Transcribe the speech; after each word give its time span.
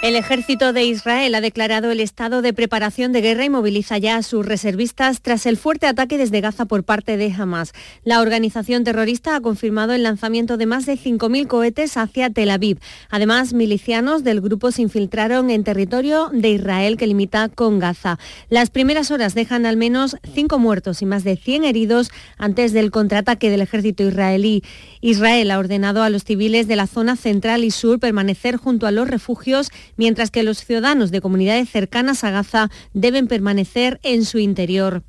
El 0.00 0.14
ejército 0.14 0.72
de 0.72 0.84
Israel 0.84 1.34
ha 1.34 1.40
declarado 1.40 1.90
el 1.90 1.98
estado 1.98 2.40
de 2.40 2.52
preparación 2.52 3.12
de 3.12 3.20
guerra 3.20 3.44
y 3.44 3.50
moviliza 3.50 3.98
ya 3.98 4.14
a 4.14 4.22
sus 4.22 4.46
reservistas 4.46 5.22
tras 5.22 5.44
el 5.44 5.56
fuerte 5.56 5.88
ataque 5.88 6.16
desde 6.16 6.40
Gaza 6.40 6.66
por 6.66 6.84
parte 6.84 7.16
de 7.16 7.32
Hamas. 7.32 7.72
La 8.04 8.20
organización 8.20 8.84
terrorista 8.84 9.34
ha 9.34 9.40
confirmado 9.40 9.94
el 9.94 10.04
lanzamiento 10.04 10.56
de 10.56 10.66
más 10.66 10.86
de 10.86 10.92
5.000 10.92 11.48
cohetes 11.48 11.96
hacia 11.96 12.30
Tel 12.30 12.50
Aviv. 12.50 12.78
Además, 13.10 13.54
milicianos 13.54 14.22
del 14.22 14.40
grupo 14.40 14.70
se 14.70 14.82
infiltraron 14.82 15.50
en 15.50 15.64
territorio 15.64 16.30
de 16.32 16.50
Israel 16.50 16.96
que 16.96 17.08
limita 17.08 17.48
con 17.48 17.80
Gaza. 17.80 18.20
Las 18.50 18.70
primeras 18.70 19.10
horas 19.10 19.34
dejan 19.34 19.66
al 19.66 19.76
menos 19.76 20.16
5 20.32 20.60
muertos 20.60 21.02
y 21.02 21.06
más 21.06 21.24
de 21.24 21.36
100 21.36 21.64
heridos 21.64 22.12
antes 22.38 22.72
del 22.72 22.92
contraataque 22.92 23.50
del 23.50 23.62
ejército 23.62 24.04
israelí. 24.04 24.62
Israel 25.00 25.50
ha 25.50 25.58
ordenado 25.58 26.04
a 26.04 26.08
los 26.08 26.22
civiles 26.22 26.68
de 26.68 26.76
la 26.76 26.86
zona 26.86 27.16
central 27.16 27.64
y 27.64 27.72
sur 27.72 27.98
permanecer 27.98 28.56
junto 28.58 28.86
a 28.86 28.92
los 28.92 29.08
refugios 29.08 29.70
mientras 29.98 30.30
que 30.30 30.42
los 30.42 30.64
ciudadanos 30.64 31.10
de 31.10 31.20
comunidades 31.20 31.68
cercanas 31.68 32.24
a 32.24 32.30
Gaza 32.30 32.70
deben 32.94 33.28
permanecer 33.28 34.00
en 34.02 34.24
su 34.24 34.38
interior. 34.38 35.02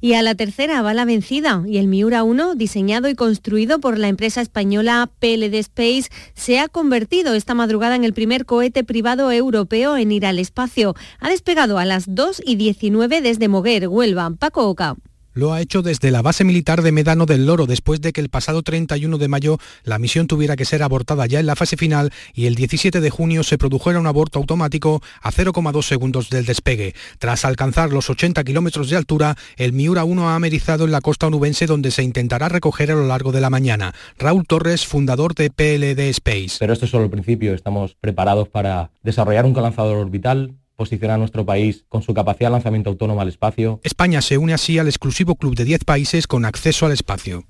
Y 0.00 0.12
a 0.12 0.22
la 0.22 0.34
tercera 0.34 0.82
va 0.82 0.94
la 0.94 1.04
vencida 1.04 1.64
y 1.66 1.78
el 1.78 1.88
Miura 1.88 2.22
1, 2.22 2.54
diseñado 2.54 3.08
y 3.08 3.14
construido 3.14 3.80
por 3.80 3.98
la 3.98 4.08
empresa 4.08 4.40
española 4.40 5.10
PLD 5.18 5.54
Space, 5.54 6.10
se 6.34 6.60
ha 6.60 6.68
convertido 6.68 7.34
esta 7.34 7.54
madrugada 7.54 7.96
en 7.96 8.04
el 8.04 8.12
primer 8.12 8.44
cohete 8.44 8.84
privado 8.84 9.32
europeo 9.32 9.96
en 9.96 10.12
ir 10.12 10.26
al 10.26 10.38
espacio. 10.38 10.94
Ha 11.18 11.30
despegado 11.30 11.78
a 11.78 11.84
las 11.84 12.14
2 12.14 12.42
y 12.44 12.56
19 12.56 13.22
desde 13.22 13.48
Moguer, 13.48 13.88
Huelva. 13.88 14.30
Paco 14.38 14.68
Oca 14.68 14.96
lo 15.36 15.52
ha 15.52 15.60
hecho 15.60 15.82
desde 15.82 16.10
la 16.10 16.22
base 16.22 16.44
militar 16.44 16.80
de 16.80 16.92
Medano 16.92 17.26
del 17.26 17.44
Loro 17.44 17.66
después 17.66 18.00
de 18.00 18.12
que 18.12 18.22
el 18.22 18.30
pasado 18.30 18.62
31 18.62 19.18
de 19.18 19.28
mayo 19.28 19.58
la 19.84 19.98
misión 19.98 20.26
tuviera 20.26 20.56
que 20.56 20.64
ser 20.64 20.82
abortada 20.82 21.26
ya 21.26 21.40
en 21.40 21.46
la 21.46 21.56
fase 21.56 21.76
final 21.76 22.10
y 22.32 22.46
el 22.46 22.54
17 22.54 23.00
de 23.02 23.10
junio 23.10 23.44
se 23.44 23.58
produjera 23.58 24.00
un 24.00 24.06
aborto 24.06 24.38
automático 24.38 25.02
a 25.20 25.30
0,2 25.30 25.82
segundos 25.82 26.30
del 26.30 26.46
despegue. 26.46 26.94
Tras 27.18 27.44
alcanzar 27.44 27.92
los 27.92 28.08
80 28.08 28.42
kilómetros 28.44 28.88
de 28.88 28.96
altura, 28.96 29.36
el 29.58 29.74
Miura 29.74 30.04
1 30.04 30.30
ha 30.30 30.34
amerizado 30.34 30.86
en 30.86 30.92
la 30.92 31.02
costa 31.02 31.26
onubense 31.26 31.66
donde 31.66 31.90
se 31.90 32.02
intentará 32.02 32.48
recoger 32.48 32.90
a 32.90 32.94
lo 32.94 33.06
largo 33.06 33.30
de 33.30 33.42
la 33.42 33.50
mañana. 33.50 33.94
Raúl 34.18 34.46
Torres, 34.46 34.86
fundador 34.86 35.34
de 35.34 35.50
PLD 35.50 36.08
Space. 36.08 36.56
Pero 36.58 36.72
esto 36.72 36.86
es 36.86 36.90
solo 36.90 37.04
el 37.04 37.10
principio, 37.10 37.52
estamos 37.52 37.94
preparados 37.94 38.48
para 38.48 38.90
desarrollar 39.02 39.44
un 39.44 39.52
lanzador 39.52 39.98
orbital 39.98 40.54
posicionar 40.76 41.16
a 41.16 41.18
nuestro 41.18 41.44
país 41.44 41.84
con 41.88 42.02
su 42.02 42.14
capacidad 42.14 42.50
de 42.50 42.52
lanzamiento 42.52 42.90
autónomo 42.90 43.20
al 43.20 43.28
espacio. 43.28 43.80
España 43.82 44.20
se 44.22 44.38
une 44.38 44.54
así 44.54 44.78
al 44.78 44.86
exclusivo 44.86 45.34
club 45.34 45.56
de 45.56 45.64
10 45.64 45.84
países 45.84 46.26
con 46.26 46.44
acceso 46.44 46.86
al 46.86 46.92
espacio. 46.92 47.44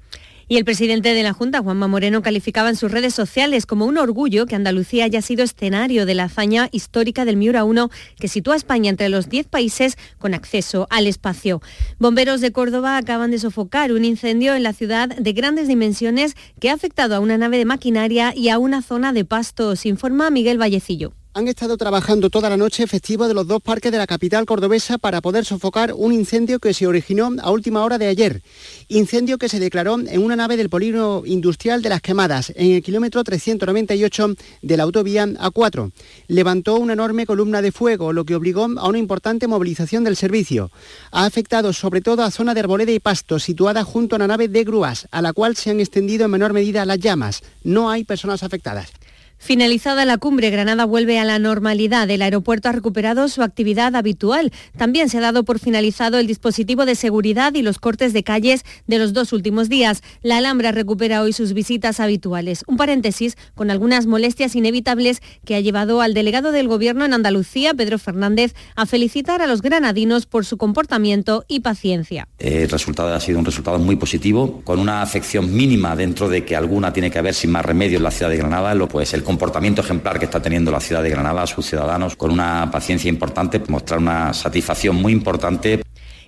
Y 0.49 0.59
el 0.59 0.65
presidente 0.65 1.13
de 1.13 1.25
la 1.25 1.33
Junta, 1.33 1.61
Juanma 1.61 1.89
Moreno, 1.89 2.23
calificaba 2.23 2.69
en 2.69 2.77
sus 2.77 2.93
redes 2.93 3.13
sociales 3.13 3.67
como 3.67 3.85
un 3.85 3.99
orgullo 3.99 4.47
que 4.47 4.55
Andalucía 4.55 5.05
haya 5.05 5.21
sido 5.21 5.43
escenario 5.43 6.07
de 6.07 6.15
la 6.15 6.25
hazaña 6.25 6.69
histórica 6.71 7.25
del 7.25 7.37
Miura 7.37 7.65
1, 7.65 7.91
que 8.17 8.29
sitúa 8.29 8.55
a 8.55 8.57
España 8.57 8.89
entre 8.89 9.09
los 9.09 9.29
10 9.29 9.49
países 9.49 9.99
con 10.19 10.35
acceso 10.35 10.87
al 10.89 11.09
espacio. 11.09 11.63
Bomberos 11.99 12.41
de 12.41 12.53
Córdoba 12.53 12.97
acaban 12.97 13.33
de 13.33 13.41
sofocar 13.41 13.91
un 13.91 14.05
incendio 14.05 14.55
en 14.55 14.63
la 14.63 14.73
ciudad 14.73 15.09
de 15.09 15.33
grandes 15.33 15.67
dimensiones 15.67 16.37
que 16.61 16.71
ha 16.71 16.75
afectado 16.75 17.17
a 17.17 17.21
una 17.21 17.39
nave 17.39 17.59
de 17.59 17.65
maquinaria 17.65 18.33
y 18.33 18.49
a 18.49 18.61
una 18.61 18.83
zona 18.83 19.13
de 19.13 19.25
pastos, 19.25 19.85
informa 19.85 20.31
Miguel 20.31 20.61
Vallecillo 20.61 21.13
han 21.37 21.49
estado 21.49 21.77
trabajando 21.77 22.31
toda 22.31 22.49
la 22.49 22.57
noche 22.57 22.83
efectivo 22.83 23.29
de 23.29 23.35
los 23.35 23.47
dos 23.47 23.61
parques 23.61 23.93
de 23.93 23.99
la 23.99 24.07
capital 24.07 24.47
cordobesa 24.47 24.97
para 24.97 25.21
poder 25.21 25.45
sofocar 25.45 25.93
un 25.93 26.15
incendio 26.15 26.59
que 26.59 26.73
se 26.73 26.87
originó 26.87 27.31
a 27.43 27.51
última 27.51 27.85
hora 27.85 27.99
de 27.99 28.07
ayer. 28.07 28.41
Incendio 28.89 29.37
que 29.37 29.51
se 29.51 29.61
declaró 29.61 29.99
en 30.01 30.23
una 30.23 30.35
nave 30.35 30.57
del 30.57 30.71
polígono 30.71 31.25
industrial 31.27 31.83
de 31.83 31.91
las 31.91 32.01
quemadas, 32.01 32.55
en 32.57 32.73
el 32.73 32.83
kilómetro 32.83 33.23
398 33.23 34.35
de 34.63 34.77
la 34.79 34.85
autovía 34.85 35.27
A4. 35.27 35.93
Levantó 36.29 36.77
una 36.77 36.95
enorme 36.95 37.27
columna 37.27 37.61
de 37.61 37.71
fuego, 37.71 38.15
lo 38.15 38.25
que 38.25 38.35
obligó 38.35 38.63
a 38.65 38.89
una 38.89 38.97
importante 38.97 39.47
movilización 39.47 40.05
del 40.05 40.17
servicio. 40.17 40.71
Ha 41.11 41.27
afectado 41.27 41.75
sobre 41.75 42.01
todo 42.01 42.23
a 42.23 42.31
zona 42.31 42.55
de 42.55 42.61
arboleda 42.61 42.93
y 42.93 42.99
pasto, 42.99 43.39
situada 43.39 43.85
junto 43.85 44.15
a 44.15 44.17
una 44.17 44.29
nave 44.29 44.49
de 44.49 44.65
grúas, 44.65 45.07
a 45.11 45.21
la 45.21 45.35
cual 45.35 45.55
se 45.55 45.69
han 45.69 45.81
extendido 45.81 46.25
en 46.25 46.31
menor 46.31 46.55
medida 46.55 46.87
las 46.87 46.99
llamas. 46.99 47.43
No 47.63 47.91
hay 47.91 48.05
personas 48.05 48.43
afectadas. 48.43 48.89
Finalizada 49.39 50.05
la 50.05 50.19
cumbre, 50.19 50.51
Granada 50.51 50.85
vuelve 50.87 51.19
a 51.19 51.25
la 51.25 51.39
normalidad. 51.39 52.11
El 52.11 52.23
aeropuerto 52.23 52.69
ha 52.69 52.73
recuperado 52.73 53.29
su 53.29 53.43
actividad 53.43 53.95
habitual. 53.95 54.51
También 54.77 55.09
se 55.09 55.19
ha 55.19 55.21
dado 55.21 55.45
por 55.45 55.59
finalizado 55.59 56.19
el 56.19 56.27
dispositivo 56.27 56.87
de 56.87 56.95
seguridad 56.95 57.55
y 57.55 57.63
los 57.63 57.79
cortes 57.79 58.13
de 58.13 58.25
calles 58.25 58.65
de 58.87 58.99
los 58.99 59.13
dos 59.13 59.33
últimos 59.33 59.69
días. 59.69 60.03
La 60.23 60.39
Alhambra 60.39 60.73
recupera 60.73 61.23
hoy 61.23 61.33
sus 61.33 61.53
visitas 61.53 62.01
habituales. 62.01 62.65
Un 62.67 62.77
paréntesis 62.77 63.37
con 63.55 63.71
algunas 63.71 64.07
molestias 64.07 64.57
inevitables 64.57 65.21
que 65.45 65.55
ha 65.55 65.61
llevado 65.61 66.01
al 66.01 66.15
delegado 66.15 66.51
del 66.51 66.67
Gobierno 66.67 67.05
en 67.05 67.13
Andalucía, 67.13 67.75
Pedro 67.75 67.99
Fernández, 67.99 68.55
a 68.75 68.87
felicitar 68.87 69.43
a 69.43 69.47
los 69.47 69.63
granadinos 69.63 70.27
por 70.27 70.45
su 70.45 70.57
comportamiento 70.57 71.45
y 71.47 71.61
paciencia. 71.61 72.27
El 72.39 72.69
resultado 72.69 73.15
ha 73.15 73.21
sido 73.21 73.39
un 73.39 73.45
resultado 73.45 73.79
muy 73.79 73.97
positivo, 73.97 74.63
con 74.65 74.81
una 74.81 75.03
afección 75.03 75.55
mínima 75.55 75.95
dentro 75.95 76.29
de 76.29 76.45
que 76.45 76.57
alguna 76.57 76.93
tiene 76.93 77.11
que 77.11 77.19
haber 77.19 77.35
sin 77.35 77.51
más 77.51 77.65
remedio 77.65 77.99
en 77.99 78.03
la 78.03 78.11
ciudad 78.11 78.31
de 78.31 78.39
Granada, 78.39 78.75
lo 78.75 78.89
pues 78.89 79.13
el 79.15 79.23
comportamiento 79.27 79.83
ejemplar 79.83 80.19
que 80.19 80.25
está 80.25 80.41
teniendo 80.41 80.71
la 80.71 80.81
ciudad 80.81 81.03
de 81.03 81.11
Granada, 81.11 81.47
sus 81.47 81.67
ciudadanos, 81.67 82.17
con 82.17 82.31
una 82.31 82.71
paciencia 82.71 83.11
importante, 83.11 83.61
mostrar 83.69 83.99
una 83.99 84.33
satisfacción 84.33 84.97
muy 84.97 85.13
importante. 85.13 85.83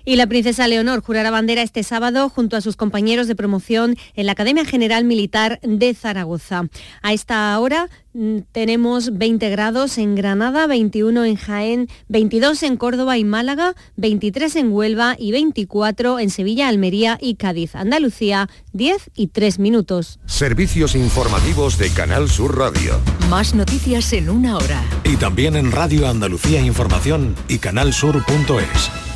Y 0.09 0.15
la 0.15 0.25
princesa 0.25 0.67
Leonor 0.67 1.03
jurará 1.03 1.29
bandera 1.29 1.61
este 1.61 1.83
sábado 1.83 2.29
junto 2.29 2.57
a 2.57 2.61
sus 2.61 2.75
compañeros 2.75 3.27
de 3.27 3.35
promoción 3.35 3.95
en 4.15 4.25
la 4.25 4.31
Academia 4.31 4.65
General 4.65 5.03
Militar 5.03 5.59
de 5.61 5.93
Zaragoza. 5.93 6.63
A 7.03 7.13
esta 7.13 7.59
hora 7.59 7.89
mm, 8.13 8.39
tenemos 8.51 9.15
20 9.15 9.47
grados 9.51 9.99
en 9.99 10.15
Granada, 10.15 10.65
21 10.65 11.25
en 11.25 11.35
Jaén, 11.35 11.89
22 12.07 12.63
en 12.63 12.77
Córdoba 12.77 13.19
y 13.19 13.23
Málaga, 13.23 13.75
23 13.97 14.55
en 14.55 14.71
Huelva 14.71 15.15
y 15.15 15.31
24 15.31 16.17
en 16.17 16.31
Sevilla, 16.31 16.69
Almería 16.69 17.19
y 17.21 17.35
Cádiz. 17.35 17.75
Andalucía, 17.75 18.49
10 18.73 19.11
y 19.13 19.27
3 19.27 19.59
minutos. 19.59 20.19
Servicios 20.25 20.95
informativos 20.95 21.77
de 21.77 21.91
Canal 21.91 22.31
Sur 22.31 22.57
Radio. 22.57 22.99
Más 23.29 23.53
noticias 23.53 24.11
en 24.13 24.31
una 24.31 24.57
hora. 24.57 24.83
Y 25.03 25.17
también 25.17 25.55
en 25.55 25.71
Radio 25.71 26.07
Andalucía 26.07 26.61
Información 26.61 27.35
y 27.47 27.59
canalsur.es. 27.59 29.08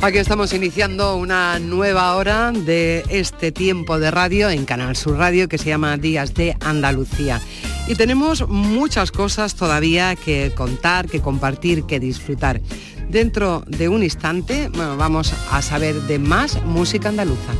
Aquí 0.00 0.18
estamos 0.18 0.52
iniciando 0.52 1.16
una 1.16 1.58
nueva 1.58 2.14
hora 2.14 2.52
de 2.52 3.04
este 3.08 3.50
tiempo 3.50 3.98
de 3.98 4.12
radio 4.12 4.48
en 4.48 4.64
Canal 4.64 4.94
Sur 4.94 5.18
Radio 5.18 5.48
que 5.48 5.58
se 5.58 5.70
llama 5.70 5.96
Días 5.96 6.34
de 6.34 6.56
Andalucía. 6.60 7.40
Y 7.88 7.96
tenemos 7.96 8.48
muchas 8.48 9.10
cosas 9.10 9.56
todavía 9.56 10.14
que 10.14 10.52
contar, 10.54 11.08
que 11.08 11.20
compartir, 11.20 11.82
que 11.84 11.98
disfrutar. 11.98 12.60
Dentro 13.08 13.64
de 13.66 13.88
un 13.88 14.04
instante 14.04 14.70
vamos 14.72 15.34
a 15.50 15.62
saber 15.62 15.96
de 16.02 16.20
más 16.20 16.62
música 16.64 17.08
andaluza. 17.08 17.52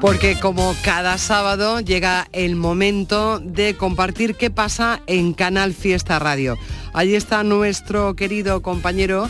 porque 0.00 0.40
como 0.40 0.74
cada 0.82 1.18
sábado 1.18 1.80
llega 1.80 2.26
el 2.32 2.56
momento 2.56 3.38
de 3.38 3.76
compartir 3.76 4.34
qué 4.34 4.50
pasa 4.50 5.02
en 5.06 5.34
Canal 5.34 5.74
Fiesta 5.74 6.18
Radio. 6.18 6.56
Allí 6.92 7.14
está 7.14 7.42
nuestro 7.44 8.14
querido 8.14 8.62
compañero 8.62 9.28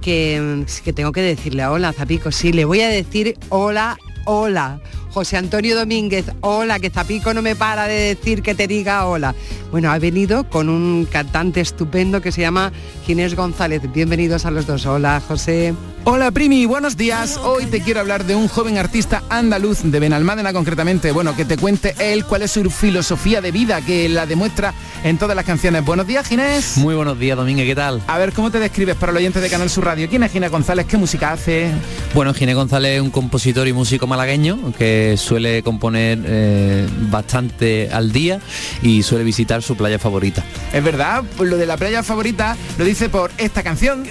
que, 0.00 0.64
que 0.84 0.92
tengo 0.92 1.12
que 1.12 1.22
decirle 1.22 1.66
hola, 1.66 1.92
Zapico. 1.92 2.30
Sí, 2.32 2.52
le 2.52 2.64
voy 2.64 2.80
a 2.80 2.88
decir 2.88 3.38
hola, 3.48 3.98
hola. 4.24 4.80
José 5.12 5.36
Antonio 5.36 5.76
Domínguez, 5.76 6.26
hola, 6.40 6.78
que 6.78 6.88
Zapico 6.88 7.34
no 7.34 7.42
me 7.42 7.56
para 7.56 7.88
de 7.88 8.14
decir 8.14 8.42
que 8.42 8.54
te 8.54 8.68
diga 8.68 9.06
hola. 9.06 9.34
Bueno, 9.72 9.90
ha 9.90 9.98
venido 9.98 10.44
con 10.44 10.68
un 10.68 11.04
cantante 11.10 11.60
estupendo 11.60 12.20
que 12.20 12.30
se 12.30 12.42
llama 12.42 12.72
Ginés 13.06 13.34
González. 13.34 13.82
Bienvenidos 13.92 14.46
a 14.46 14.52
los 14.52 14.66
dos. 14.66 14.86
Hola, 14.86 15.20
José. 15.26 15.74
Hola 16.04 16.30
Primi, 16.30 16.64
buenos 16.64 16.96
días. 16.96 17.36
Hoy 17.36 17.66
te 17.66 17.82
quiero 17.82 18.00
hablar 18.00 18.24
de 18.24 18.34
un 18.34 18.48
joven 18.48 18.78
artista 18.78 19.22
andaluz 19.28 19.82
de 19.82 20.00
Benalmádena 20.00 20.52
concretamente. 20.52 21.12
Bueno, 21.12 21.36
que 21.36 21.44
te 21.44 21.58
cuente 21.58 21.94
él 21.98 22.24
cuál 22.24 22.42
es 22.42 22.52
su 22.52 22.70
filosofía 22.70 23.42
de 23.42 23.50
vida, 23.50 23.82
que 23.82 24.08
la 24.08 24.24
demuestra 24.24 24.72
en 25.04 25.18
todas 25.18 25.36
las 25.36 25.44
canciones. 25.44 25.84
Buenos 25.84 26.06
días, 26.06 26.26
Ginés. 26.26 26.78
Muy 26.78 26.94
buenos 26.94 27.18
días, 27.18 27.36
Domínguez, 27.36 27.66
¿qué 27.66 27.74
tal? 27.74 28.02
A 28.06 28.16
ver, 28.16 28.32
¿cómo 28.32 28.50
te 28.50 28.58
describes 28.58 28.96
para 28.96 29.12
los 29.12 29.20
oyentes 29.20 29.42
de 29.42 29.50
Canal 29.50 29.68
Sur 29.68 29.84
Radio? 29.84 30.08
¿Quién 30.08 30.22
es 30.22 30.32
Ginés 30.32 30.50
González? 30.50 30.86
¿Qué 30.86 30.96
música 30.96 31.32
hace? 31.32 31.70
Bueno, 32.14 32.32
Ginés 32.32 32.54
González 32.54 32.96
es 32.96 33.02
un 33.02 33.10
compositor 33.10 33.68
y 33.68 33.74
músico 33.74 34.06
malagueño 34.06 34.72
que 34.78 34.99
suele 35.16 35.62
componer 35.62 36.18
eh, 36.24 36.88
bastante 37.10 37.90
al 37.92 38.12
día 38.12 38.40
y 38.82 39.02
suele 39.02 39.24
visitar 39.24 39.62
su 39.62 39.76
playa 39.76 39.98
favorita. 39.98 40.44
Es 40.72 40.82
verdad, 40.82 41.24
lo 41.38 41.56
de 41.56 41.66
la 41.66 41.76
playa 41.76 42.02
favorita 42.02 42.56
lo 42.78 42.84
dice 42.84 43.08
por 43.08 43.30
esta 43.38 43.62
canción, 43.62 44.04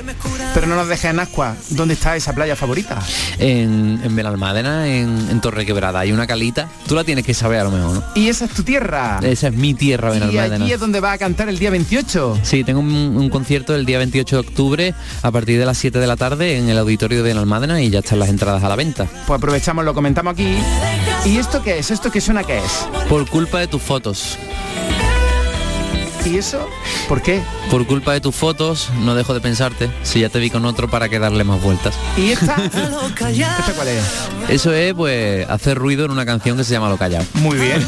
pero 0.53 0.67
no 0.67 0.75
nos 0.75 0.87
dejes 0.87 1.11
en 1.11 1.19
ascua 1.19 1.55
¿Dónde 1.69 1.93
está 1.93 2.15
esa 2.15 2.33
playa 2.33 2.55
favorita? 2.55 2.99
En, 3.37 3.99
en 4.03 4.15
Benalmádena, 4.15 4.87
en, 4.87 5.39
Torre 5.41 5.65
Quebrada. 5.65 6.01
Hay 6.01 6.11
una 6.11 6.27
calita. 6.27 6.69
Tú 6.87 6.95
la 6.95 7.03
tienes 7.03 7.25
que 7.25 7.33
saber 7.33 7.59
a 7.59 7.63
lo 7.63 7.71
mejor, 7.71 7.93
¿no? 7.95 8.03
¿Y 8.15 8.27
esa 8.27 8.45
es 8.45 8.51
tu 8.51 8.63
tierra? 8.63 9.19
Esa 9.23 9.47
es 9.47 9.53
mi 9.53 9.73
tierra, 9.73 10.09
Benalmádena. 10.09 10.57
¿Y 10.57 10.61
allí 10.63 10.73
es 10.73 10.79
donde 10.79 10.99
va 10.99 11.13
a 11.13 11.17
cantar 11.17 11.49
el 11.49 11.59
día 11.59 11.69
28? 11.69 12.39
Sí, 12.43 12.63
tengo 12.63 12.79
un, 12.79 13.29
concierto 13.29 13.75
el 13.75 13.85
día 13.85 13.99
28 13.99 14.35
de 14.35 14.39
octubre 14.39 14.93
a 15.21 15.31
partir 15.31 15.59
de 15.59 15.65
las 15.65 15.77
7 15.77 15.99
de 15.99 16.07
la 16.07 16.17
tarde 16.17 16.57
en 16.57 16.67
el 16.67 16.77
auditorio 16.77 17.23
de 17.23 17.29
Benalmádena 17.29 17.81
y 17.81 17.89
ya 17.89 17.99
están 17.99 18.19
las 18.19 18.29
entradas 18.29 18.63
a 18.63 18.69
la 18.69 18.75
venta. 18.75 19.05
Pues 19.27 19.37
aprovechamos, 19.37 19.85
lo 19.85 19.93
comentamos 19.93 20.33
aquí. 20.33 20.57
¿Y 21.25 21.37
esto 21.37 21.61
qué 21.61 21.79
es? 21.79 21.91
¿Esto 21.91 22.11
qué 22.11 22.21
suena 22.21 22.43
qué 22.43 22.57
es? 22.57 22.87
Por 23.07 23.29
culpa 23.29 23.59
de 23.59 23.67
tus 23.67 23.81
fotos. 23.81 24.37
¿Y 26.29 26.37
eso? 26.37 26.69
¿Por 27.07 27.23
qué? 27.23 27.41
Por 27.71 27.87
culpa 27.87 28.13
de 28.13 28.21
tus 28.21 28.35
fotos 28.35 28.89
no 28.99 29.15
dejo 29.15 29.33
de 29.33 29.41
pensarte 29.41 29.89
si 30.03 30.19
ya 30.19 30.29
te 30.29 30.37
vi 30.37 30.51
con 30.51 30.63
otro 30.65 30.87
para 30.87 31.09
que 31.09 31.17
darle 31.17 31.43
más 31.43 31.59
vueltas. 31.59 31.95
¿Y 32.17 32.31
esta? 32.31 32.55
¿Esta 32.65 33.73
cuál 33.75 33.87
es? 33.87 34.03
Eso 34.47 34.71
es 34.71 34.93
pues 34.93 35.49
hacer 35.49 35.77
ruido 35.77 36.05
en 36.05 36.11
una 36.11 36.27
canción 36.27 36.55
que 36.55 36.63
se 36.63 36.73
llama 36.73 36.87
Lo 36.87 36.97
Callado. 36.97 37.25
Muy 37.33 37.57
bien. 37.57 37.83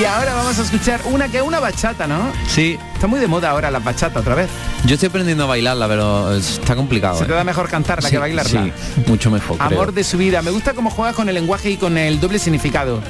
y 0.00 0.04
ahora 0.04 0.32
vamos 0.32 0.58
a 0.58 0.62
escuchar 0.62 1.02
una 1.04 1.28
que 1.28 1.38
es 1.38 1.42
una 1.42 1.60
bachata, 1.60 2.06
¿no? 2.06 2.32
Sí. 2.48 2.78
Está 2.94 3.08
muy 3.08 3.20
de 3.20 3.26
moda 3.26 3.50
ahora 3.50 3.70
la 3.70 3.80
bachata 3.80 4.20
otra 4.20 4.34
vez. 4.34 4.48
Yo 4.86 4.94
estoy 4.94 5.10
aprendiendo 5.10 5.44
a 5.44 5.46
bailarla, 5.48 5.86
pero 5.86 6.34
está 6.34 6.76
complicado. 6.76 7.18
Se 7.18 7.26
te 7.26 7.32
¿eh? 7.32 7.36
da 7.36 7.44
mejor 7.44 7.68
cantarla 7.68 8.08
que 8.08 8.16
bailarla. 8.16 8.64
Sí, 8.64 8.72
mucho 9.06 9.30
mejor. 9.30 9.58
Amor 9.60 9.92
de 9.92 10.02
su 10.02 10.16
vida. 10.16 10.40
Me 10.40 10.50
gusta 10.50 10.72
cómo 10.72 10.88
juegas 10.88 11.14
con 11.14 11.28
el 11.28 11.34
lenguaje 11.34 11.72
y 11.72 11.76
con 11.76 11.98
el 11.98 12.20
doble 12.20 12.38
significado. 12.38 13.02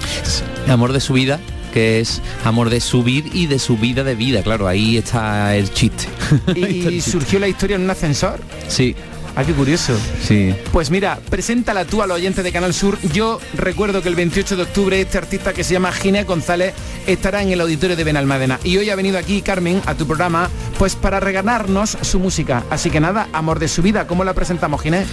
Amor 0.69 0.93
de 0.93 1.01
su 1.01 1.13
vida 1.13 1.39
que 1.77 2.01
es 2.01 2.23
amor 2.43 2.71
de 2.71 2.81
subir 2.81 3.29
y 3.35 3.49
de 3.49 3.59
su 3.59 3.77
vida 3.77 4.03
de 4.03 4.15
vida. 4.15 4.43
Claro, 4.43 4.67
ahí 4.67 4.97
está 4.97 5.55
el 5.55 5.71
chiste. 5.75 6.07
¿Y 6.59 7.03
surgió 7.03 7.39
la 7.39 7.49
historia 7.49 7.77
en 7.77 7.83
un 7.83 7.91
ascensor? 7.91 8.41
Sí. 8.67 8.97
Ah, 9.37 9.45
qué 9.45 9.53
curioso. 9.53 9.93
Sí. 10.23 10.55
Pues 10.73 10.91
mira, 10.91 11.19
preséntala 11.29 11.85
tú 11.85 12.01
al 12.01 12.13
oyente 12.13 12.43
de 12.43 12.51
Canal 12.51 12.73
Sur. 12.73 12.99
Yo 13.13 13.39
recuerdo 13.53 14.01
que 14.01 14.09
el 14.09 14.15
28 14.15 14.57
de 14.57 14.63
octubre 14.63 14.99
este 14.99 15.19
artista 15.19 15.53
que 15.53 15.65
se 15.65 15.75
llama 15.75 15.93
Ginés 15.93 16.27
González 16.27 16.73
estará 17.07 17.43
en 17.43 17.51
el 17.51 17.61
auditorio 17.61 17.95
de 17.95 18.05
Benalmádena. 18.05 18.59
Y 18.65 18.79
hoy 18.79 18.89
ha 18.89 18.97
venido 18.97 19.19
aquí, 19.19 19.43
Carmen, 19.43 19.83
a 19.85 19.95
tu 19.95 20.07
programa, 20.07 20.49
pues 20.79 20.97
para 20.97 21.21
regalarnos 21.21 21.99
su 22.01 22.19
música. 22.19 22.65
Así 22.71 22.89
que 22.89 23.01
nada, 23.01 23.29
amor 23.35 23.59
de 23.59 23.69
su 23.69 23.83
vida. 23.83 24.07
¿Cómo 24.07 24.25
la 24.25 24.33
presentamos, 24.33 24.81
Ginés? 24.81 25.07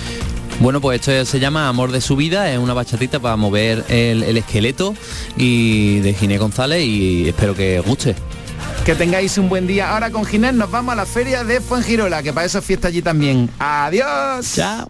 Bueno, 0.64 0.80
pues 0.80 1.06
esto 1.06 1.30
se 1.30 1.42
llama 1.42 1.68
Amor 1.68 1.92
de 1.92 2.00
su 2.00 2.16
vida, 2.16 2.50
es 2.50 2.58
una 2.58 2.74
bachatita 2.74 3.20
para 3.20 3.36
mover 3.36 3.84
el, 3.90 4.38
esqueleto 4.38 4.96
y 5.36 6.00
de 6.00 6.14
Ginés 6.14 6.40
González 6.40 6.86
y 6.86 7.28
espero 7.28 7.54
que 7.54 7.82
os 7.82 7.86
guste. 7.86 8.16
Que 8.86 8.96
tengáis 8.96 9.38
un 9.38 9.50
buen 9.50 9.68
día. 9.68 9.92
Ahora 9.92 10.10
con 10.10 10.24
Ginés 10.24 10.54
nos 10.54 10.72
vamos 10.72 10.94
a 10.94 10.96
la 10.96 11.06
feria 11.06 11.44
de 11.44 11.60
Fuengirola, 11.60 12.24
que 12.24 12.32
para 12.32 12.46
eso 12.46 12.60
es 12.60 12.66
fiesta 12.66 12.88
allí 12.88 13.02
también. 13.02 13.50
Adiós. 13.60 14.54
Chao. 14.56 14.90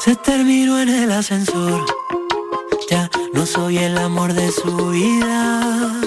Se 0.00 0.16
terminó 0.16 0.80
en 0.80 0.88
el 0.88 1.12
ascensor 1.12 1.99
no 3.40 3.46
soy 3.46 3.78
el 3.78 3.96
amor 3.96 4.34
de 4.34 4.52
su 4.52 4.90
vida. 4.90 5.98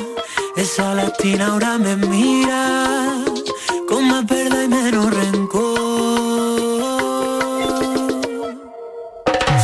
Esa 0.56 0.94
latina 0.94 1.48
ahora 1.48 1.80
me 1.80 1.96
mira 1.96 3.16
con 3.90 4.08
más 4.08 4.24
verdad 4.28 4.62
y 4.62 4.68
menos 4.68 5.12
rencor. 5.12 5.80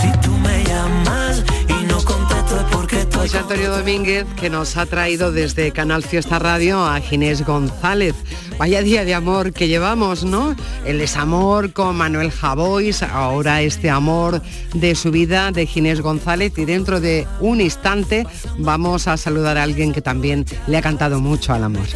Si 0.01 0.12
tú 0.24 0.31
me 0.31 0.63
llamas 0.63 1.44
y 1.68 1.83
no 1.83 2.04
contesto 2.04 2.57
es 2.57 2.66
porque 2.71 3.01
estoy. 3.01 3.30
Antonio 3.38 3.69
Domínguez 3.77 4.25
que 4.36 4.50
nos 4.50 4.75
ha 4.75 4.88
traído 4.88 5.31
desde 5.31 5.72
Canal 5.72 6.01
Fiesta 6.01 6.39
Radio 6.39 6.83
a 6.83 7.00
Ginés 7.00 7.45
González. 7.45 8.15
Vaya 8.60 8.82
día 8.82 9.06
de 9.06 9.14
amor 9.14 9.54
que 9.54 9.70
llevamos, 9.70 10.26
¿no? 10.26 10.54
El 10.86 11.00
desamor 11.00 11.72
con 11.72 11.96
Manuel 11.96 12.30
Javois, 12.30 13.04
ahora 13.04 13.62
este 13.62 13.90
amor 13.90 14.42
de 14.74 14.96
su 14.96 15.12
vida 15.12 15.54
de 15.54 15.66
Ginés 15.66 16.02
González 16.02 16.52
y 16.58 16.66
dentro 16.66 17.00
de 17.00 17.26
un 17.40 17.62
instante 17.62 18.28
vamos 18.58 19.08
a 19.08 19.16
saludar 19.16 19.58
a 19.58 19.64
alguien 19.64 19.94
que 19.94 20.02
también 20.02 20.46
le 20.68 20.76
ha 20.76 20.82
cantado 20.82 21.22
mucho 21.22 21.54
al 21.54 21.64
amor. 21.64 21.88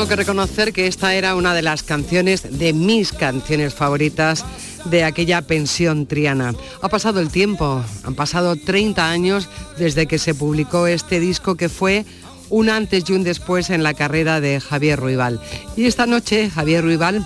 Tengo 0.00 0.08
que 0.08 0.16
reconocer 0.16 0.72
que 0.72 0.86
esta 0.86 1.12
era 1.12 1.34
una 1.34 1.52
de 1.52 1.60
las 1.60 1.82
canciones 1.82 2.58
de 2.58 2.72
mis 2.72 3.12
canciones 3.12 3.74
favoritas 3.74 4.46
de 4.86 5.04
aquella 5.04 5.42
pensión 5.42 6.06
triana. 6.06 6.54
Ha 6.80 6.88
pasado 6.88 7.20
el 7.20 7.28
tiempo, 7.28 7.84
han 8.02 8.14
pasado 8.14 8.56
30 8.56 9.10
años 9.10 9.50
desde 9.76 10.06
que 10.06 10.18
se 10.18 10.34
publicó 10.34 10.86
este 10.86 11.20
disco 11.20 11.54
que 11.54 11.68
fue 11.68 12.06
un 12.48 12.70
antes 12.70 13.04
y 13.10 13.12
un 13.12 13.24
después 13.24 13.68
en 13.68 13.82
la 13.82 13.92
carrera 13.92 14.40
de 14.40 14.58
Javier 14.58 14.98
Ruibal. 14.98 15.38
Y 15.76 15.84
esta 15.84 16.06
noche 16.06 16.48
Javier 16.48 16.82
Ruibal 16.82 17.22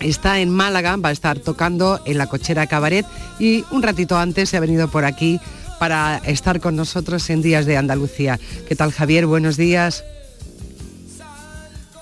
está 0.00 0.40
en 0.40 0.48
Málaga, 0.48 0.96
va 0.96 1.10
a 1.10 1.12
estar 1.12 1.38
tocando 1.38 2.00
en 2.06 2.16
la 2.16 2.28
cochera 2.28 2.66
Cabaret 2.66 3.04
y 3.38 3.62
un 3.70 3.82
ratito 3.82 4.16
antes 4.16 4.48
se 4.48 4.56
ha 4.56 4.60
venido 4.60 4.88
por 4.88 5.04
aquí 5.04 5.38
para 5.78 6.22
estar 6.24 6.60
con 6.60 6.76
nosotros 6.76 7.28
en 7.28 7.42
Días 7.42 7.66
de 7.66 7.76
Andalucía. 7.76 8.40
¿Qué 8.66 8.74
tal 8.74 8.90
Javier? 8.90 9.26
Buenos 9.26 9.58
días. 9.58 10.02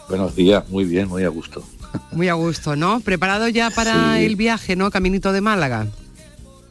Buenos 0.08 0.36
días, 0.36 0.68
muy 0.68 0.84
bien, 0.84 1.08
muy 1.08 1.24
a 1.24 1.28
gusto. 1.28 1.64
Muy 2.12 2.28
a 2.28 2.34
gusto, 2.34 2.76
¿no? 2.76 3.00
¿Preparado 3.00 3.48
ya 3.48 3.70
para 3.70 4.20
el 4.20 4.36
viaje, 4.36 4.76
¿no? 4.76 4.90
Caminito 4.90 5.32
de 5.32 5.40
Málaga. 5.40 5.86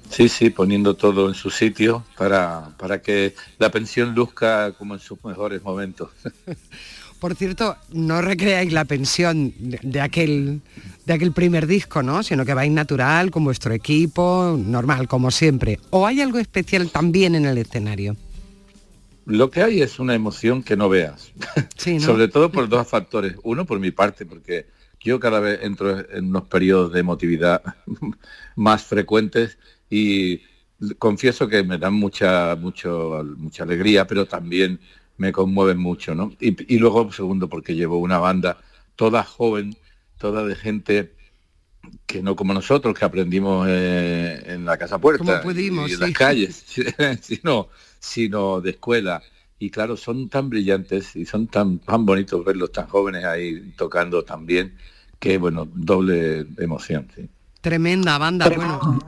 Sí, 0.10 0.30
sí, 0.30 0.52
poniendo 0.52 0.96
todo 0.96 1.28
en 1.28 1.34
su 1.34 1.50
sitio 1.50 2.04
para, 2.18 2.70
para 2.78 3.02
que 3.02 3.34
la 3.58 3.72
pensión 3.72 4.14
luzca 4.14 4.72
como 4.74 4.94
en 4.94 5.00
sus 5.00 5.24
mejores 5.24 5.64
momentos. 5.64 6.10
Por 7.20 7.36
cierto, 7.36 7.78
no 7.94 8.22
recreáis 8.22 8.74
la 8.74 8.84
pensión 8.84 9.54
de, 9.58 10.02
aquel, 10.02 10.62
de 11.06 11.14
aquel 11.14 11.32
primer 11.32 11.68
disco, 11.68 12.04
¿no? 12.04 12.22
Sino 12.22 12.44
que 12.46 12.54
vais 12.54 12.72
natural, 12.72 13.32
con 13.32 13.46
vuestro 13.46 13.74
equipo, 13.74 14.60
normal, 14.60 15.08
como 15.08 15.32
siempre. 15.32 15.80
¿O 15.90 16.06
hay 16.06 16.20
algo 16.20 16.38
especial 16.38 16.92
también 16.92 17.36
en 17.36 17.46
el 17.46 17.58
escenario? 17.58 18.18
Lo 19.26 19.50
que 19.50 19.62
hay 19.62 19.82
es 19.82 20.00
una 20.00 20.14
emoción 20.14 20.64
que 20.64 20.76
no 20.76 20.90
veas. 20.90 21.32
Sobre 22.00 22.28
todo 22.28 22.52
por 22.52 22.68
dos 22.68 22.88
factores. 22.88 23.36
Uno, 23.44 23.66
por 23.66 23.80
mi 23.80 23.92
parte, 23.92 24.26
porque 24.26 24.68
yo 25.00 25.20
cada 25.20 25.40
vez 25.40 25.60
entro 25.64 26.00
en 26.12 26.30
unos 26.30 26.44
periodos 26.44 26.94
de 26.94 27.00
emotividad 27.00 27.62
más 28.56 28.84
frecuentes 28.84 29.58
y 29.90 30.42
confieso 30.98 31.48
que 31.48 31.64
me 31.64 31.78
dan 31.78 31.94
mucha, 31.94 32.56
mucho, 32.56 33.24
mucha 33.38 33.64
alegría, 33.64 34.08
pero 34.08 34.26
también 34.26 34.80
me 35.18 35.32
conmueven 35.32 35.78
mucho, 35.78 36.16
¿no? 36.16 36.34
Y, 36.40 36.78
luego, 36.78 37.12
segundo, 37.12 37.48
porque 37.48 37.76
llevo 37.76 37.98
una 37.98 38.18
banda 38.18 38.58
toda 38.96 39.24
joven, 39.24 39.78
toda 40.18 40.46
de 40.46 40.56
gente 40.56 41.14
que 42.06 42.24
no 42.24 42.36
como 42.36 42.54
nosotros, 42.54 42.98
que 42.98 43.06
aprendimos 43.06 43.68
eh, 43.70 44.42
en 44.48 44.66
la 44.66 44.78
casa 44.78 45.00
puerta 45.00 45.44
y 45.46 45.68
en 45.68 46.00
las 46.00 46.12
calles, 46.12 46.66
sino 47.22 47.70
sino 48.04 48.60
de 48.60 48.72
escuela. 48.72 49.24
Y 49.60 49.70
claro, 49.70 49.96
son 49.96 50.28
tan 50.28 50.50
brillantes 50.50 51.16
y 51.16 51.26
son 51.26 51.48
tan, 51.48 51.80
tan 51.80 52.06
bonitos 52.06 52.44
verlos 52.44 52.72
tan 52.74 52.88
jóvenes 52.88 53.24
ahí 53.24 53.72
tocando 53.78 54.24
tan 54.24 54.46
bien, 54.46 54.76
que 55.20 55.38
bueno, 55.38 55.66
doble 55.74 56.46
emoción. 56.58 57.08
Tremenda 57.62 58.18
banda, 58.18 58.50
bueno. 58.50 59.00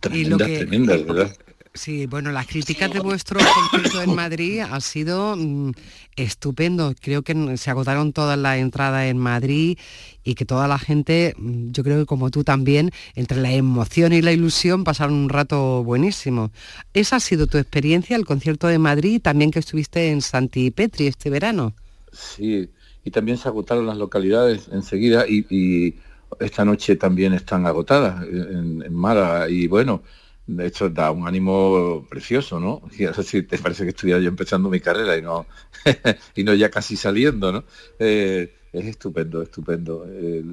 Tremenda, 0.00 0.46
tremenda, 0.46 0.96
¿verdad? 0.96 1.36
Sí, 1.76 2.06
bueno, 2.06 2.32
las 2.32 2.46
críticas 2.46 2.90
de 2.90 3.00
vuestro 3.00 3.38
concierto 3.38 4.02
en 4.02 4.14
Madrid 4.14 4.60
ha 4.60 4.80
sido 4.80 5.36
mm, 5.36 5.72
estupendo. 6.16 6.94
Creo 7.00 7.22
que 7.22 7.56
se 7.58 7.70
agotaron 7.70 8.12
todas 8.14 8.38
las 8.38 8.56
entradas 8.56 9.04
en 9.04 9.18
Madrid 9.18 9.78
y 10.24 10.34
que 10.34 10.46
toda 10.46 10.68
la 10.68 10.78
gente, 10.78 11.34
mm, 11.36 11.72
yo 11.72 11.84
creo 11.84 11.98
que 11.98 12.06
como 12.06 12.30
tú 12.30 12.44
también, 12.44 12.90
entre 13.14 13.40
la 13.42 13.52
emoción 13.52 14.14
y 14.14 14.22
la 14.22 14.32
ilusión 14.32 14.84
pasaron 14.84 15.14
un 15.14 15.28
rato 15.28 15.84
buenísimo. 15.84 16.50
¿Esa 16.94 17.16
ha 17.16 17.20
sido 17.20 17.46
tu 17.46 17.58
experiencia, 17.58 18.16
el 18.16 18.24
concierto 18.24 18.68
de 18.68 18.78
Madrid, 18.78 19.20
también 19.20 19.50
que 19.50 19.58
estuviste 19.58 20.10
en 20.10 20.22
Santi 20.22 20.70
Petri 20.70 21.06
este 21.06 21.28
verano? 21.28 21.74
Sí, 22.10 22.70
y 23.04 23.10
también 23.10 23.36
se 23.36 23.48
agotaron 23.48 23.86
las 23.86 23.98
localidades 23.98 24.68
enseguida 24.72 25.26
y, 25.28 25.94
esta 26.40 26.64
noche 26.64 26.96
también 26.96 27.32
están 27.34 27.66
agotadas 27.66 28.26
en, 28.26 28.82
en 28.82 28.94
Málaga. 28.94 29.48
Y 29.48 29.68
bueno, 29.68 30.02
de 30.46 30.66
hecho 30.66 30.88
da 30.88 31.10
un 31.10 31.26
ánimo 31.26 32.06
precioso, 32.08 32.60
¿no? 32.60 32.82
Y 32.96 33.04
no 33.04 33.14
sé 33.14 33.22
si 33.24 33.42
te 33.42 33.58
parece 33.58 33.82
que 33.84 33.90
estuviera 33.90 34.20
yo 34.20 34.28
empezando 34.28 34.68
mi 34.68 34.80
carrera 34.80 35.16
y 35.16 35.22
no, 35.22 35.46
y 36.34 36.44
no 36.44 36.54
ya 36.54 36.70
casi 36.70 36.96
saliendo, 36.96 37.52
¿no? 37.52 37.64
Eh, 37.98 38.54
es 38.72 38.86
estupendo, 38.86 39.42
estupendo. 39.42 40.06
Eh, 40.08 40.44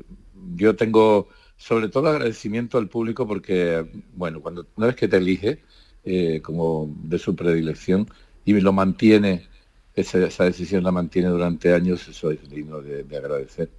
yo 0.56 0.76
tengo 0.76 1.30
sobre 1.58 1.90
todo 1.90 2.10
agradecimiento 2.10 2.78
al 2.78 2.90
público 2.90 3.28
porque, 3.28 3.86
bueno, 4.16 4.42
cuando 4.42 4.66
una 4.76 4.88
vez 4.88 4.96
que 4.96 5.08
te 5.08 5.18
elige 5.18 5.64
eh, 6.04 6.42
como 6.42 6.94
de 7.04 7.20
su 7.20 7.36
predilección 7.36 8.10
y 8.46 8.60
lo 8.60 8.74
mantiene, 8.74 9.48
esa, 9.96 10.44
decisión 10.44 10.84
la 10.84 10.92
mantiene 10.92 11.30
durante 11.30 11.74
años, 11.74 12.08
eso 12.08 12.32
es 12.32 12.50
digno 12.50 12.82
de, 12.82 13.06
agradecer. 13.16 13.70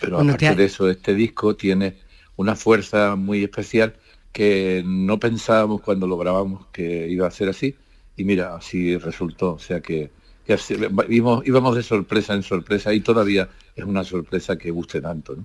Pero 0.00 0.20
aparte 0.20 0.54
de 0.54 0.64
eso, 0.64 0.88
este 0.88 1.14
disco 1.14 1.56
tiene 1.56 1.96
una 2.36 2.54
fuerza 2.54 3.16
muy 3.16 3.42
especial 3.42 3.96
que 4.32 4.82
no 4.84 5.18
pensábamos 5.20 5.82
cuando 5.82 6.06
lo 6.06 6.16
grabamos 6.16 6.66
que 6.72 7.08
iba 7.08 7.26
a 7.26 7.30
ser 7.30 7.50
así 7.50 7.76
y 8.16 8.24
mira, 8.24 8.56
así 8.56 8.96
resultó, 8.98 9.54
o 9.54 9.58
sea 9.58 9.80
que, 9.80 10.10
íbamos, 11.08 11.76
de 11.76 11.82
sorpresa 11.82 12.34
en 12.34 12.42
sorpresa 12.42 12.92
y 12.92 13.00
todavía 13.00 13.48
es 13.74 13.84
una 13.84 14.04
sorpresa 14.04 14.56
que 14.56 14.70
guste 14.70 15.00
tanto. 15.00 15.36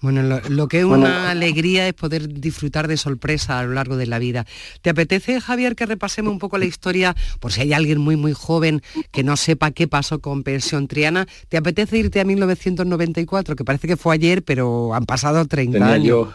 Bueno, 0.00 0.40
lo, 0.48 0.66
que 0.66 0.80
es 0.80 0.84
una 0.84 1.30
alegría 1.30 1.86
es 1.86 1.94
poder 1.94 2.28
disfrutar 2.28 2.88
de 2.88 2.96
sorpresa 2.96 3.60
a 3.60 3.62
lo 3.62 3.74
largo 3.74 3.96
de 3.96 4.06
la 4.06 4.18
vida. 4.18 4.46
¿Te 4.80 4.90
apetece, 4.90 5.40
Javier, 5.40 5.76
que 5.76 5.86
repasemos 5.86 6.32
un 6.32 6.40
poco 6.40 6.58
la 6.58 6.64
historia, 6.64 7.14
por 7.38 7.52
si 7.52 7.60
hay 7.60 7.72
alguien 7.72 7.98
muy, 7.98 8.16
muy 8.16 8.32
joven 8.32 8.82
que 9.12 9.22
no 9.22 9.36
sepa 9.36 9.70
qué 9.70 9.86
pasó 9.86 10.18
con 10.18 10.42
Pensión 10.42 10.88
Triana? 10.88 11.26
¿Te 11.48 11.56
apetece 11.56 11.98
irte 11.98 12.18
a 12.18 12.24
1994, 12.24 13.54
que 13.54 13.64
parece 13.64 13.86
que 13.86 13.96
fue 13.96 14.14
ayer, 14.16 14.42
pero 14.42 14.92
han 14.92 15.06
pasado 15.06 15.44
30 15.46 15.92
años? 15.92 16.28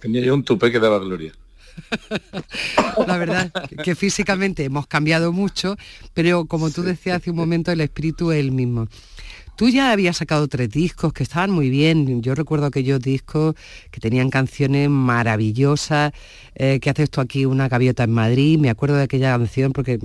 Tenía 0.00 0.22
yo 0.22 0.34
un 0.34 0.44
tupé 0.44 0.70
que 0.70 0.78
daba 0.78 0.98
gloria. 0.98 1.32
La 3.06 3.18
verdad 3.18 3.52
que 3.84 3.94
físicamente 3.94 4.64
hemos 4.64 4.86
cambiado 4.86 5.32
mucho, 5.32 5.76
pero 6.14 6.46
como 6.46 6.70
tú 6.70 6.82
decías 6.82 7.18
hace 7.18 7.30
un 7.30 7.36
momento, 7.36 7.70
el 7.70 7.80
espíritu 7.80 8.32
es 8.32 8.40
el 8.40 8.52
mismo. 8.52 8.88
Tú 9.56 9.70
ya 9.70 9.90
habías 9.90 10.18
sacado 10.18 10.48
tres 10.48 10.68
discos 10.68 11.14
que 11.14 11.22
estaban 11.22 11.50
muy 11.50 11.70
bien. 11.70 12.20
Yo 12.20 12.34
recuerdo 12.34 12.66
aquellos 12.66 13.00
discos 13.00 13.54
que 13.90 14.00
tenían 14.00 14.28
canciones 14.28 14.90
maravillosas. 14.90 16.12
Eh, 16.54 16.78
que 16.78 16.90
haces 16.90 17.08
tú 17.08 17.22
aquí 17.22 17.46
una 17.46 17.66
gaviota 17.66 18.04
en 18.04 18.10
Madrid? 18.10 18.58
Me 18.58 18.68
acuerdo 18.68 18.96
de 18.96 19.04
aquella 19.04 19.30
canción 19.30 19.72
porque 19.72 19.98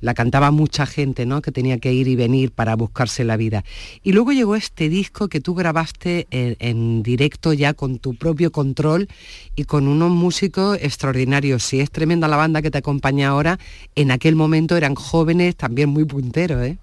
la 0.00 0.14
cantaba 0.14 0.50
mucha 0.50 0.86
gente, 0.86 1.26
¿no? 1.26 1.42
Que 1.42 1.52
tenía 1.52 1.76
que 1.76 1.92
ir 1.92 2.08
y 2.08 2.16
venir 2.16 2.50
para 2.50 2.76
buscarse 2.76 3.24
la 3.24 3.36
vida. 3.36 3.62
Y 4.02 4.12
luego 4.12 4.32
llegó 4.32 4.56
este 4.56 4.88
disco 4.88 5.28
que 5.28 5.42
tú 5.42 5.54
grabaste 5.54 6.26
en, 6.30 6.56
en 6.58 7.02
directo 7.02 7.52
ya 7.52 7.74
con 7.74 7.98
tu 7.98 8.14
propio 8.14 8.50
control 8.50 9.08
y 9.54 9.64
con 9.64 9.86
unos 9.86 10.12
músicos 10.12 10.78
extraordinarios. 10.80 11.62
Si 11.62 11.80
es 11.80 11.90
tremenda 11.90 12.26
la 12.26 12.36
banda 12.36 12.62
que 12.62 12.70
te 12.70 12.78
acompaña 12.78 13.28
ahora, 13.28 13.58
en 13.94 14.10
aquel 14.12 14.34
momento 14.34 14.78
eran 14.78 14.94
jóvenes 14.94 15.56
también 15.56 15.90
muy 15.90 16.06
punteros, 16.06 16.62
¿eh? 16.64 16.78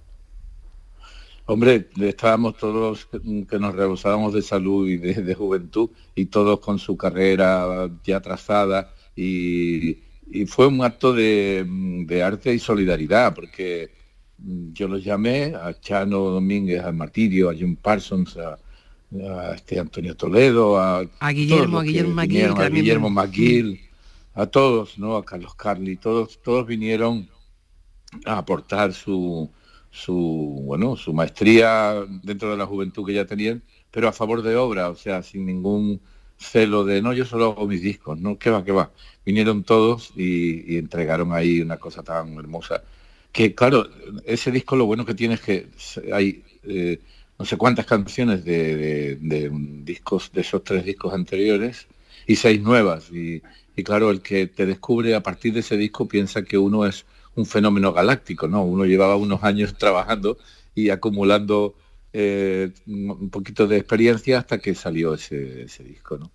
Hombre, 1.47 1.89
estábamos 1.99 2.57
todos 2.57 3.05
que 3.05 3.59
nos 3.59 3.75
rebosábamos 3.75 4.33
de 4.33 4.41
salud 4.41 4.89
y 4.89 4.97
de, 4.97 5.35
juventud 5.35 5.91
y 6.15 6.25
todos 6.25 6.59
con 6.59 6.79
su 6.79 6.97
carrera 6.97 7.87
ya 8.03 8.19
trazada 8.19 8.93
y, 9.15 9.99
fue 10.47 10.65
un 10.65 10.83
acto 10.83 11.13
de, 11.13 12.21
arte 12.25 12.51
y 12.51 12.57
solidaridad 12.57 13.35
porque 13.35 13.91
yo 14.39 14.87
los 14.87 15.03
llamé 15.03 15.53
a 15.55 15.79
Chano 15.79 16.17
Domínguez, 16.31 16.83
a 16.83 16.91
Martirio, 16.91 17.51
a 17.51 17.53
Jim 17.53 17.75
Parsons, 17.75 18.37
a, 18.37 18.57
este 19.53 19.79
Antonio 19.79 20.15
Toledo, 20.15 20.79
a, 20.79 21.03
Guillermo, 21.31 21.77
a 21.77 21.83
Guillermo 21.83 22.15
McGill, 22.15 22.53
a 22.57 22.69
Guillermo 22.69 23.09
McGill, 23.11 23.79
a 24.33 24.47
todos, 24.47 24.97
¿no? 24.97 25.15
A 25.15 25.23
Carlos 25.23 25.53
Carli, 25.53 25.95
todos, 25.97 26.41
todos 26.41 26.65
vinieron 26.65 27.29
a 28.25 28.39
aportar 28.39 28.93
su, 28.93 29.49
su, 29.95 30.61
bueno, 30.63 30.97
su 30.97 31.13
maestría 31.13 32.05
dentro 32.21 32.51
de 32.51 32.57
la 32.57 32.65
juventud 32.65 33.05
que 33.05 33.13
ya 33.13 33.25
tenían, 33.25 33.63
pero 33.91 34.09
a 34.09 34.11
favor 34.11 34.41
de 34.41 34.55
obra, 34.57 34.89
o 34.89 34.95
sea, 34.95 35.23
sin 35.23 35.45
ningún 35.45 36.01
celo 36.37 36.83
de, 36.83 37.01
no, 37.01 37.13
yo 37.13 37.23
solo 37.23 37.51
hago 37.51 37.65
mis 37.65 37.81
discos, 37.81 38.19
no, 38.19 38.37
qué 38.37 38.49
va, 38.49 38.65
qué 38.65 38.73
va. 38.73 38.91
Vinieron 39.25 39.63
todos 39.63 40.11
y, 40.17 40.77
entregaron 40.77 41.31
ahí 41.31 41.61
una 41.61 41.77
cosa 41.77 42.03
tan 42.03 42.33
hermosa. 42.33 42.83
Que 43.31 43.55
claro, 43.55 43.87
ese 44.25 44.51
disco 44.51 44.75
lo 44.75 44.85
bueno 44.85 45.05
que 45.05 45.13
tiene 45.13 45.35
es 45.35 45.41
que 45.41 45.67
hay 46.13 46.43
eh, 46.63 46.99
no 47.39 47.45
sé 47.45 47.57
cuántas 47.57 47.85
canciones 47.85 48.43
de, 48.43 49.17
discos, 49.83 50.31
de 50.33 50.41
esos 50.41 50.63
tres 50.63 50.85
discos 50.85 51.13
anteriores 51.13 51.87
y 52.27 52.35
seis 52.35 52.61
nuevas. 52.61 53.09
Y, 53.11 53.41
y 53.77 53.83
claro, 53.83 54.11
el 54.11 54.21
que 54.21 54.47
te 54.47 54.65
descubre 54.65 55.15
a 55.15 55.23
partir 55.23 55.53
de 55.53 55.61
ese 55.61 55.77
disco 55.77 56.07
piensa 56.07 56.43
que 56.43 56.57
uno 56.57 56.85
es 56.85 57.05
un 57.35 57.45
fenómeno 57.45 57.93
galáctico, 57.93 58.47
¿no? 58.47 58.63
Uno 58.63 58.85
llevaba 58.85 59.15
unos 59.15 59.43
años 59.43 59.77
trabajando 59.77 60.37
y 60.73 60.89
acumulando 60.89 61.75
eh, 62.13 62.71
un 62.87 63.29
poquito 63.29 63.67
de 63.67 63.77
experiencia 63.77 64.39
hasta 64.39 64.57
que 64.57 64.73
salió 64.73 65.13
ese, 65.13 65.67
disco, 65.83 66.17
¿no? 66.17 66.31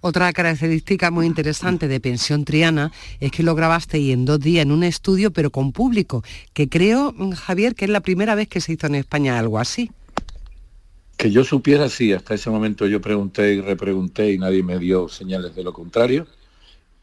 Otra 0.00 0.32
característica 0.32 1.10
muy 1.10 1.26
interesante 1.26 1.88
de 1.88 1.98
Pensión 1.98 2.44
Triana 2.44 2.92
es 3.18 3.32
que 3.32 3.42
lo 3.42 3.56
grabaste 3.56 3.98
y 3.98 4.12
en 4.12 4.24
dos 4.24 4.38
días 4.38 4.62
en 4.62 4.70
un 4.70 4.84
estudio, 4.84 5.32
pero 5.32 5.50
con 5.50 5.72
público, 5.72 6.22
que 6.52 6.68
creo, 6.68 7.12
Javier, 7.34 7.74
que 7.74 7.86
es 7.86 7.90
la 7.90 8.00
primera 8.00 8.36
vez 8.36 8.46
que 8.46 8.60
se 8.60 8.74
hizo 8.74 8.86
en 8.86 8.94
España 8.94 9.36
algo 9.40 9.58
así. 9.58 9.90
Que 11.16 11.32
yo 11.32 11.42
supiera, 11.42 11.88
sí, 11.88 12.12
hasta 12.12 12.34
ese 12.34 12.48
momento 12.48 12.86
yo 12.86 13.00
pregunté 13.00 13.54
y 13.54 13.60
repregunté 13.60 14.32
y 14.32 14.38
nadie 14.38 14.62
me 14.62 14.78
dio 14.78 15.08
señales 15.08 15.56
de 15.56 15.64
lo 15.64 15.72
contrario. 15.72 16.28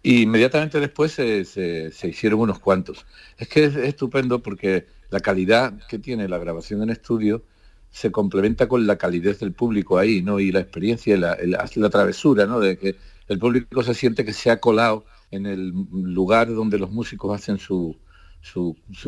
Y 0.05 0.21
inmediatamente 0.21 0.79
después 0.79 1.13
se, 1.13 1.91
hicieron 2.03 2.39
unos 2.39 2.59
cuantos. 2.59 3.07
Es 3.39 3.47
que 3.47 3.63
es, 3.63 3.75
estupendo 3.75 4.43
porque 4.43 4.85
la 5.09 5.19
calidad 5.19 5.79
que 5.87 5.97
tiene 5.97 6.29
la 6.29 6.37
grabación 6.37 6.83
en 6.83 6.91
estudio 6.91 7.43
se 7.89 8.11
complementa 8.11 8.67
con 8.67 8.85
la 8.85 8.97
calidez 8.99 9.39
del 9.39 9.53
público 9.53 9.97
ahí, 9.97 10.21
¿no? 10.21 10.39
Y 10.39 10.51
la 10.51 10.59
experiencia, 10.59 11.17
la, 11.17 11.35
la, 11.43 11.89
travesura, 11.89 12.45
¿no? 12.45 12.59
De 12.59 12.77
que 12.77 12.97
el 13.27 13.39
público 13.39 13.81
se 13.81 13.95
siente 13.95 14.23
que 14.23 14.33
se 14.33 14.51
ha 14.51 14.59
colado 14.59 15.05
en 15.31 15.47
el 15.47 15.73
lugar 15.91 16.53
donde 16.53 16.77
los 16.77 16.91
músicos 16.91 17.33
hacen 17.33 17.57
sus 17.57 17.95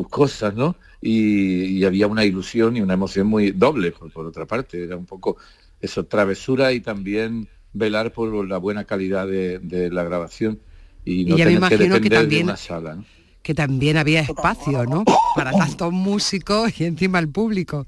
cosas, 0.10 0.56
¿no? 0.56 0.78
Y, 1.00 1.84
había 1.86 2.08
una 2.08 2.26
ilusión 2.26 2.76
y 2.76 2.82
una 2.82 2.96
emoción 2.96 3.28
muy 3.28 3.52
doble, 3.52 3.92
por, 3.92 4.26
otra 4.26 4.48
parte. 4.48 4.84
Era 4.86 4.98
un 4.98 5.06
poco 5.06 5.38
eso, 5.80 6.08
travesura 6.08 6.74
y 6.74 6.80
también 6.80 7.50
velar 7.74 8.14
por 8.14 8.48
la 8.48 8.58
buena 8.58 8.86
calidad 8.86 9.28
de 9.28 9.90
la 9.92 10.04
grabación 10.04 10.60
y 11.08 11.26
no 11.26 11.38
me 11.38 11.52
imagino 11.54 12.02
que, 12.02 12.10
también, 12.10 12.44
una 12.44 12.58
sala. 12.58 13.02
Que 13.42 13.54
también 13.54 13.96
había 13.96 14.22
espacio, 14.22 14.86
¿no? 14.86 15.06
Para 15.36 15.52
tantos 15.58 15.94
músicos 15.94 16.80
y 16.82 16.84
encima 16.84 17.20
el 17.20 17.30
público. 17.30 17.88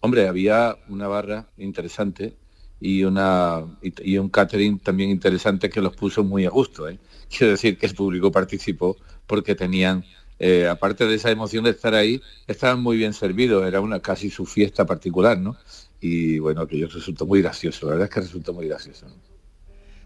Hombre, 0.00 0.26
había 0.26 0.76
una 0.88 1.08
barra 1.08 1.46
interesante 1.58 2.34
y, 2.80 3.04
una, 3.04 3.64
y, 3.82 4.16
un 4.16 4.30
catering 4.30 4.78
también 4.78 5.10
interesante 5.10 5.68
que 5.68 5.82
los 5.82 5.94
puso 5.94 6.24
muy 6.24 6.46
a 6.46 6.50
gusto. 6.50 6.88
¿eh? 6.88 6.98
Quiero 7.28 7.52
decir 7.52 7.76
que 7.76 7.86
el 7.86 7.94
público 7.94 8.32
participó 8.32 8.96
porque 9.26 9.54
tenían, 9.54 10.02
eh, 10.38 10.66
aparte 10.68 11.06
de 11.06 11.14
esa 11.16 11.30
emoción 11.30 11.64
de 11.64 11.70
estar 11.70 11.94
ahí, 11.94 12.20
estaban 12.46 12.80
muy 12.82 12.96
bien 12.96 13.12
servidos, 13.12 13.66
era 13.66 13.80
una 13.80 14.00
casi 14.00 14.30
su 14.30 14.46
fiesta 14.46 14.86
particular, 14.86 15.38
¿no? 15.38 15.56
Y 16.00 16.38
bueno, 16.38 16.66
que 16.66 16.78
yo 16.78 16.88
resultó 16.88 17.26
muy 17.26 17.42
gracioso, 17.42 17.86
la 17.86 17.92
verdad 17.92 18.08
es 18.08 18.14
que 18.14 18.20
resultó 18.22 18.54
muy 18.54 18.66
gracioso. 18.66 19.06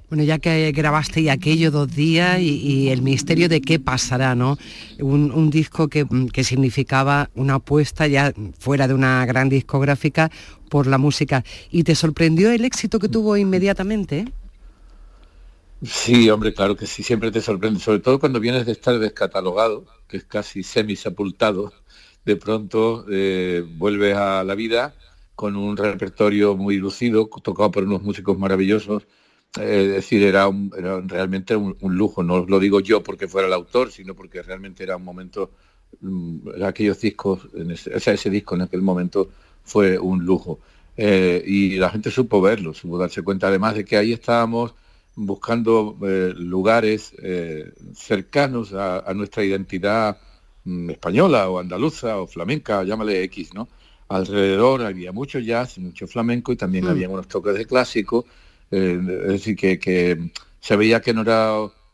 Bueno, 0.09 0.23
ya 0.23 0.39
que 0.39 0.71
grabaste 0.71 1.21
y 1.21 1.29
aquello 1.29 1.73
dos 1.73 1.93
días 1.93 2.41
y, 2.41 2.91
el 2.91 3.03
misterio 3.03 3.49
de 3.49 3.61
qué 3.61 3.81
pasará, 3.81 4.37
¿no? 4.37 4.57
Un, 5.01 5.51
disco 5.51 5.89
que, 5.89 6.07
significaba 6.45 7.29
una 7.35 7.55
apuesta 7.55 8.07
ya 8.07 8.33
fuera 8.57 8.87
de 8.87 8.95
una 8.95 9.27
gran 9.27 9.49
discográfica 9.49 10.31
por 10.71 10.87
la 10.87 10.99
música. 10.99 11.45
¿Y 11.73 11.83
te 11.83 11.97
sorprendió 11.97 12.53
el 12.53 12.65
éxito 12.65 13.01
que 13.01 13.09
tuvo 13.09 13.37
inmediatamente? 13.37 14.27
Sí, 15.83 16.31
hombre, 16.31 16.55
claro 16.55 16.77
que 16.77 16.87
sí, 16.87 17.03
siempre 17.03 17.33
te 17.33 17.41
sorprende, 17.41 17.81
sobre 17.81 17.99
todo 17.99 18.21
cuando 18.21 18.39
vienes 18.39 18.65
de 18.65 18.73
estar 18.73 18.99
descatalogado, 19.01 19.87
que 20.07 20.19
es 20.19 20.25
casi 20.25 20.63
semisepultado, 20.63 21.73
de 22.25 22.37
pronto 22.37 23.05
eh, 23.11 23.65
vuelves 23.77 24.17
a 24.17 24.45
la 24.45 24.55
vida 24.55 24.95
con 25.35 25.57
un 25.57 25.77
repertorio 25.77 26.57
muy 26.57 26.77
lucido, 26.77 27.29
tocado 27.43 27.71
por 27.73 27.85
unos 27.85 28.03
músicos 28.03 28.39
maravillosos, 28.39 29.07
es 29.61 29.89
decir, 29.89 30.23
era, 30.23 30.49
realmente 31.07 31.57
un, 31.57 31.77
lujo, 31.81 32.23
no 32.23 32.45
lo 32.47 32.59
digo 32.59 32.81
yo 32.81 33.03
porque 33.03 33.29
fuera 33.29 33.49
el 33.49 33.55
autor, 33.55 33.91
sino 33.91 34.15
porque 34.15 34.43
realmente 34.43 34.83
era 34.83 34.97
un 34.97 35.05
momento, 35.05 35.51
mm, 36.01 36.63
aquellos 36.65 37.01
discos, 37.01 37.49
en 37.55 37.71
ese, 37.71 37.97
ese 37.97 38.31
disco 38.31 38.55
en 38.55 38.63
aquel 38.63 38.83
momento 38.83 39.31
fue 39.65 39.99
un 39.99 40.25
lujo. 40.25 40.61
Eh, 40.97 41.43
y 41.47 41.77
la 41.77 41.91
gente 41.91 42.11
supo 42.11 42.41
verlo, 42.41 42.73
supo 42.73 42.99
darse 42.99 43.23
cuenta 43.23 43.49
además 43.49 43.75
de 43.75 43.85
que 43.85 43.99
ahí 43.99 44.13
estábamos 44.13 44.75
buscando 45.15 45.97
eh, 46.03 46.33
lugares 46.37 47.15
eh, 47.23 47.73
cercanos 47.95 48.73
a, 48.73 49.13
nuestra 49.15 49.45
identidad 49.45 50.19
mm, 50.65 50.91
española 50.91 51.51
o 51.51 51.59
andaluza 51.59 52.19
o 52.19 52.27
flamenca, 52.27 52.83
llámale 52.85 53.23
X, 53.25 53.53
¿no? 53.55 53.69
Alrededor 54.09 54.83
había 54.83 55.13
mucho 55.13 55.39
jazz, 55.39 55.79
mucho 55.79 56.07
flamenco 56.07 56.53
y 56.53 56.57
también 56.57 56.85
mm. 56.85 56.89
había 56.89 57.09
unos 57.09 57.29
toques 57.29 57.55
de 57.55 57.67
clásico, 57.67 58.25
es 58.71 59.07
decir, 59.07 59.57
que, 59.57 60.31
se 60.61 60.77
veía 60.77 61.01
que 61.01 61.15
no 61.15 61.23
era 61.23 61.53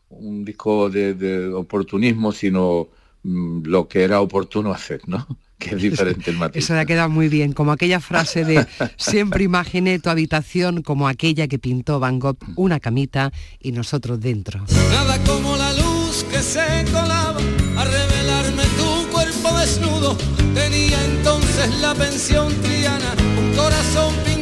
un 0.09 0.45
disco 0.45 0.89
de, 0.89 1.51
oportunismo, 1.53 2.31
sino 2.31 2.89
mm, 3.23 3.63
lo 3.65 3.87
que 3.87 4.03
era 4.03 4.21
oportuno 4.21 4.71
hacer, 4.71 5.01
¿no? 5.07 5.25
que 5.59 5.75
es 5.75 5.81
diferente 5.81 6.31
el 6.31 6.37
matiz. 6.37 6.63
Eso 6.63 6.73
le 6.73 6.81
ha 6.81 6.85
quedado 6.85 7.09
muy 7.09 7.29
bien, 7.29 7.53
como 7.53 7.71
aquella 7.71 7.99
frase 7.99 8.43
de 8.43 8.65
siempre 8.97 9.43
imaginé 9.43 9.99
tu 9.99 10.09
habitación 10.09 10.81
como 10.81 11.07
aquella 11.07 11.47
que 11.47 11.59
pintó 11.59 11.99
Van 11.99 12.19
Gogh, 12.19 12.37
una 12.55 12.79
camita 12.79 13.31
y 13.59 13.71
nosotros 13.71 14.19
dentro. 14.19 14.65
Nada 14.91 15.17
como 15.23 15.55
la 15.55 15.71
luz 15.73 16.25
que 16.29 16.39
se 16.39 16.85
colaba 16.91 17.39
a 17.77 17.85
revelarme 17.85 18.63
tu 18.77 19.11
cuerpo 19.11 19.57
desnudo. 19.57 20.17
Tenía 20.53 21.03
entonces 21.05 21.69
la 21.79 21.95
pensión 21.95 22.53
triana, 22.61 23.15
un 23.39 23.55
corazón 23.55 24.32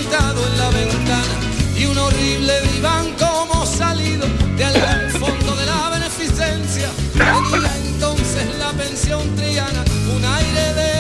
de 4.70 4.86
algún 4.88 5.10
fondo 5.20 5.56
de 5.56 5.65
la 5.65 5.89
beneficencia. 5.89 6.89
Tenía 7.13 7.77
entonces 7.86 8.46
la 8.60 8.72
pensión 8.72 9.36
triana, 9.36 9.84
un 10.15 10.25
aire 10.25 10.74
de 10.74 10.91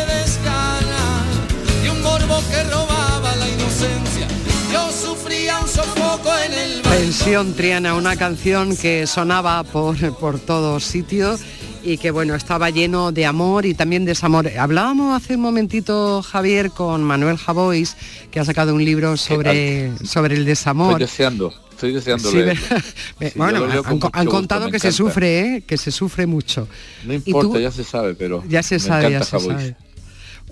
que 2.49 2.63
robaba 2.63 3.35
la 3.35 3.47
inocencia. 3.47 4.27
Yo 4.71 4.91
sufría 4.91 5.59
un 5.59 5.67
sofoco 5.67 6.31
en 6.45 6.53
el 6.53 6.81
Pensión 6.81 7.53
Triana, 7.53 7.95
una 7.95 8.15
canción 8.15 8.75
que 8.75 9.05
sonaba 9.05 9.63
por, 9.63 9.95
por 10.15 10.39
todos 10.39 10.83
sitios 10.83 11.41
y 11.83 11.97
que 11.97 12.11
bueno, 12.11 12.35
estaba 12.35 12.69
lleno 12.69 13.11
de 13.11 13.25
amor 13.25 13.65
y 13.65 13.73
también 13.73 14.05
desamor. 14.05 14.47
Hablábamos 14.57 15.21
hace 15.21 15.35
un 15.35 15.41
momentito, 15.41 16.21
Javier, 16.21 16.71
con 16.71 17.03
Manuel 17.03 17.37
Javois, 17.37 17.97
que 18.31 18.39
ha 18.39 18.45
sacado 18.45 18.73
un 18.73 18.85
libro 18.85 19.17
sobre, 19.17 19.91
sobre 20.05 20.35
el 20.35 20.45
desamor. 20.45 21.01
Estoy 21.01 21.07
deseando, 21.07 21.53
estoy 21.81 21.93
deseando 21.93 22.29
bueno, 23.35 23.65
han, 24.13 24.27
contado 24.27 24.69
que 24.69 24.79
se 24.79 24.91
sufre, 24.91 25.39
¿eh? 25.39 25.63
que 25.65 25.77
se 25.77 25.91
sufre 25.91 26.27
mucho. 26.27 26.67
No 27.05 27.13
importa, 27.13 27.59
ya 27.59 27.71
se 27.71 27.83
sabe, 27.83 28.13
pero 28.13 28.43
ya 28.47 28.61
se 28.61 28.79
sabe, 28.79 29.11
ya 29.11 29.23
se 29.23 29.39
sabe. 29.39 29.75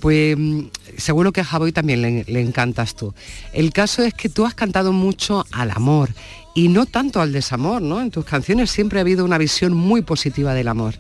Pues 0.02 0.36
mm, 0.38 0.62
seguro 0.98 1.32
que 1.32 1.42
a 1.42 1.44
Javoy 1.44 1.72
también 1.72 2.02
le, 2.02 2.42
encantas 2.42 2.96
tú. 2.96 3.14
El 3.54 3.72
caso 3.72 4.02
es 4.02 4.14
que 4.14 4.30
tú 4.30 4.46
has 4.46 4.56
cantado 4.56 4.92
mucho 4.92 5.46
al 5.52 5.72
amor 5.72 6.10
y 6.56 6.70
no 6.70 6.86
tanto 6.86 7.22
al 7.22 7.32
desamor, 7.32 7.82
¿no? 7.82 8.02
En 8.02 8.10
tus 8.10 8.26
canciones 8.26 8.72
siempre 8.72 9.00
ha 9.00 9.02
habido 9.02 9.24
una 9.24 9.38
visión 9.38 9.74
muy 9.74 10.02
positiva 10.02 10.54
del 10.54 10.68
amor. 10.68 10.96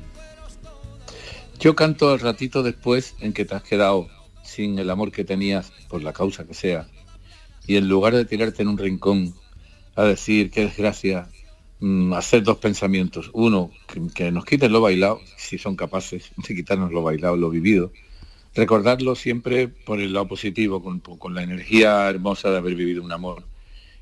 Yo 1.59 1.75
canto 1.75 2.11
al 2.11 2.19
ratito 2.19 2.61
después 2.61 3.15
en 3.19 3.33
que 3.33 3.45
te 3.45 3.55
has 3.55 3.63
quedado 3.63 4.07
sin 4.43 4.77
el 4.77 4.89
amor 4.89 5.11
que 5.11 5.23
tenías, 5.23 5.71
por 5.87 6.03
la 6.03 6.13
causa 6.13 6.45
que 6.45 6.53
sea, 6.53 6.87
y 7.65 7.77
en 7.77 7.87
lugar 7.87 8.15
de 8.15 8.25
tirarte 8.25 8.61
en 8.61 8.67
un 8.67 8.77
rincón 8.77 9.33
a 9.99 10.05
decir 10.05 10.49
qué 10.49 10.61
desgracia, 10.61 11.27
mm, 11.79 12.13
hacer 12.13 12.43
dos 12.43 12.57
pensamientos. 12.57 13.29
Uno, 13.33 13.71
que, 14.13 14.31
nos 14.31 14.45
quiten 14.45 14.71
lo 14.71 14.81
bailado, 14.81 15.19
si 15.37 15.57
son 15.57 15.75
capaces 15.75 16.31
de 16.37 16.55
quitarnos 16.55 16.91
lo 16.91 17.03
bailado, 17.03 17.35
lo 17.35 17.49
vivido, 17.49 17.91
recordarlo 18.55 19.15
siempre 19.15 19.67
por 19.67 19.99
el 19.99 20.13
lado 20.13 20.27
positivo, 20.27 20.81
con, 20.81 21.33
la 21.33 21.43
energía 21.43 22.09
hermosa 22.09 22.49
de 22.49 22.57
haber 22.57 22.75
vivido 22.75 23.03
un 23.03 23.11
amor. 23.11 23.43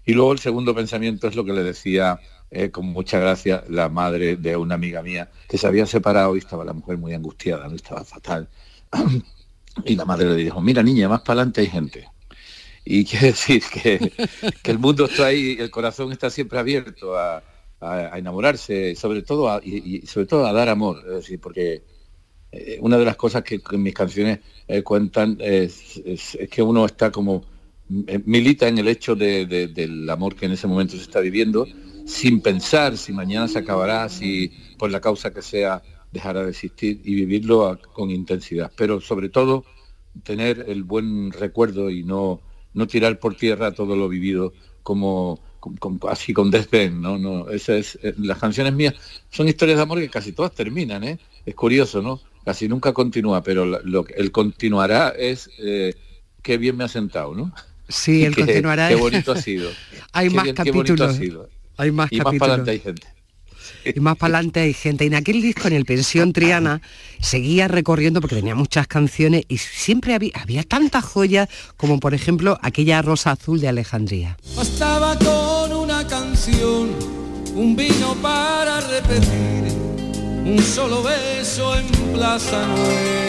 Y 0.06 0.13
luego 0.13 0.32
el 0.34 0.39
segundo 0.39 0.74
pensamiento 0.74 1.27
es 1.27 1.36
lo 1.36 1.44
que 1.44 1.54
le 1.54 1.63
decía 1.63 2.20
eh, 2.50 2.72
con 2.72 2.86
mucha 2.86 3.20
gracia 3.20 3.63
la 3.68 3.89
madre 3.89 4.38
de 4.38 4.56
una 4.56 4.75
amiga 4.75 5.01
mía, 5.01 5.30
que 5.50 5.58
se 5.58 5.68
había 5.68 5.86
separado 5.86 6.36
y 6.36 6.39
estaba 6.39 6.63
la 6.63 6.74
mujer 6.74 6.98
muy 6.98 7.13
angustiada, 7.13 7.68
no 7.68 7.75
estaba 7.75 8.04
fatal. 8.06 8.48
y 9.86 9.96
la 9.96 10.06
madre 10.06 10.30
le 10.30 10.36
dijo, 10.36 10.62
mira 10.62 10.84
niña, 10.84 11.10
más 11.10 11.22
para 11.22 11.42
adelante 11.42 11.62
hay 11.62 11.68
gente. 11.68 12.08
Y 12.89 13.03
quiere 13.03 13.27
decir 13.36 13.63
que, 13.72 14.12
el 14.63 14.79
mundo 14.79 15.06
está 15.06 15.27
ahí, 15.27 15.58
el 15.60 15.70
corazón 15.70 16.12
está 16.13 16.29
siempre 16.29 16.58
abierto 16.58 17.17
a, 17.17 17.44
enamorarse, 18.15 18.96
sobre 18.96 19.22
todo 19.22 19.62
y, 19.63 20.01
sobre 20.08 20.25
todo 20.25 20.48
a 20.48 20.53
dar 20.53 20.67
amor, 20.67 21.03
es 21.06 21.13
decir, 21.13 21.39
porque 21.39 21.84
eh, 22.51 22.79
una 22.82 22.98
de 22.98 23.06
las 23.06 23.15
cosas 23.17 23.44
que, 23.44 23.60
mis 23.77 23.94
canciones 23.94 24.39
eh, 24.67 24.82
cuentan 24.82 25.38
es, 25.39 26.01
que 26.50 26.63
uno 26.63 26.88
está 26.88 27.12
como 27.12 27.46
eh, 28.08 28.20
milita 28.25 28.67
en 28.67 28.79
el 28.79 28.88
hecho 28.88 29.15
del 29.15 30.10
amor 30.10 30.36
que 30.36 30.48
en 30.48 30.53
ese 30.53 30.65
momento 30.65 30.96
se 30.96 31.03
está 31.03 31.20
viviendo, 31.20 31.67
sin 32.06 32.41
pensar 32.41 32.98
si 32.98 33.13
mañana 33.13 33.48
se 33.48 33.60
acabará, 33.60 34.10
si 34.10 34.51
por 34.79 34.90
la 34.90 35.00
causa 35.00 35.31
que 35.31 35.44
sea 35.44 35.83
dejará 36.12 36.44
de 36.44 36.50
existir 36.50 37.00
y 37.03 37.14
vivirlo 37.14 37.77
con 37.94 38.09
intensidad. 38.09 38.72
Pero 38.75 39.01
sobre 39.01 39.29
todo 39.29 39.66
tener 40.24 40.66
el 40.68 40.83
buen 40.83 41.31
recuerdo 41.31 41.92
y 41.92 42.03
no, 42.03 42.42
no 42.77 42.87
tirar 42.87 43.20
por 43.20 43.35
tierra 43.35 43.74
todo 43.74 43.96
lo 43.96 44.07
vivido 44.07 44.53
como, 44.83 45.40
así 46.09 46.33
con 46.33 46.50
desdén, 46.50 47.01
¿no? 47.01 47.18
no 47.18 47.50
esa 47.50 47.75
es, 47.75 48.00
las 48.18 48.37
canciones 48.37 48.74
mías 48.74 48.94
son 49.29 49.50
historias 49.50 49.77
de 49.77 49.83
amor 49.83 50.00
que 50.00 50.09
casi 50.09 50.31
todas 50.31 50.53
terminan, 50.53 51.03
¿eh? 51.03 51.20
Es 51.46 51.55
curioso, 51.55 52.01
¿no? 52.01 52.22
casi 52.48 52.70
nunca 52.70 52.94
continúa, 52.94 53.44
pero 53.44 53.66
lo, 53.66 54.05
el 54.16 54.31
continuará 54.31 55.09
es 55.09 55.50
eh, 55.59 55.94
qué 56.42 56.57
bien 56.57 56.77
me 56.77 56.85
ha 56.85 56.87
sentado, 56.87 57.35
¿no? 57.35 57.53
Sí, 57.90 58.24
el 58.25 58.35
continuará. 58.35 58.87
Qué 58.87 58.96
bonito 59.07 59.33
ha 59.33 59.42
sido. 59.42 59.70
hay 60.13 60.29
más 60.29 60.53
capítulos. 60.53 61.20
Hay 61.75 61.92
más 61.92 62.09
y 62.09 62.18
capítulos. 62.20 62.24
más 62.24 62.40
para 62.40 62.53
adelante 62.53 62.72
hay 62.72 62.79
gente. 62.79 63.07
Y 63.96 64.00
más 64.00 64.18
para 64.18 64.36
adelante 64.36 64.62
hay 64.62 64.74
gente. 64.74 65.04
Y 65.04 65.08
en 65.08 65.16
aquel 65.16 65.42
disco, 65.42 65.68
en 65.68 65.74
el 65.74 65.86
Pensión 65.86 66.34
Triana, 66.34 66.82
seguía 67.22 67.68
recorriendo 67.68 68.22
porque 68.22 68.36
tenía 68.36 68.56
muchas 68.56 68.88
canciones 68.88 69.44
y 69.48 69.58
siempre 69.58 70.14
había, 70.14 70.32
había 70.36 70.64
tantas 70.64 71.04
joyas 71.04 71.50
como 71.76 72.00
por 72.00 72.14
ejemplo 72.14 72.58
aquella 72.62 73.02
Rosa 73.02 73.32
Azul 73.32 73.60
de 73.60 73.68
Alejandría. 73.68 74.38
Estaba 74.62 75.18
con 75.18 75.72
una 75.72 76.06
canción, 76.08 76.90
un 77.56 77.76
vino 77.76 78.16
para 78.22 78.82
repetir 78.82 79.58
un 80.46 80.62
solo 80.62 81.04
beso 81.04 81.78
en 81.78 81.88
Plaza 82.14 82.66
Nueva. 82.68 83.28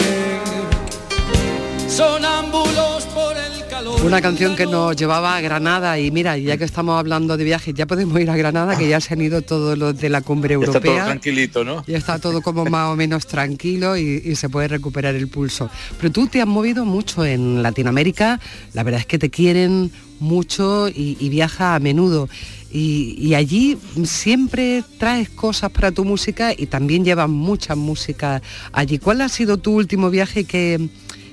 Una 4.03 4.21
canción 4.21 4.55
que 4.55 4.65
nos 4.65 4.95
llevaba 4.95 5.35
a 5.35 5.41
Granada 5.41 5.99
y 5.99 6.11
mira, 6.11 6.37
ya 6.37 6.57
que 6.57 6.63
estamos 6.63 6.99
hablando 6.99 7.37
de 7.37 7.43
viajes, 7.43 7.73
ya 7.73 7.85
podemos 7.85 8.19
ir 8.19 8.29
a 8.29 8.35
Granada, 8.35 8.77
que 8.77 8.87
ya 8.87 8.99
se 8.99 9.13
han 9.13 9.21
ido 9.21 9.41
todos 9.41 9.77
los 9.77 9.97
de 9.97 10.09
la 10.09 10.21
cumbre 10.21 10.55
europea. 10.55 10.79
Está 10.79 10.89
todo 10.89 11.05
tranquilito, 11.05 11.63
¿no? 11.63 11.83
Ya 11.87 11.97
está 11.97 12.19
todo 12.19 12.41
como 12.41 12.65
más 12.65 12.89
o 12.89 12.95
menos 12.95 13.27
tranquilo 13.27 13.97
y, 13.97 14.35
se 14.35 14.49
puede 14.49 14.67
recuperar 14.67 15.15
el 15.15 15.27
pulso. 15.27 15.69
Pero 15.97 16.11
tú 16.11 16.27
te 16.27 16.41
has 16.41 16.47
movido 16.47 16.85
mucho 16.85 17.25
en 17.25 17.61
Latinoamérica, 17.61 18.39
la 18.73 18.83
verdad 18.83 19.01
es 19.01 19.05
que 19.05 19.19
te 19.19 19.29
quieren 19.29 19.91
mucho 20.19 20.89
y, 20.89 21.17
y 21.19 21.29
viaja 21.29 21.75
a 21.75 21.79
menudo 21.79 22.29
y, 22.71 23.33
allí 23.33 23.77
siempre 24.03 24.83
traes 24.99 25.29
cosas 25.29 25.71
para 25.71 25.91
tu 25.91 26.05
música 26.05 26.53
y 26.55 26.67
también 26.67 27.03
llevas 27.03 27.29
mucha 27.29 27.75
música 27.75 28.41
allí. 28.71 28.99
¿Cuál 28.99 29.21
ha 29.21 29.29
sido 29.29 29.57
tu 29.57 29.75
último 29.75 30.09
viaje? 30.09 30.43
¿Qué, 30.43 30.89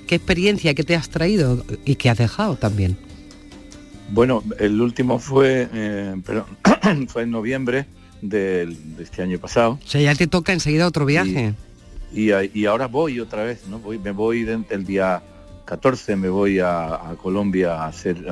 qué 0.07 0.14
experiencia 0.14 0.75
que 0.75 0.85
te 0.85 0.95
has 0.95 1.09
traído 1.09 1.64
y 1.85 1.97
que 1.97 2.11
has 2.11 2.19
dejado 2.19 2.57
también? 2.57 2.97
Bueno, 4.11 4.42
el 4.59 4.81
último 4.81 5.19
fue, 5.19 5.69
eh, 5.73 6.14
fue 7.09 7.23
en 7.23 7.31
noviembre 7.31 7.87
de 8.23 8.77
este 8.99 9.23
año 9.23 9.38
pasado. 9.38 9.79
O 9.85 9.88
sea, 9.88 10.01
ya 10.01 10.14
te 10.14 10.27
toca 10.27 10.53
enseguida 10.53 10.87
otro 10.87 11.05
viaje. 11.05 11.55
Y, 12.12 12.64
ahora 12.64 12.87
voy 12.87 13.21
otra 13.21 13.45
vez, 13.45 13.66
¿no? 13.69 13.79
Voy, 13.79 13.99
me 13.99 14.12
voy 14.12 14.47
el 14.71 14.85
día 14.85 15.23
14 15.66 16.16
me 16.16 16.29
voy 16.29 16.61
a, 16.61 17.16
Colombia 17.21 17.83
a 17.83 17.88
hacer 17.88 18.25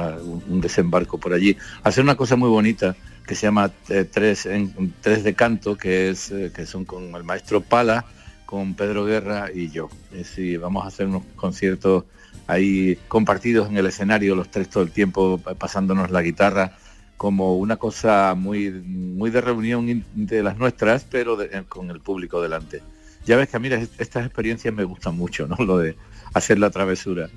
un, 0.49 0.61
desembarco 0.61 1.19
por 1.19 1.35
allí, 1.35 1.57
a 1.83 1.89
hacer 1.89 2.03
una 2.03 2.17
cosa 2.17 2.37
muy 2.37 2.49
bonita 2.49 2.97
que 3.27 3.35
se 3.35 3.47
llama 3.47 3.71
eh, 3.89 4.07
tres, 4.11 4.47
en, 4.47 4.95
tres 5.01 5.25
de 5.25 5.35
canto, 5.35 5.77
que 5.77 6.11
es 6.11 6.31
eh, 6.31 6.53
que 6.55 6.65
son 6.67 6.85
con 6.85 7.15
el 7.15 7.25
maestro 7.25 7.61
Pala, 7.61 8.05
con 8.47 8.75
Pedro 8.75 9.05
Guerra 9.05 9.51
y 9.53 9.71
yo. 9.71 9.89
Es 10.13 10.37
vamos 10.61 10.85
a 10.85 10.89
hacer 10.89 11.07
unos 11.07 11.23
conciertos 11.37 12.05
ahí 12.47 12.99
compartidos 13.09 13.69
en 13.69 13.77
el 13.77 13.87
escenario, 13.87 14.35
los 14.35 14.51
tres 14.51 14.69
todo 14.69 14.83
el 14.83 14.91
tiempo 14.91 15.39
pasándonos 15.59 16.11
la 16.11 16.23
guitarra 16.23 16.77
como 17.17 17.57
una 17.57 17.77
cosa 17.77 18.35
muy, 18.37 18.71
muy 18.71 19.31
de 19.31 19.41
reunión 19.41 20.05
de 20.15 20.43
las 20.43 20.59
nuestras, 20.59 21.05
pero 21.05 21.39
con 21.69 21.91
el 21.91 22.01
público 22.01 22.43
delante. 22.43 22.83
Ya 23.25 23.37
ves 23.37 23.49
que 23.49 23.57
a 23.57 23.61
mí 23.61 23.69
estas 23.99 24.27
experiencias 24.27 24.75
me 24.75 24.85
gustan 24.85 25.17
mucho, 25.17 25.47
¿no? 25.47 25.57
Lo 25.65 25.79
de 25.79 25.97
hacer 26.35 26.59
la 26.59 26.71
travesura. 26.71 27.31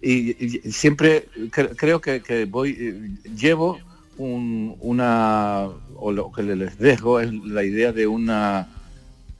Y, 0.00 0.34
siempre 0.70 1.28
creo 1.50 2.00
que, 2.00 2.46
voy, 2.48 3.18
llevo 3.34 3.78
una, 4.18 5.66
o 5.96 6.12
lo 6.12 6.30
que 6.30 6.42
les 6.42 6.78
dejo 6.78 7.20
es 7.20 7.32
la 7.32 7.64
idea 7.64 7.90
de 7.90 8.06
una, 8.06 8.68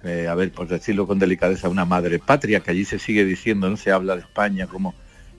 eh, 0.04 0.28
a 0.28 0.34
ver, 0.34 0.52
por 0.52 0.68
decirlo 0.68 1.06
con 1.06 1.18
delicadeza, 1.18 1.68
una 1.70 1.86
madre 1.86 2.18
patria, 2.18 2.60
que 2.60 2.70
allí 2.70 2.84
se 2.84 2.98
sigue 2.98 3.24
diciendo, 3.24 3.70
no 3.70 3.76
se 3.78 3.90
habla 3.90 4.14
de 4.14 4.20
España 4.20 4.66
como 4.66 4.94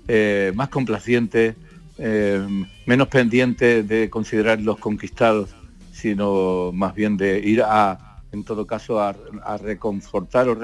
eh, 0.08 0.51
más 0.56 0.69
complaciente, 0.69 1.56
eh, 1.99 2.45
menos 2.88 3.08
pendiente 3.08 3.84
de 3.84 4.10
considerar 4.10 4.60
los 4.62 4.80
conquistados, 4.80 5.56
sino 5.91 6.71
más 6.73 6.95
bien 6.95 7.15
de 7.15 7.39
ir 7.39 7.62
a, 7.62 8.23
en 8.32 8.43
todo 8.43 8.65
caso, 8.65 8.99
a, 8.99 9.15
reconfortar 9.62 10.49
o 10.49 10.58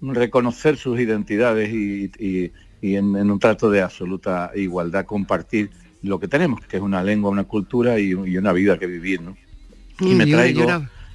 reconocer 0.00 0.76
sus 0.76 1.00
identidades 1.00 1.70
y, 1.72 2.52
en, 2.80 3.30
un 3.30 3.38
trato 3.40 3.72
de 3.72 3.82
absoluta 3.82 4.52
igualdad 4.54 5.04
compartir 5.04 5.70
lo 6.02 6.20
que 6.20 6.28
tenemos, 6.28 6.60
que 6.60 6.76
es 6.76 6.82
una 6.82 7.02
lengua, 7.02 7.30
una 7.30 7.42
cultura 7.42 7.98
y, 7.98 8.14
una 8.14 8.52
vida 8.52 8.78
que 8.78 8.86
vivir, 8.86 9.20
¿no? 9.20 9.36
Y, 9.98 10.14
me 10.14 10.26
traigo... 10.26 10.64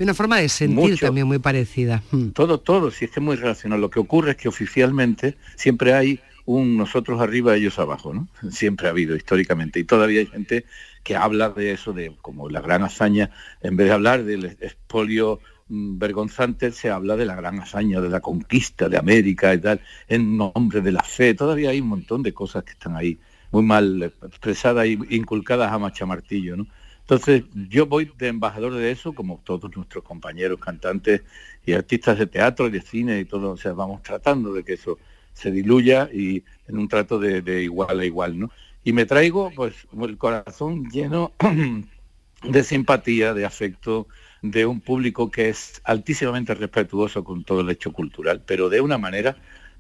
Una, 0.04 0.14
forma 0.14 0.38
de 0.38 0.50
sentir 0.50 1.00
también 1.00 1.28
muy 1.28 1.40
parecida. 1.40 2.04
Mm. 2.12 2.30
Todo, 2.30 2.60
todo, 2.60 2.92
si 2.92 3.06
es 3.06 3.12
que 3.12 3.20
es 3.20 3.24
muy 3.24 3.36
relacionado. 3.36 3.82
Lo 3.82 3.90
que 3.90 4.00
ocurre 4.00 4.32
es 4.32 4.38
que 4.38 4.48
oficialmente 4.48 5.38
siempre 5.56 5.94
hay 5.94 6.20
un 6.46 6.78
nosotros 6.78 7.22
arriba, 7.22 7.56
ellos 7.56 7.80
abajo, 7.80 8.14
¿no? 8.14 8.28
Siempre 8.52 8.88
ha 8.88 8.92
habido 8.92 9.16
históricamente. 9.16 9.80
Y 9.80 9.84
todavía 9.84 10.20
hay 10.20 10.26
gente 10.28 10.66
que 11.04 11.16
habla 11.16 11.50
de 11.50 11.72
eso, 11.72 11.94
de 11.94 12.16
como 12.22 12.50
la 12.50 12.62
gran 12.62 12.84
hazaña, 12.84 13.32
en 13.62 13.76
vez 13.76 13.88
de 13.88 13.94
hablar 13.94 14.24
del 14.24 14.46
expolio 14.46 15.40
mm, 15.70 15.98
vergonzante, 15.98 16.72
se 16.72 16.90
habla 16.90 17.16
de 17.16 17.26
la 17.26 17.36
gran 17.36 17.60
hazaña, 17.60 18.02
de 18.02 18.10
la 18.10 18.20
conquista 18.20 18.90
de 18.90 18.98
América 18.98 19.54
y 19.54 19.60
tal, 19.60 19.82
en 20.08 20.38
nombre 20.38 20.82
de 20.82 20.92
la 20.92 21.04
fe. 21.04 21.34
Todavía 21.34 21.70
hay 21.70 21.82
un 21.82 21.88
montón 21.88 22.24
de 22.24 22.34
cosas 22.34 22.64
que 22.64 22.72
están 22.72 22.96
ahí 22.96 23.20
muy 23.52 23.64
mal 23.64 24.02
expresadas 24.04 24.86
e 24.86 24.98
inculcadas 25.12 25.72
a 25.72 25.80
machamartillo, 25.80 26.58
¿no? 26.58 26.68
Entonces, 27.04 27.44
yo 27.70 27.86
voy 27.86 28.10
de 28.18 28.30
embajador 28.30 28.74
de 28.76 28.92
eso, 28.92 29.14
como 29.14 29.42
todos 29.44 29.76
nuestros 29.76 30.04
compañeros 30.06 30.60
cantantes 30.60 31.22
y 31.66 31.74
artistas 31.74 32.18
de 32.18 32.28
teatro 32.28 32.68
y 32.68 32.72
de 32.72 32.82
cine 32.82 33.20
y 33.20 33.26
todo, 33.26 33.52
o 33.52 33.58
sea, 33.58 33.74
vamos 33.74 34.02
tratando 34.02 34.54
de 34.54 34.64
que 34.64 34.74
eso 34.74 34.98
se 35.34 35.52
diluya 35.52 36.10
y 36.14 36.44
en 36.68 36.78
un 36.78 36.88
trato 36.88 37.20
de, 37.20 37.62
igual 37.62 38.00
a 38.00 38.06
igual, 38.06 38.40
¿no? 38.40 38.52
Y 38.86 38.94
me 38.94 39.06
traigo 39.06 39.52
pues 39.56 39.76
el 40.02 40.18
corazón 40.18 40.90
lleno 40.90 41.34
de 42.44 42.64
simpatía, 42.64 43.34
de 43.34 43.46
afecto, 43.46 44.08
de 44.42 44.66
un 44.66 44.80
público 44.80 45.30
que 45.30 45.50
es 45.50 45.82
altísimamente 45.84 46.54
respetuoso 46.54 47.24
con 47.24 47.44
todo 47.44 47.62
el 47.62 47.70
hecho 47.70 47.92
cultural, 47.92 48.42
pero 48.46 48.70
de 48.70 48.80
una 48.80 48.98
manera 48.98 49.38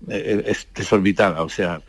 eh, 0.09 0.43
es 0.47 0.67
desorbitada, 0.73 1.43
o 1.43 1.49
sea, 1.49 1.81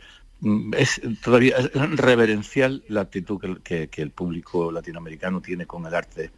es 0.76 1.00
todavía 1.22 1.57
reverencial 1.74 2.83
la 2.88 3.02
actitud 3.02 3.40
que, 3.62 3.88
el 3.96 4.11
público 4.11 4.70
latinoamericano 4.70 5.40
tiene 5.40 5.66
con 5.66 5.87
el 5.87 5.94
arte 5.94 6.30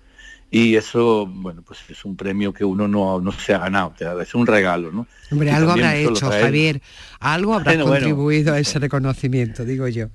y 0.50 0.76
eso, 0.76 1.26
bueno, 1.26 1.62
pues 1.62 1.80
es 1.88 2.04
un 2.04 2.16
premio 2.16 2.52
que 2.52 2.64
uno 2.64 2.86
no, 2.86 3.20
no 3.20 3.32
se 3.32 3.52
ha 3.52 3.58
ganado, 3.58 3.94
es 4.20 4.34
un 4.34 4.46
regalo, 4.46 4.92
¿no? 4.92 5.06
Hombre, 5.30 5.50
algo 5.50 5.72
habrá 5.72 5.96
hecho, 5.96 6.30
Javier, 6.30 6.80
algo 7.18 7.54
habrá 7.54 7.76
contribuido 7.78 8.54
a 8.54 8.60
ese 8.60 8.78
reconocimiento, 8.78 9.64
digo 9.64 9.88
yo. 9.88 10.08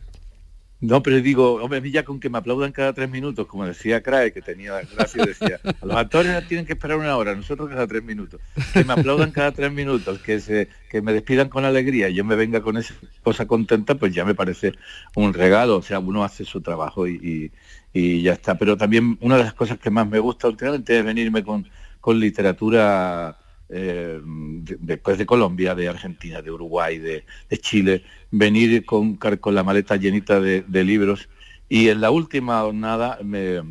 No, 0.81 1.03
pero 1.03 1.21
digo, 1.21 1.53
hombre, 1.63 1.91
ya 1.91 2.03
con 2.03 2.19
que 2.19 2.29
me 2.29 2.39
aplaudan 2.39 2.71
cada 2.71 2.91
tres 2.91 3.07
minutos, 3.07 3.45
como 3.45 3.65
decía 3.67 4.01
Crae, 4.01 4.33
que 4.33 4.41
tenía 4.41 4.73
la 4.73 4.81
gracia, 4.81 5.23
decía, 5.25 5.59
a 5.63 5.85
los 5.85 5.95
actores 5.95 6.47
tienen 6.47 6.65
que 6.65 6.73
esperar 6.73 6.97
una 6.97 7.15
hora, 7.15 7.35
nosotros 7.35 7.69
cada 7.69 7.85
tres 7.85 8.03
minutos. 8.03 8.41
Que 8.73 8.83
me 8.83 8.93
aplaudan 8.93 9.31
cada 9.31 9.51
tres 9.51 9.71
minutos, 9.71 10.17
que 10.19 10.39
se, 10.39 10.69
que 10.89 11.03
me 11.03 11.13
despidan 11.13 11.49
con 11.49 11.65
alegría 11.65 12.09
y 12.09 12.15
yo 12.15 12.25
me 12.25 12.35
venga 12.35 12.61
con 12.61 12.77
esa 12.77 12.95
cosa 13.21 13.45
contenta, 13.45 13.93
pues 13.93 14.11
ya 14.11 14.25
me 14.25 14.33
parece 14.33 14.73
un 15.15 15.35
regalo. 15.35 15.77
O 15.77 15.81
sea, 15.83 15.99
uno 15.99 16.23
hace 16.23 16.45
su 16.45 16.61
trabajo 16.61 17.07
y, 17.07 17.51
y 17.93 18.21
ya 18.23 18.33
está. 18.33 18.57
Pero 18.57 18.75
también 18.75 19.19
una 19.21 19.37
de 19.37 19.43
las 19.43 19.53
cosas 19.53 19.77
que 19.77 19.91
más 19.91 20.07
me 20.09 20.17
gusta 20.17 20.47
últimamente 20.47 20.97
es 20.97 21.05
venirme 21.05 21.43
con, 21.43 21.69
con 21.99 22.19
literatura 22.19 23.37
eh, 23.73 24.19
después 24.23 25.17
de 25.17 25.25
Colombia, 25.25 25.73
de 25.73 25.87
Argentina, 25.87 26.41
de 26.41 26.51
Uruguay, 26.51 26.99
de, 26.99 27.23
Chile, 27.59 28.03
venir 28.31 28.85
con, 28.85 29.17
la 29.45 29.63
maleta 29.63 29.95
llenita 29.95 30.39
de, 30.39 30.83
libros. 30.83 31.29
Y 31.69 31.89
en 31.89 32.01
la 32.01 32.11
última 32.11 32.61
jornada 32.61 33.19
me, 33.23 33.61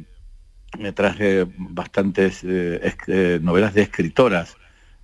traje 0.94 1.46
bastantes 1.56 2.42
eh, 2.44 2.94
eh, 3.06 3.40
novelas 3.42 3.74
de 3.74 3.82
escritoras 3.82 4.56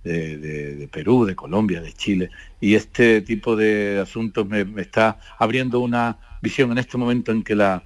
de, 0.03 0.87
Perú, 0.91 1.25
de 1.25 1.35
Colombia, 1.35 1.81
de 1.81 1.91
Chile. 1.91 2.29
Y 2.61 2.75
este 2.75 3.21
tipo 3.21 3.55
de 3.55 3.99
asuntos 3.99 4.47
me, 4.47 4.63
me 4.63 4.81
está 4.81 5.19
abriendo 5.37 5.81
una 5.81 6.17
visión 6.41 6.71
en 6.71 6.77
este 6.77 6.97
momento 6.97 7.31
en 7.31 7.43
que 7.43 7.55
la 7.55 7.83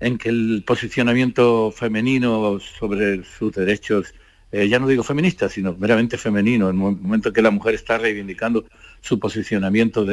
en 0.00 0.18
que 0.18 0.28
el 0.28 0.62
posicionamiento 0.66 1.72
femenino 1.72 2.58
sobre 2.60 3.24
sus 3.24 3.52
derechos, 3.52 4.14
eh, 4.52 4.68
ya 4.68 4.78
no 4.78 4.86
digo 4.86 5.02
feminista, 5.02 5.48
sino 5.48 5.74
meramente 5.74 6.16
femenino, 6.16 6.70
en 6.70 6.76
el 6.76 6.80
momento 6.80 7.32
que 7.32 7.42
la 7.42 7.50
mujer 7.50 7.74
está 7.74 7.98
reivindicando 7.98 8.66
su 9.00 9.18
posicionamiento 9.18 10.06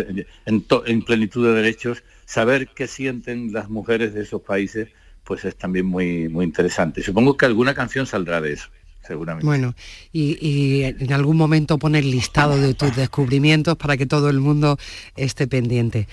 en, 0.45 1.01
plenitud 1.01 1.45
de 1.45 1.53
derechos, 1.53 2.03
saber 2.25 2.69
qué 2.69 2.87
sienten 2.87 3.51
las 3.53 3.69
mujeres 3.69 4.13
de 4.13 4.23
esos 4.23 4.41
países, 4.41 4.89
pues 5.23 5.45
es 5.45 5.55
también 5.55 5.85
muy, 5.85 6.29
muy 6.29 6.45
interesante. 6.45 7.01
Supongo 7.01 7.37
que 7.37 7.45
alguna 7.45 7.73
canción 7.73 8.05
saldrá 8.05 8.41
de 8.41 8.53
eso. 8.53 8.69
Seguramente. 9.07 9.45
Bueno, 9.45 9.75
y, 10.11 10.81
en 10.81 11.13
algún 11.13 11.37
momento 11.37 11.77
poner 11.77 12.03
listado 12.03 12.57
de 12.57 12.73
tus 12.73 12.95
descubrimientos 12.95 13.77
para 13.77 13.97
que 13.97 14.07
todo 14.07 14.31
el 14.31 14.39
mundo 14.39 14.79
esté 15.15 15.45
pendiente. 15.45 16.07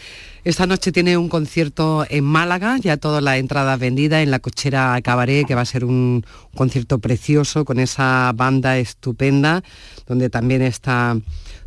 Esta 0.44 0.66
noche 0.66 0.92
tiene 0.92 1.16
un 1.16 1.30
concierto 1.30 2.04
en 2.10 2.24
Málaga, 2.24 2.76
ya 2.78 2.98
todas 2.98 3.22
las 3.22 3.38
entradas 3.38 3.78
vendidas 3.78 4.22
en 4.22 4.30
la 4.30 4.40
cochera 4.40 5.00
Cabaret, 5.02 5.46
que 5.46 5.54
va 5.54 5.62
a 5.62 5.66
ser 5.66 5.86
un 5.86 6.26
concierto 6.54 6.98
precioso 6.98 7.64
con 7.64 7.78
esa 7.78 8.30
banda 8.34 8.76
estupenda, 8.76 9.62
donde 10.06 10.28
también 10.28 10.60
está 10.60 11.16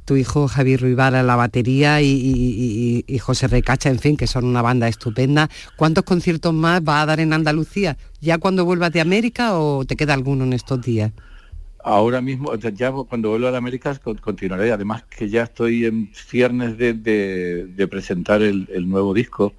tu 0.05 0.15
hijo 0.15 0.47
Javier 0.47 0.81
Ruibal 0.81 1.15
a 1.15 1.23
la 1.23 1.35
batería 1.35 2.01
y, 2.01 3.03
José 3.19 3.47
Recacha, 3.47 3.89
en 3.89 3.99
fin, 3.99 4.17
que 4.17 4.27
son 4.27 4.45
una 4.45 4.61
banda 4.61 4.87
estupenda. 4.87 5.49
¿Cuántos 5.75 6.03
conciertos 6.03 6.53
más 6.53 6.81
va 6.81 7.01
a 7.01 7.05
dar 7.05 7.19
en 7.19 7.33
Andalucía? 7.33 7.97
¿Ya 8.21 8.37
cuando 8.37 8.65
vuelvas 8.65 8.91
de 8.91 9.01
América 9.01 9.57
o 9.57 9.83
te 9.85 9.95
queda 9.95 10.13
alguno 10.13 10.43
en 10.43 10.53
estos 10.53 10.81
días? 10.81 11.11
ahora 11.85 12.19
mismo, 12.19 12.55
ya 12.55 12.91
cuando 12.91 13.29
vuelvo 13.29 13.47
a 13.47 13.51
la 13.51 13.59
América 13.59 13.95
continuaré, 14.19 14.71
además 14.71 15.03
que 15.03 15.29
ya 15.29 15.43
estoy 15.43 15.85
en 15.85 16.09
ciernes 16.13 16.79
de, 16.79 17.87
presentar 17.91 18.41
el, 18.41 18.89
nuevo 18.89 19.13
disco 19.13 19.53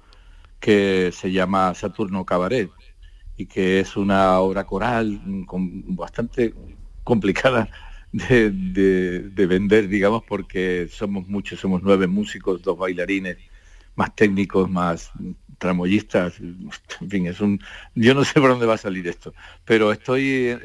que 0.59 1.11
se 1.13 1.31
llama 1.31 1.73
Saturno 1.73 2.25
Cabaret 2.25 2.69
y 3.37 3.45
que 3.45 3.79
es 3.79 3.95
una 3.95 4.39
obra 4.39 4.65
coral 4.65 5.21
bastante 5.87 6.53
complicada 7.05 7.69
de, 8.11 8.51
de, 8.51 9.45
vender, 9.45 9.87
digamos, 9.87 10.23
porque 10.23 10.87
somos 10.91 11.27
muchos, 11.27 11.59
somos 11.59 11.81
nueve 11.83 12.07
músicos, 12.07 12.61
dos 12.61 12.77
bailarines, 12.77 13.37
más 13.95 14.15
técnicos, 14.15 14.69
más 14.69 15.11
tramoyistas, 15.57 16.39
en 17.01 17.09
fin, 17.09 17.27
es 17.27 17.41
un... 17.41 17.59
Yo 17.95 18.13
no 18.13 18.23
sé 18.23 18.39
por 18.39 18.49
dónde 18.49 18.65
va 18.65 18.75
a 18.75 18.77
salir 18.77 19.07
esto, 19.07 19.33
pero 19.65 19.91
estoy 19.91 20.55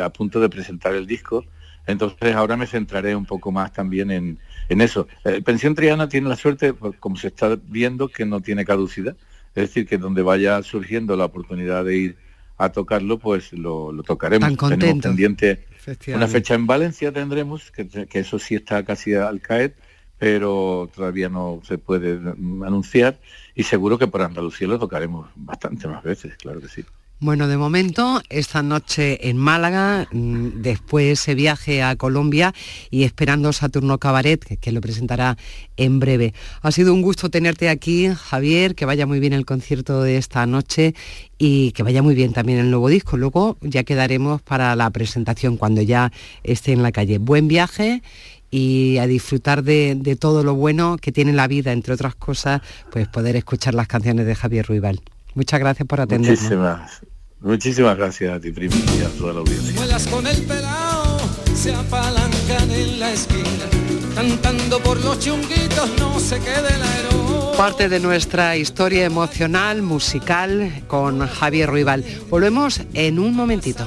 a 0.00 0.10
punto 0.10 0.40
de 0.40 0.48
presentar 0.48 0.94
el 0.94 1.06
disco, 1.06 1.44
entonces 1.86 2.34
ahora 2.34 2.56
me 2.56 2.66
centraré 2.66 3.14
un 3.14 3.26
poco 3.26 3.52
más 3.52 3.72
también 3.72 4.10
en, 4.10 4.38
eso. 4.68 5.06
Eh, 5.24 5.40
Pensión 5.42 5.74
Triana 5.74 6.08
tiene 6.08 6.28
la 6.28 6.36
suerte, 6.36 6.74
como 6.98 7.16
se 7.16 7.28
está 7.28 7.56
viendo, 7.68 8.08
que 8.08 8.26
no 8.26 8.40
tiene 8.40 8.64
caducidad, 8.64 9.16
es 9.54 9.68
decir, 9.68 9.86
que 9.86 9.96
donde 9.96 10.22
vaya 10.22 10.62
surgiendo 10.62 11.16
la 11.16 11.26
oportunidad 11.26 11.84
de 11.84 11.96
ir 11.96 12.25
a 12.58 12.70
tocarlo, 12.70 13.18
pues 13.18 13.52
lo, 13.52 13.92
tocaremos. 14.02 14.56
Tenemos 14.56 15.02
pendiente 15.02 15.66
una 16.08 16.26
fecha 16.26 16.54
en 16.54 16.66
Valencia 16.66 17.12
tendremos, 17.12 17.70
que, 17.70 17.86
que 17.86 18.18
eso 18.18 18.38
sí 18.38 18.56
está 18.56 18.84
casi 18.84 19.14
al 19.14 19.40
caer, 19.40 19.74
pero 20.18 20.90
todavía 20.94 21.28
no 21.28 21.60
se 21.64 21.78
puede 21.78 22.18
anunciar 22.64 23.18
y 23.54 23.62
seguro 23.62 23.98
que 23.98 24.06
por 24.08 24.22
Andalucía 24.22 24.66
lo 24.66 24.78
tocaremos 24.78 25.28
bastante 25.36 25.86
más 25.86 26.02
veces, 26.02 26.34
claro 26.36 26.60
que 26.60 26.68
sí. 26.68 26.84
Bueno, 27.18 27.48
de 27.48 27.56
momento, 27.56 28.20
esta 28.28 28.62
noche 28.62 29.30
en 29.30 29.38
Málaga, 29.38 30.06
mm, 30.12 30.60
después 30.60 31.18
ese 31.18 31.34
viaje 31.34 31.82
a 31.82 31.96
Colombia 31.96 32.52
y 32.90 33.04
esperando 33.04 33.54
Saturno 33.54 33.96
Cabaret, 33.96 34.44
que, 34.60 34.70
lo 34.70 34.82
presentará 34.82 35.38
en 35.78 35.98
breve. 35.98 36.34
Ha 36.60 36.70
sido 36.72 36.92
un 36.92 37.00
gusto 37.00 37.30
tenerte 37.30 37.70
aquí, 37.70 38.08
Javier, 38.14 38.74
que 38.74 38.84
vaya 38.84 39.06
muy 39.06 39.18
bien 39.18 39.32
el 39.32 39.46
concierto 39.46 40.02
de 40.02 40.18
esta 40.18 40.44
noche 40.44 40.94
y 41.38 41.72
que 41.72 41.82
vaya 41.82 42.02
muy 42.02 42.14
bien 42.14 42.34
también 42.34 42.58
el 42.58 42.68
nuevo 42.68 42.90
disco. 42.90 43.16
Luego 43.16 43.56
ya 43.62 43.82
quedaremos 43.84 44.42
para 44.42 44.76
la 44.76 44.90
presentación 44.90 45.56
cuando 45.56 45.80
ya 45.80 46.12
esté 46.42 46.72
en 46.72 46.82
la 46.82 46.92
calle. 46.92 47.16
Buen 47.16 47.48
viaje 47.48 48.02
y 48.50 48.98
a 48.98 49.06
disfrutar 49.06 49.62
de, 49.62 50.18
todo 50.20 50.44
lo 50.44 50.54
bueno 50.54 50.98
que 51.00 51.12
tiene 51.12 51.32
la 51.32 51.48
vida, 51.48 51.72
entre 51.72 51.94
otras 51.94 52.14
cosas, 52.14 52.60
pues 52.92 53.08
poder 53.08 53.36
escuchar 53.36 53.72
las 53.72 53.88
canciones 53.88 54.26
de 54.26 54.34
Javier 54.34 54.66
Ruibal. 54.66 55.00
Muchas 55.36 55.60
gracias 55.60 55.86
por 55.86 56.00
atendernos. 56.00 56.40
Muchísimas, 56.40 57.00
muchísimas 57.40 57.96
gracias 57.98 58.32
a 58.34 58.40
ti, 58.40 58.52
primo, 58.52 58.74
y 58.98 59.02
a 59.02 59.08
toda 59.18 59.34
la 59.34 59.40
audiencia. 59.40 60.10
con 60.10 60.26
el 60.26 60.42
pelao, 60.44 61.18
se 61.54 61.74
apalancan 61.74 62.70
en 62.70 62.98
la 62.98 63.12
esquina, 63.12 63.66
cantando 64.14 64.80
por 64.80 64.98
los 65.04 65.18
chunguitos, 65.20 65.90
no 65.98 66.18
se 66.18 66.40
quede 66.40 66.74
el 66.74 66.82
aero. 66.82 67.52
parte 67.54 67.90
de 67.90 68.00
nuestra 68.00 68.56
historia 68.56 69.04
emocional, 69.04 69.82
musical, 69.82 70.82
con 70.86 71.26
Javier 71.26 71.68
Ruibal. 71.68 72.02
Volvemos 72.30 72.80
en 72.94 73.18
un 73.18 73.36
momentito. 73.36 73.86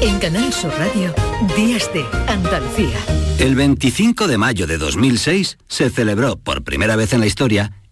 En 0.00 0.18
Canal 0.18 0.52
Sur 0.52 0.72
Radio, 0.76 1.14
Días 1.56 1.88
de 1.94 2.04
Andalucía. 2.26 2.98
El 3.38 3.54
25 3.54 4.26
de 4.26 4.38
mayo 4.38 4.66
de 4.66 4.76
2006 4.76 5.56
se 5.68 5.88
celebró 5.88 6.36
por 6.36 6.64
primera 6.64 6.96
vez 6.96 7.12
en 7.12 7.20
la 7.20 7.26
historia 7.26 7.72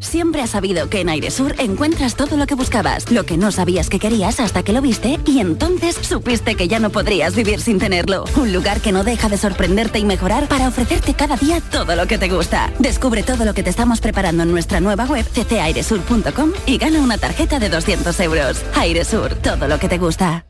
Siempre 0.00 0.42
has 0.42 0.50
sabido 0.50 0.88
que 0.88 1.00
en 1.00 1.08
Airesur 1.08 1.54
encuentras 1.58 2.16
todo 2.16 2.36
lo 2.36 2.46
que 2.46 2.54
buscabas, 2.54 3.10
lo 3.10 3.24
que 3.24 3.36
no 3.36 3.52
sabías 3.52 3.88
que 3.88 3.98
querías 3.98 4.40
hasta 4.40 4.62
que 4.62 4.72
lo 4.72 4.80
viste 4.80 5.20
y 5.26 5.40
entonces 5.40 5.94
supiste 5.94 6.54
que 6.54 6.68
ya 6.68 6.78
no 6.78 6.90
podrías 6.90 7.36
vivir 7.36 7.60
sin 7.60 7.78
tenerlo. 7.78 8.24
Un 8.36 8.52
lugar 8.52 8.80
que 8.80 8.92
no 8.92 9.04
deja 9.04 9.28
de 9.28 9.36
sorprenderte 9.36 9.98
y 9.98 10.04
mejorar 10.04 10.48
para 10.48 10.68
ofrecerte 10.68 11.14
cada 11.14 11.36
día 11.36 11.60
todo 11.60 11.94
lo 11.96 12.06
que 12.06 12.18
te 12.18 12.28
gusta. 12.28 12.72
Descubre 12.78 13.22
todo 13.22 13.44
lo 13.44 13.54
que 13.54 13.62
te 13.62 13.70
estamos 13.70 14.00
preparando 14.00 14.42
en 14.42 14.50
nuestra 14.50 14.80
nueva 14.80 15.04
web 15.04 15.26
ccairesur.com 15.32 16.52
y 16.66 16.78
gana 16.78 17.00
una 17.00 17.18
tarjeta 17.18 17.58
de 17.58 17.68
200 17.68 18.18
euros. 18.20 18.62
Airesur, 18.74 19.34
todo 19.36 19.68
lo 19.68 19.78
que 19.78 19.88
te 19.88 19.98
gusta. 19.98 20.49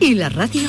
y 0.00 0.14
la 0.14 0.28
radio 0.28 0.68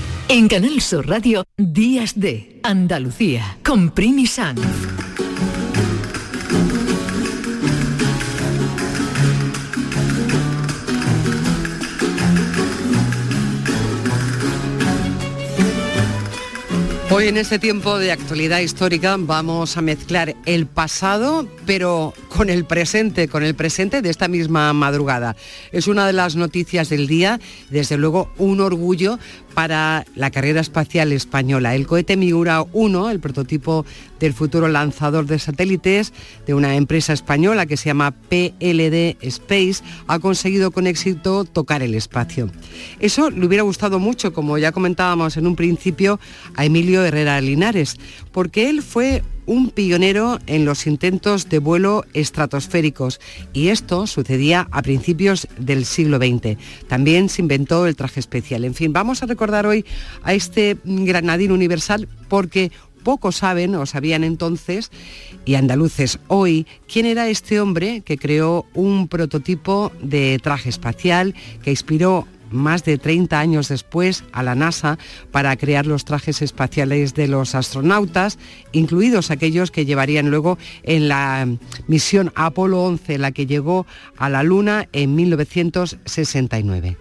En 0.33 0.47
Canal 0.47 0.79
Sur 0.79 1.09
Radio, 1.09 1.43
Días 1.57 2.17
de 2.17 2.61
Andalucía, 2.63 3.57
con 3.65 3.89
Primi 3.89 4.25
Sanz. 4.25 4.61
Hoy 17.13 17.27
en 17.27 17.35
este 17.35 17.59
tiempo 17.59 17.99
de 17.99 18.13
actualidad 18.13 18.59
histórica 18.59 19.17
vamos 19.19 19.75
a 19.75 19.81
mezclar 19.81 20.33
el 20.45 20.65
pasado, 20.65 21.45
pero 21.65 22.13
con 22.29 22.49
el 22.49 22.63
presente, 22.63 23.27
con 23.27 23.43
el 23.43 23.53
presente 23.53 24.01
de 24.01 24.09
esta 24.09 24.29
misma 24.29 24.71
madrugada. 24.71 25.35
Es 25.73 25.87
una 25.87 26.07
de 26.07 26.13
las 26.13 26.37
noticias 26.37 26.87
del 26.87 27.07
día, 27.07 27.41
desde 27.69 27.97
luego 27.97 28.31
un 28.37 28.61
orgullo 28.61 29.19
para 29.53 30.05
la 30.15 30.31
carrera 30.31 30.61
espacial 30.61 31.11
española. 31.11 31.75
El 31.75 31.87
cohete 31.87 32.17
Miura 32.17 32.63
1, 32.73 33.09
el 33.09 33.19
prototipo 33.19 33.85
del 34.19 34.33
futuro 34.33 34.67
lanzador 34.67 35.25
de 35.25 35.39
satélites 35.39 36.13
de 36.45 36.53
una 36.53 36.75
empresa 36.75 37.13
española 37.13 37.65
que 37.65 37.77
se 37.77 37.89
llama 37.89 38.11
PLD 38.11 39.17
Space, 39.21 39.83
ha 40.07 40.19
conseguido 40.19 40.71
con 40.71 40.87
éxito 40.87 41.45
tocar 41.45 41.81
el 41.81 41.95
espacio. 41.95 42.49
Eso 42.99 43.29
le 43.29 43.45
hubiera 43.45 43.63
gustado 43.63 43.99
mucho, 43.99 44.33
como 44.33 44.57
ya 44.57 44.71
comentábamos 44.71 45.37
en 45.37 45.47
un 45.47 45.55
principio, 45.55 46.19
a 46.55 46.65
Emilio 46.65 47.03
Herrera 47.03 47.41
Linares, 47.41 47.97
porque 48.31 48.69
él 48.69 48.81
fue 48.81 49.23
un 49.51 49.69
pionero 49.69 50.39
en 50.47 50.63
los 50.63 50.87
intentos 50.87 51.49
de 51.49 51.59
vuelo 51.59 52.05
estratosféricos 52.13 53.19
y 53.51 53.67
esto 53.67 54.07
sucedía 54.07 54.69
a 54.71 54.81
principios 54.81 55.45
del 55.57 55.83
siglo 55.83 56.19
XX. 56.19 56.57
También 56.87 57.27
se 57.27 57.41
inventó 57.41 57.85
el 57.85 57.97
traje 57.97 58.21
especial. 58.21 58.63
En 58.63 58.73
fin, 58.73 58.93
vamos 58.93 59.23
a 59.23 59.25
recordar 59.25 59.65
hoy 59.65 59.83
a 60.23 60.33
este 60.33 60.77
granadín 60.85 61.51
universal 61.51 62.07
porque 62.29 62.71
pocos 63.03 63.35
saben 63.35 63.75
o 63.75 63.85
sabían 63.85 64.23
entonces, 64.23 64.89
y 65.43 65.55
andaluces 65.55 66.19
hoy, 66.27 66.65
quién 66.87 67.05
era 67.05 67.27
este 67.27 67.59
hombre 67.59 68.03
que 68.05 68.17
creó 68.17 68.65
un 68.73 69.09
prototipo 69.09 69.91
de 70.01 70.39
traje 70.41 70.69
espacial 70.69 71.35
que 71.61 71.71
inspiró 71.71 72.25
más 72.51 72.83
de 72.83 72.97
30 72.97 73.39
años 73.39 73.67
después 73.69 74.23
a 74.31 74.43
la 74.43 74.55
NASA 74.55 74.97
para 75.31 75.55
crear 75.55 75.85
los 75.85 76.05
trajes 76.05 76.41
espaciales 76.41 77.13
de 77.13 77.27
los 77.27 77.55
astronautas, 77.55 78.37
incluidos 78.71 79.31
aquellos 79.31 79.71
que 79.71 79.85
llevarían 79.85 80.29
luego 80.29 80.57
en 80.83 81.07
la 81.07 81.47
misión 81.87 82.31
Apolo 82.35 82.83
11, 82.83 83.17
la 83.17 83.31
que 83.31 83.45
llegó 83.45 83.85
a 84.17 84.29
la 84.29 84.43
Luna 84.43 84.87
en 84.93 85.15
1969. 85.15 86.97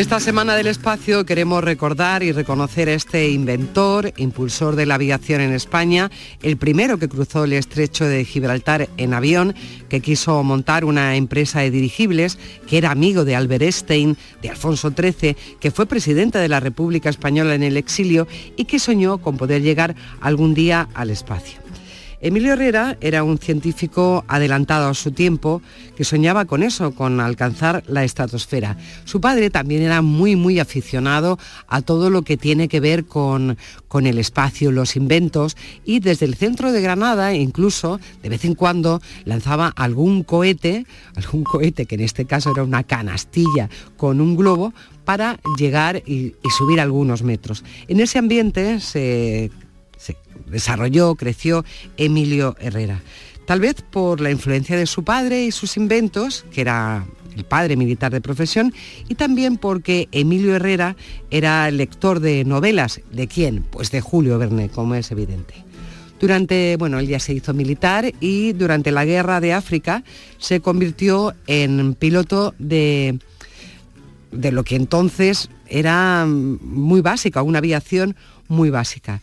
Esta 0.00 0.18
semana 0.18 0.56
del 0.56 0.66
espacio 0.66 1.26
queremos 1.26 1.62
recordar 1.62 2.22
y 2.22 2.32
reconocer 2.32 2.88
a 2.88 2.94
este 2.94 3.28
inventor, 3.28 4.14
impulsor 4.16 4.74
de 4.74 4.86
la 4.86 4.94
aviación 4.94 5.42
en 5.42 5.52
España, 5.52 6.10
el 6.42 6.56
primero 6.56 6.96
que 6.96 7.10
cruzó 7.10 7.44
el 7.44 7.52
estrecho 7.52 8.06
de 8.06 8.24
Gibraltar 8.24 8.88
en 8.96 9.12
avión, 9.12 9.54
que 9.90 10.00
quiso 10.00 10.42
montar 10.42 10.86
una 10.86 11.16
empresa 11.16 11.60
de 11.60 11.70
dirigibles, 11.70 12.38
que 12.66 12.78
era 12.78 12.92
amigo 12.92 13.26
de 13.26 13.36
Albert 13.36 13.64
Einstein, 13.64 14.16
de 14.40 14.48
Alfonso 14.48 14.90
XIII, 14.90 15.36
que 15.60 15.70
fue 15.70 15.84
presidente 15.84 16.38
de 16.38 16.48
la 16.48 16.60
República 16.60 17.10
Española 17.10 17.54
en 17.54 17.62
el 17.62 17.76
exilio 17.76 18.26
y 18.56 18.64
que 18.64 18.78
soñó 18.78 19.18
con 19.18 19.36
poder 19.36 19.60
llegar 19.60 19.96
algún 20.22 20.54
día 20.54 20.88
al 20.94 21.10
espacio. 21.10 21.59
Emilio 22.22 22.52
Herrera 22.52 22.98
era 23.00 23.24
un 23.24 23.38
científico 23.38 24.24
adelantado 24.28 24.88
a 24.88 24.94
su 24.94 25.10
tiempo 25.12 25.62
que 25.96 26.04
soñaba 26.04 26.44
con 26.44 26.62
eso, 26.62 26.94
con 26.94 27.18
alcanzar 27.18 27.82
la 27.86 28.04
estratosfera. 28.04 28.76
Su 29.04 29.22
padre 29.22 29.48
también 29.48 29.82
era 29.82 30.02
muy, 30.02 30.36
muy 30.36 30.58
aficionado 30.58 31.38
a 31.66 31.80
todo 31.80 32.10
lo 32.10 32.20
que 32.20 32.36
tiene 32.36 32.68
que 32.68 32.80
ver 32.80 33.06
con, 33.06 33.56
con 33.88 34.06
el 34.06 34.18
espacio, 34.18 34.70
los 34.70 34.96
inventos, 34.96 35.56
y 35.86 36.00
desde 36.00 36.26
el 36.26 36.34
centro 36.34 36.72
de 36.72 36.82
Granada 36.82 37.34
incluso 37.34 37.98
de 38.22 38.28
vez 38.28 38.44
en 38.44 38.54
cuando 38.54 39.00
lanzaba 39.24 39.72
algún 39.74 40.22
cohete, 40.22 40.84
algún 41.16 41.42
cohete 41.42 41.86
que 41.86 41.94
en 41.94 42.02
este 42.02 42.26
caso 42.26 42.50
era 42.52 42.64
una 42.64 42.82
canastilla 42.82 43.70
con 43.96 44.20
un 44.20 44.36
globo, 44.36 44.74
para 45.06 45.40
llegar 45.58 46.04
y, 46.06 46.34
y 46.44 46.50
subir 46.56 46.80
algunos 46.80 47.22
metros. 47.24 47.64
En 47.88 47.98
ese 47.98 48.18
ambiente 48.18 48.78
se 48.78 49.50
desarrolló, 50.46 51.14
creció 51.14 51.64
Emilio 51.96 52.56
Herrera. 52.60 53.00
Tal 53.46 53.60
vez 53.60 53.76
por 53.82 54.20
la 54.20 54.30
influencia 54.30 54.76
de 54.76 54.86
su 54.86 55.02
padre 55.02 55.44
y 55.44 55.50
sus 55.50 55.76
inventos, 55.76 56.44
que 56.52 56.60
era 56.60 57.04
el 57.36 57.44
padre 57.44 57.76
militar 57.76 58.12
de 58.12 58.20
profesión, 58.20 58.72
y 59.08 59.14
también 59.14 59.56
porque 59.56 60.08
Emilio 60.12 60.54
Herrera 60.54 60.96
era 61.30 61.70
lector 61.70 62.20
de 62.20 62.44
novelas. 62.44 63.00
¿De 63.10 63.26
quién? 63.26 63.62
Pues 63.62 63.90
de 63.90 64.00
Julio 64.00 64.38
Verne, 64.38 64.68
como 64.68 64.94
es 64.94 65.10
evidente. 65.10 65.54
Durante, 66.20 66.76
bueno, 66.76 66.98
él 66.98 67.08
ya 67.08 67.18
se 67.18 67.32
hizo 67.32 67.54
militar 67.54 68.12
y 68.20 68.52
durante 68.52 68.90
la 68.90 69.06
guerra 69.06 69.40
de 69.40 69.54
África 69.54 70.04
se 70.38 70.60
convirtió 70.60 71.34
en 71.46 71.94
piloto 71.94 72.54
de, 72.58 73.18
de 74.30 74.52
lo 74.52 74.62
que 74.62 74.76
entonces 74.76 75.48
era 75.66 76.26
muy 76.26 77.00
básica, 77.00 77.42
una 77.42 77.58
aviación 77.58 78.16
muy 78.48 78.68
básica. 78.68 79.22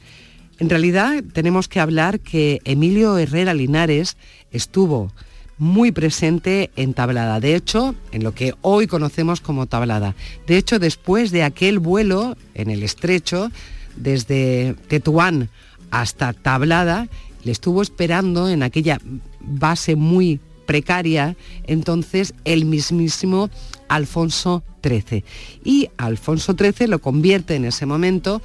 En 0.59 0.69
realidad 0.69 1.23
tenemos 1.33 1.67
que 1.67 1.79
hablar 1.79 2.19
que 2.19 2.61
Emilio 2.65 3.17
Herrera 3.17 3.53
Linares 3.53 4.17
estuvo 4.51 5.11
muy 5.59 5.91
presente 5.91 6.71
en 6.75 6.93
Tablada, 6.93 7.39
de 7.39 7.55
hecho, 7.55 7.95
en 8.11 8.23
lo 8.23 8.33
que 8.33 8.53
hoy 8.61 8.87
conocemos 8.87 9.41
como 9.41 9.65
Tablada. 9.65 10.15
De 10.45 10.57
hecho, 10.57 10.79
después 10.79 11.31
de 11.31 11.43
aquel 11.43 11.79
vuelo 11.79 12.37
en 12.53 12.69
el 12.69 12.83
estrecho, 12.83 13.51
desde 13.95 14.75
Tetuán 14.87 15.49
hasta 15.89 16.33
Tablada, 16.33 17.07
le 17.43 17.51
estuvo 17.51 17.81
esperando 17.81 18.49
en 18.49 18.61
aquella 18.61 18.99
base 19.39 19.95
muy 19.95 20.39
precaria, 20.65 21.35
entonces 21.65 22.33
el 22.45 22.65
mismísimo 22.65 23.49
Alfonso 23.87 24.63
XIII. 24.83 25.23
Y 25.63 25.89
Alfonso 25.97 26.55
XIII 26.57 26.87
lo 26.87 26.99
convierte 26.99 27.55
en 27.55 27.65
ese 27.65 27.85
momento 27.85 28.41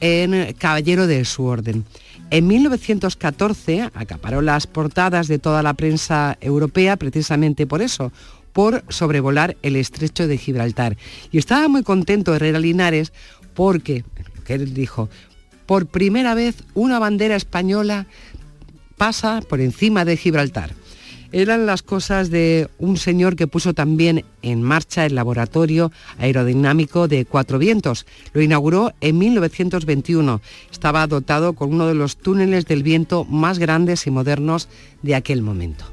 en 0.00 0.52
Caballero 0.54 1.06
de 1.06 1.24
su 1.24 1.44
Orden. 1.44 1.84
En 2.30 2.46
1914 2.46 3.90
acaparó 3.94 4.42
las 4.42 4.66
portadas 4.66 5.28
de 5.28 5.38
toda 5.38 5.62
la 5.62 5.74
prensa 5.74 6.36
europea 6.40 6.96
precisamente 6.96 7.66
por 7.66 7.82
eso, 7.82 8.12
por 8.52 8.84
sobrevolar 8.88 9.56
el 9.62 9.76
estrecho 9.76 10.26
de 10.26 10.38
Gibraltar. 10.38 10.96
Y 11.30 11.38
estaba 11.38 11.68
muy 11.68 11.82
contento 11.82 12.34
Herrera 12.34 12.58
Linares 12.58 13.12
porque, 13.54 14.04
que 14.44 14.54
él 14.54 14.74
dijo, 14.74 15.08
por 15.66 15.86
primera 15.86 16.34
vez 16.34 16.56
una 16.74 16.98
bandera 16.98 17.36
española 17.36 18.06
pasa 18.96 19.40
por 19.48 19.60
encima 19.60 20.04
de 20.04 20.16
Gibraltar 20.16 20.74
eran 21.42 21.66
las 21.66 21.82
cosas 21.82 22.30
de 22.30 22.70
un 22.78 22.96
señor 22.96 23.36
que 23.36 23.46
puso 23.46 23.74
también 23.74 24.24
en 24.40 24.62
marcha 24.62 25.04
el 25.04 25.14
laboratorio 25.14 25.92
aerodinámico 26.18 27.08
de 27.08 27.26
Cuatro 27.26 27.58
Vientos. 27.58 28.06
Lo 28.32 28.40
inauguró 28.40 28.94
en 29.02 29.18
1921. 29.18 30.40
Estaba 30.72 31.06
dotado 31.06 31.52
con 31.52 31.74
uno 31.74 31.88
de 31.88 31.94
los 31.94 32.16
túneles 32.16 32.64
del 32.64 32.82
viento 32.82 33.26
más 33.26 33.58
grandes 33.58 34.06
y 34.06 34.10
modernos 34.10 34.70
de 35.02 35.14
aquel 35.14 35.42
momento. 35.42 35.84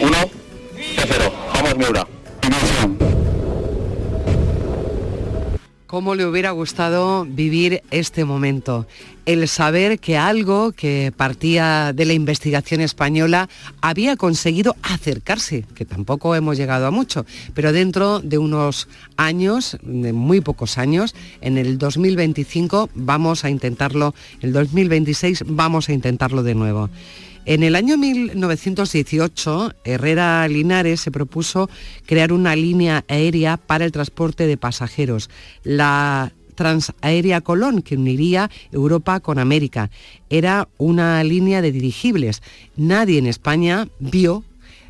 1, 0.00 0.14
0. 1.06 1.32
Vamos, 1.52 1.76
Miura. 1.76 2.06
Cómo 5.94 6.16
le 6.16 6.26
hubiera 6.26 6.50
gustado 6.50 7.24
vivir 7.24 7.84
este 7.92 8.24
momento. 8.24 8.84
El 9.26 9.46
saber 9.46 10.00
que 10.00 10.16
algo 10.16 10.72
que 10.72 11.12
partía 11.16 11.92
de 11.92 12.04
la 12.04 12.14
investigación 12.14 12.80
española 12.80 13.48
había 13.80 14.16
conseguido 14.16 14.74
acercarse, 14.82 15.64
que 15.76 15.84
tampoco 15.84 16.34
hemos 16.34 16.56
llegado 16.56 16.88
a 16.88 16.90
mucho, 16.90 17.24
pero 17.54 17.72
dentro 17.72 18.18
de 18.18 18.38
unos 18.38 18.88
años, 19.16 19.78
de 19.82 20.12
muy 20.12 20.40
pocos 20.40 20.78
años, 20.78 21.14
en 21.40 21.58
el 21.58 21.78
2025 21.78 22.90
vamos 22.96 23.44
a 23.44 23.50
intentarlo, 23.50 24.16
el 24.40 24.52
2026 24.52 25.44
vamos 25.46 25.88
a 25.88 25.92
intentarlo 25.92 26.42
de 26.42 26.56
nuevo. 26.56 26.90
En 27.46 27.62
el 27.62 27.76
año 27.76 27.98
1918, 27.98 29.72
Herrera 29.84 30.48
Linares 30.48 31.00
se 31.00 31.10
propuso 31.10 31.68
crear 32.06 32.32
una 32.32 32.56
línea 32.56 33.04
aérea 33.06 33.58
para 33.58 33.84
el 33.84 33.92
transporte 33.92 34.46
de 34.46 34.56
pasajeros, 34.56 35.28
la 35.62 36.32
Transaérea 36.54 37.42
Colón, 37.42 37.82
que 37.82 37.96
uniría 37.96 38.50
Europa 38.72 39.20
con 39.20 39.38
América. 39.38 39.90
Era 40.30 40.68
una 40.78 41.22
línea 41.22 41.60
de 41.60 41.72
dirigibles. 41.72 42.42
Nadie 42.76 43.18
en 43.18 43.26
España 43.26 43.88
vio 43.98 44.42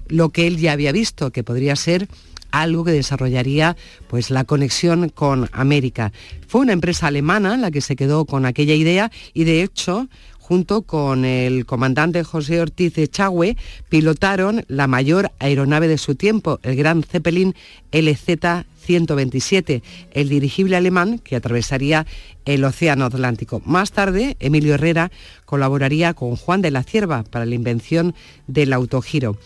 lo 0.07 0.29
que 0.29 0.47
él 0.47 0.59
ya 0.59 0.73
había 0.73 0.93
visto, 0.93 1.33
que 1.33 1.43
podría 1.43 1.75
ser 1.75 2.09
algo 2.53 2.85
que 2.85 2.93
desarrollaría 2.93 3.77
pues 4.07 4.31
la 4.31 4.45
conexión 4.45 5.09
con 5.09 5.49
América. 5.53 6.13
Fue 6.47 6.61
una 6.61 6.73
empresa 6.73 7.09
alemana 7.09 7.57
la 7.57 7.73
que 7.73 7.81
se 7.81 7.97
quedó 7.97 8.27
con 8.27 8.47
aquella 8.47 8.75
idea 8.75 9.11
y 9.33 9.43
de 9.43 9.65
hecho 9.65 10.09
junto 10.47 10.83
con 10.83 11.25
el 11.25 11.65
comandante 11.65 12.23
José 12.23 12.61
Ortiz 12.61 12.99
Echagüe, 12.99 13.57
pilotaron 13.89 14.63
la 14.69 14.87
mayor 14.87 15.33
aeronave 15.39 15.89
de 15.89 15.97
su 15.97 16.17
tiempo, 16.17 16.61
el 16.63 16.77
Gran 16.77 17.03
Zeppelin 17.03 17.55
LZ 17.93 18.67
127, 18.85 19.83
el 20.11 20.29
dirigible 20.29 20.77
alemán 20.77 21.19
que 21.19 21.37
atravesaría 21.37 22.07
el 22.45 22.63
Océano 22.63 23.07
Atlántico. 23.07 23.63
Más 23.65 23.93
tarde, 23.93 24.37
Emilio 24.39 24.75
Herrera 24.75 25.11
colaboraría 25.47 26.13
con 26.13 26.37
Juan 26.37 26.61
de 26.61 26.71
la 26.71 26.83
Cierva 26.83 27.23
para 27.23 27.47
la 27.47 27.55
invención 27.55 28.15
del 28.47 28.75
autogiro. 28.75 29.39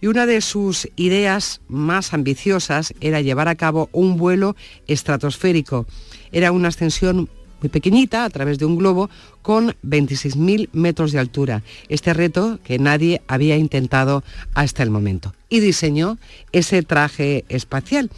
Y 0.00 0.08
una 0.08 0.26
de 0.26 0.40
sus 0.40 0.88
ideas 0.96 1.60
más 1.68 2.12
ambiciosas 2.12 2.92
era 3.00 3.20
llevar 3.20 3.46
a 3.46 3.54
cabo 3.54 3.88
un 3.92 4.16
vuelo 4.16 4.56
estratosférico. 4.88 5.86
Era 6.32 6.50
una 6.50 6.68
ascensión 6.68 7.28
muy 7.60 7.68
pequeñita 7.68 8.24
a 8.24 8.30
través 8.30 8.58
de 8.58 8.64
un 8.64 8.76
globo 8.76 9.10
con 9.42 9.74
26.000 9.84 10.68
metros 10.72 11.12
de 11.12 11.18
altura. 11.18 11.62
Este 11.88 12.14
reto 12.14 12.58
que 12.64 12.78
nadie 12.78 13.22
había 13.28 13.56
intentado 13.56 14.22
hasta 14.54 14.82
el 14.82 14.90
momento. 14.90 15.34
Y 15.48 15.60
diseñó 15.60 16.18
ese 16.52 16.82
traje 16.82 17.44
espacial 17.48 18.10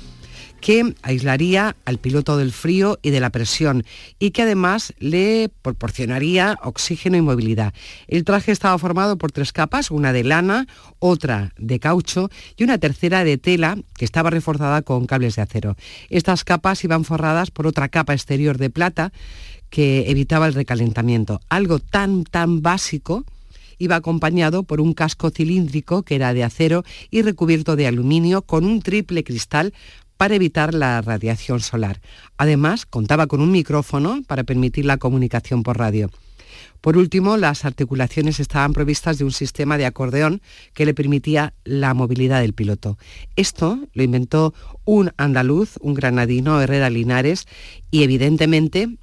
que 0.62 0.94
aislaría 1.02 1.76
al 1.84 1.98
piloto 1.98 2.38
del 2.38 2.52
frío 2.52 2.98
y 3.02 3.10
de 3.10 3.20
la 3.20 3.30
presión 3.30 3.84
y 4.18 4.30
que 4.30 4.42
además 4.42 4.94
le 5.00 5.50
proporcionaría 5.60 6.56
oxígeno 6.62 7.16
y 7.16 7.20
movilidad. 7.20 7.74
El 8.06 8.24
traje 8.24 8.52
estaba 8.52 8.78
formado 8.78 9.18
por 9.18 9.32
tres 9.32 9.52
capas, 9.52 9.90
una 9.90 10.12
de 10.12 10.22
lana, 10.22 10.68
otra 11.00 11.52
de 11.58 11.80
caucho 11.80 12.30
y 12.56 12.62
una 12.62 12.78
tercera 12.78 13.24
de 13.24 13.38
tela 13.38 13.76
que 13.98 14.04
estaba 14.04 14.30
reforzada 14.30 14.82
con 14.82 15.06
cables 15.06 15.34
de 15.34 15.42
acero. 15.42 15.76
Estas 16.08 16.44
capas 16.44 16.84
iban 16.84 17.04
forradas 17.04 17.50
por 17.50 17.66
otra 17.66 17.88
capa 17.88 18.14
exterior 18.14 18.56
de 18.56 18.70
plata 18.70 19.12
que 19.68 20.10
evitaba 20.10 20.46
el 20.46 20.54
recalentamiento. 20.54 21.40
Algo 21.48 21.80
tan, 21.80 22.22
tan 22.22 22.62
básico 22.62 23.24
iba 23.82 23.96
acompañado 23.96 24.62
por 24.62 24.80
un 24.80 24.92
casco 24.92 25.30
cilíndrico 25.30 26.04
que 26.04 26.14
era 26.14 26.34
de 26.34 26.44
acero 26.44 26.84
y 27.10 27.22
recubierto 27.22 27.74
de 27.74 27.88
aluminio 27.88 28.42
con 28.42 28.64
un 28.64 28.80
triple 28.80 29.24
cristal 29.24 29.74
para 30.22 30.36
evitar 30.36 30.72
la 30.72 31.02
radiación 31.02 31.58
solar. 31.58 32.00
Además, 32.36 32.86
contaba 32.86 33.26
con 33.26 33.40
un 33.40 33.50
micrófono 33.50 34.22
para 34.28 34.44
permitir 34.44 34.84
la 34.84 34.96
comunicación 34.96 35.64
por 35.64 35.78
radio. 35.78 36.10
Por 36.80 36.96
último, 36.96 37.36
las 37.36 37.64
articulaciones 37.64 38.38
estaban 38.38 38.72
provistas 38.72 39.18
de 39.18 39.24
un 39.24 39.32
sistema 39.32 39.78
de 39.78 39.86
acordeón 39.86 40.40
que 40.74 40.86
le 40.86 40.94
permitía 40.94 41.54
la 41.64 41.92
movilidad 41.92 42.40
del 42.40 42.52
piloto. 42.52 42.98
Esto 43.34 43.80
lo 43.94 44.04
inventó 44.04 44.54
un 44.84 45.10
andaluz, 45.16 45.76
un 45.80 45.94
granadino, 45.94 46.60
Herrera 46.62 46.88
Linares, 46.88 47.48
y 47.90 48.04
evidentemente, 48.04 48.96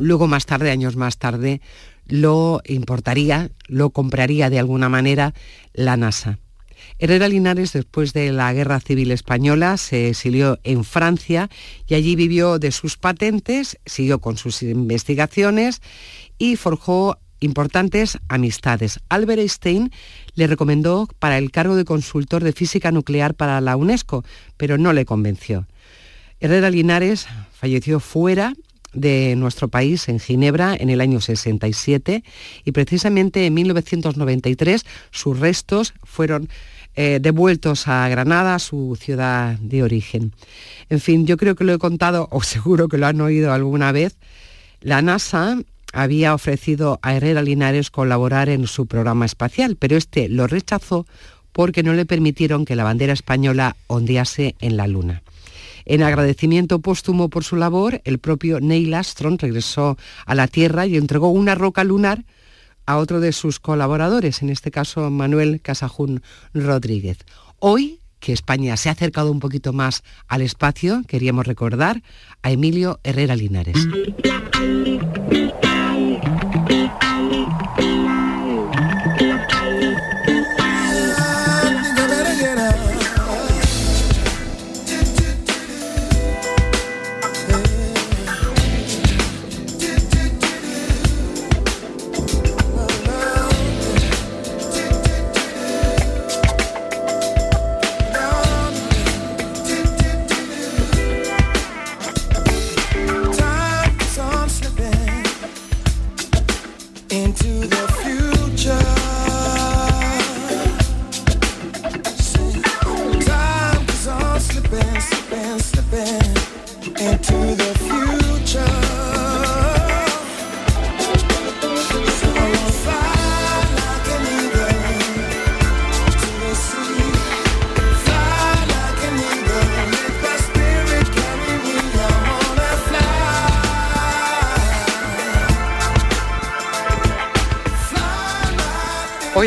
luego 0.00 0.26
más 0.26 0.46
tarde, 0.46 0.72
años 0.72 0.96
más 0.96 1.18
tarde, 1.18 1.60
lo 2.08 2.60
importaría, 2.66 3.52
lo 3.68 3.90
compraría 3.90 4.50
de 4.50 4.58
alguna 4.58 4.88
manera 4.88 5.32
la 5.74 5.96
NASA. 5.96 6.40
Herrera 7.02 7.28
Linares, 7.28 7.72
después 7.72 8.12
de 8.12 8.30
la 8.30 8.52
Guerra 8.52 8.78
Civil 8.78 9.10
Española, 9.10 9.78
se 9.78 10.08
exilió 10.08 10.58
en 10.64 10.84
Francia 10.84 11.48
y 11.88 11.94
allí 11.94 12.14
vivió 12.14 12.58
de 12.58 12.72
sus 12.72 12.98
patentes, 12.98 13.78
siguió 13.86 14.18
con 14.20 14.36
sus 14.36 14.62
investigaciones 14.62 15.80
y 16.36 16.56
forjó 16.56 17.16
importantes 17.40 18.18
amistades. 18.28 19.00
Albert 19.08 19.40
Einstein 19.40 19.90
le 20.34 20.46
recomendó 20.46 21.08
para 21.18 21.38
el 21.38 21.50
cargo 21.50 21.74
de 21.74 21.86
consultor 21.86 22.44
de 22.44 22.52
física 22.52 22.92
nuclear 22.92 23.32
para 23.32 23.62
la 23.62 23.76
UNESCO, 23.76 24.22
pero 24.58 24.76
no 24.76 24.92
le 24.92 25.06
convenció. 25.06 25.66
Herrera 26.38 26.68
Linares 26.68 27.26
falleció 27.50 28.00
fuera 28.00 28.52
de 28.92 29.36
nuestro 29.36 29.68
país 29.68 30.08
en 30.08 30.20
Ginebra 30.20 30.76
en 30.78 30.90
el 30.90 31.00
año 31.00 31.20
67 31.22 32.24
y 32.64 32.72
precisamente 32.72 33.46
en 33.46 33.54
1993 33.54 34.84
sus 35.10 35.38
restos 35.38 35.94
fueron 36.02 36.48
eh, 36.96 37.18
devueltos 37.20 37.88
a 37.88 38.08
Granada, 38.08 38.58
su 38.58 38.96
ciudad 39.00 39.58
de 39.58 39.82
origen. 39.82 40.32
En 40.88 41.00
fin, 41.00 41.26
yo 41.26 41.36
creo 41.36 41.54
que 41.54 41.64
lo 41.64 41.72
he 41.72 41.78
contado, 41.78 42.28
o 42.30 42.42
seguro 42.42 42.88
que 42.88 42.98
lo 42.98 43.06
han 43.06 43.20
oído 43.20 43.52
alguna 43.52 43.92
vez, 43.92 44.16
la 44.80 45.02
NASA 45.02 45.58
había 45.92 46.34
ofrecido 46.34 46.98
a 47.02 47.14
Herrera 47.14 47.42
Linares 47.42 47.90
colaborar 47.90 48.48
en 48.48 48.66
su 48.66 48.86
programa 48.86 49.26
espacial, 49.26 49.76
pero 49.76 49.96
este 49.96 50.28
lo 50.28 50.46
rechazó 50.46 51.06
porque 51.52 51.82
no 51.82 51.92
le 51.94 52.06
permitieron 52.06 52.64
que 52.64 52.76
la 52.76 52.84
bandera 52.84 53.12
española 53.12 53.76
ondease 53.88 54.54
en 54.60 54.76
la 54.76 54.86
Luna. 54.86 55.22
En 55.84 56.02
agradecimiento 56.02 56.78
póstumo 56.78 57.28
por 57.28 57.42
su 57.42 57.56
labor, 57.56 58.00
el 58.04 58.18
propio 58.18 58.60
Neil 58.60 58.94
Armstrong 58.94 59.40
regresó 59.40 59.98
a 60.24 60.34
la 60.34 60.46
Tierra 60.46 60.86
y 60.86 60.96
entregó 60.96 61.30
una 61.30 61.54
roca 61.54 61.82
lunar 61.84 62.24
a 62.90 62.96
otro 62.96 63.20
de 63.20 63.32
sus 63.32 63.60
colaboradores, 63.60 64.42
en 64.42 64.50
este 64.50 64.72
caso 64.72 65.10
Manuel 65.10 65.60
Casajún 65.60 66.22
Rodríguez. 66.52 67.18
Hoy, 67.60 68.00
que 68.18 68.32
España 68.32 68.76
se 68.76 68.88
ha 68.88 68.92
acercado 68.92 69.30
un 69.30 69.38
poquito 69.38 69.72
más 69.72 70.02
al 70.26 70.42
espacio, 70.42 71.02
queríamos 71.06 71.46
recordar 71.46 72.02
a 72.42 72.50
Emilio 72.50 72.98
Herrera 73.04 73.36
Linares. 73.36 73.76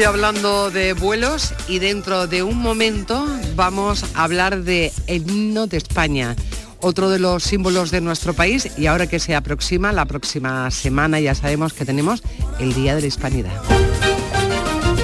Hablando 0.05 0.69
de 0.69 0.91
vuelos 0.93 1.53
y 1.69 1.79
dentro 1.79 2.27
de 2.27 2.43
un 2.43 2.57
momento 2.57 3.25
vamos 3.55 4.03
a 4.15 4.25
hablar 4.25 4.63
de 4.63 4.91
el 5.07 5.29
himno 5.29 5.65
de 5.65 5.77
España, 5.77 6.35
otro 6.81 7.09
de 7.09 7.19
los 7.19 7.43
símbolos 7.43 7.89
de 7.89 8.01
nuestro 8.01 8.33
país 8.33 8.69
y 8.77 8.87
ahora 8.87 9.07
que 9.07 9.19
se 9.19 9.33
aproxima, 9.33 9.93
la 9.93 10.05
próxima 10.05 10.69
semana 10.71 11.21
ya 11.21 11.33
sabemos 11.35 11.71
que 11.71 11.85
tenemos 11.85 12.21
el 12.59 12.73
Día 12.73 12.95
de 12.95 13.01
la 13.01 13.07
Hispanidad. 13.07 13.53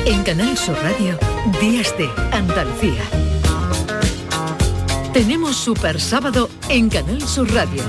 En 0.05 0.21
Canal 0.23 0.57
Sur 0.57 0.77
Radio, 0.83 1.17
Días 1.61 1.97
de 1.97 2.09
Andalucía. 2.31 3.01
Tenemos 5.13 5.55
Super 5.55 5.99
Sábado 5.99 6.49
en 6.67 6.89
Canal 6.89 7.21
Sur 7.21 7.51
Radio. 7.53 7.83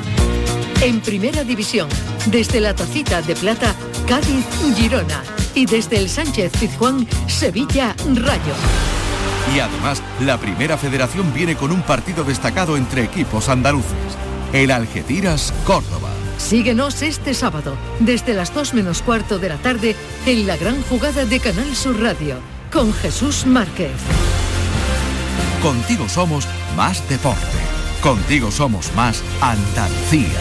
En 0.81 1.01
Primera 1.01 1.43
División, 1.43 1.89
desde 2.27 2.61
la 2.61 2.75
Tacita 2.75 3.21
de 3.21 3.35
Plata, 3.35 3.75
Cádiz-Girona 4.07 5.40
y 5.61 5.67
desde 5.67 5.99
el 5.99 6.09
Sánchez 6.09 6.53
Pizjuán, 6.59 7.07
Sevilla 7.27 7.95
Rayo. 8.15 8.55
Y 9.55 9.59
además, 9.59 10.03
la 10.21 10.39
primera 10.39 10.79
federación 10.79 11.35
viene 11.35 11.55
con 11.55 11.71
un 11.71 11.83
partido 11.83 12.25
destacado 12.25 12.79
entre 12.79 13.05
equipos 13.05 13.51
andaluces, 13.51 13.93
el 14.55 14.71
Algeciras 14.71 15.53
Córdoba. 15.67 16.09
Síguenos 16.39 17.03
este 17.03 17.35
sábado, 17.35 17.77
desde 17.99 18.33
las 18.33 18.55
2 18.55 18.73
menos 18.73 19.03
cuarto 19.03 19.39
de 19.39 19.51
la 19.51 19.59
tarde, 19.59 19.95
en 20.25 20.47
la 20.47 20.57
gran 20.57 20.81
jugada 20.85 21.27
de 21.27 21.41
Canal 21.41 21.77
Sur 21.77 22.01
Radio, 22.01 22.37
con 22.73 22.95
Jesús 22.95 23.45
Márquez. 23.45 23.93
Contigo 25.61 26.09
somos 26.09 26.49
más 26.75 27.07
deporte. 27.07 27.59
Contigo 28.01 28.51
somos 28.51 28.91
más 28.95 29.23
Andalucía. 29.43 30.41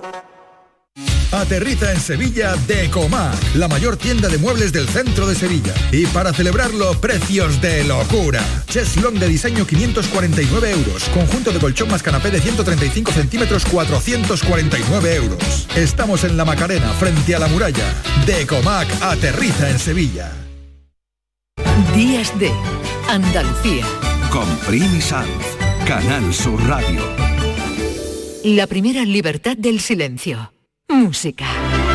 Aterriza 1.41 1.91
en 1.91 1.99
Sevilla 1.99 2.55
Decomac, 2.67 3.55
la 3.55 3.67
mayor 3.67 3.97
tienda 3.97 4.29
de 4.29 4.37
muebles 4.37 4.71
del 4.71 4.87
centro 4.87 5.25
de 5.25 5.33
Sevilla. 5.33 5.73
Y 5.91 6.05
para 6.05 6.33
celebrarlo, 6.33 6.93
precios 7.01 7.59
de 7.59 7.83
locura. 7.83 8.43
Cheslong 8.67 9.17
de 9.17 9.27
diseño 9.27 9.65
549 9.65 10.71
euros. 10.71 11.03
Conjunto 11.05 11.51
de 11.51 11.59
colchón 11.59 11.89
más 11.89 12.03
canapé 12.03 12.29
de 12.29 12.39
135 12.39 13.11
centímetros 13.11 13.65
449 13.65 15.15
euros. 15.15 15.67
Estamos 15.75 16.23
en 16.25 16.37
la 16.37 16.45
Macarena, 16.45 16.93
frente 16.93 17.33
a 17.33 17.39
la 17.39 17.47
muralla. 17.47 17.91
Decomac 18.27 18.87
aterriza 19.01 19.71
en 19.71 19.79
Sevilla. 19.79 20.31
Días 21.95 22.37
de 22.39 22.51
Andalucía. 23.09 23.85
Con 24.29 24.47
Primi 24.67 25.01
Sanz, 25.01 25.27
Canal 25.87 26.31
Sur 26.33 26.61
Radio. 26.67 27.01
La 28.43 28.67
primera 28.67 29.03
libertad 29.05 29.57
del 29.57 29.79
silencio. 29.79 30.51
Música. 30.91 31.90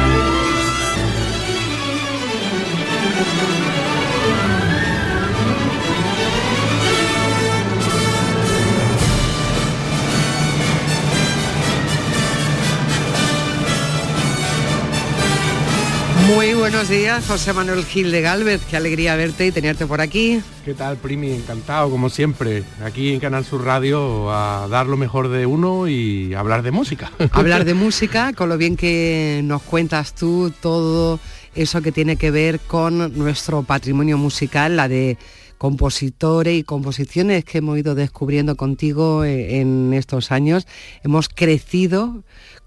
Muy 16.26 16.54
buenos 16.54 16.88
días, 16.88 17.24
José 17.28 17.52
Manuel 17.52 17.84
Gil 17.84 18.10
de 18.10 18.20
Galvez. 18.20 18.60
Qué 18.68 18.76
alegría 18.76 19.14
verte 19.14 19.46
y 19.46 19.52
tenerte 19.52 19.86
por 19.86 20.00
aquí. 20.00 20.40
¿Qué 20.64 20.74
tal, 20.74 20.96
Primi? 20.96 21.30
Encantado, 21.30 21.88
como 21.88 22.10
siempre, 22.10 22.64
aquí 22.84 23.12
en 23.12 23.20
Canal 23.20 23.44
Sur 23.44 23.64
Radio 23.64 24.32
a 24.32 24.66
dar 24.68 24.86
lo 24.86 24.96
mejor 24.96 25.28
de 25.28 25.46
uno 25.46 25.86
y 25.86 26.34
hablar 26.34 26.62
de 26.62 26.72
música. 26.72 27.12
Hablar 27.30 27.64
de 27.64 27.74
música, 27.74 28.32
con 28.32 28.48
lo 28.48 28.58
bien 28.58 28.76
que 28.76 29.40
nos 29.44 29.62
cuentas 29.62 30.14
tú 30.14 30.52
todo 30.60 31.20
eso 31.54 31.80
que 31.80 31.92
tiene 31.92 32.16
que 32.16 32.32
ver 32.32 32.58
con 32.58 33.16
nuestro 33.16 33.62
patrimonio 33.62 34.18
musical, 34.18 34.76
la 34.76 34.88
de 34.88 35.16
compositores 35.58 36.58
y 36.58 36.64
composiciones 36.64 37.44
que 37.44 37.58
hemos 37.58 37.78
ido 37.78 37.94
descubriendo 37.94 38.56
contigo 38.56 39.24
eh, 39.24 39.60
en 39.60 39.92
estos 39.92 40.32
años. 40.32 40.66
Hemos 41.02 41.28
crecido 41.28 42.24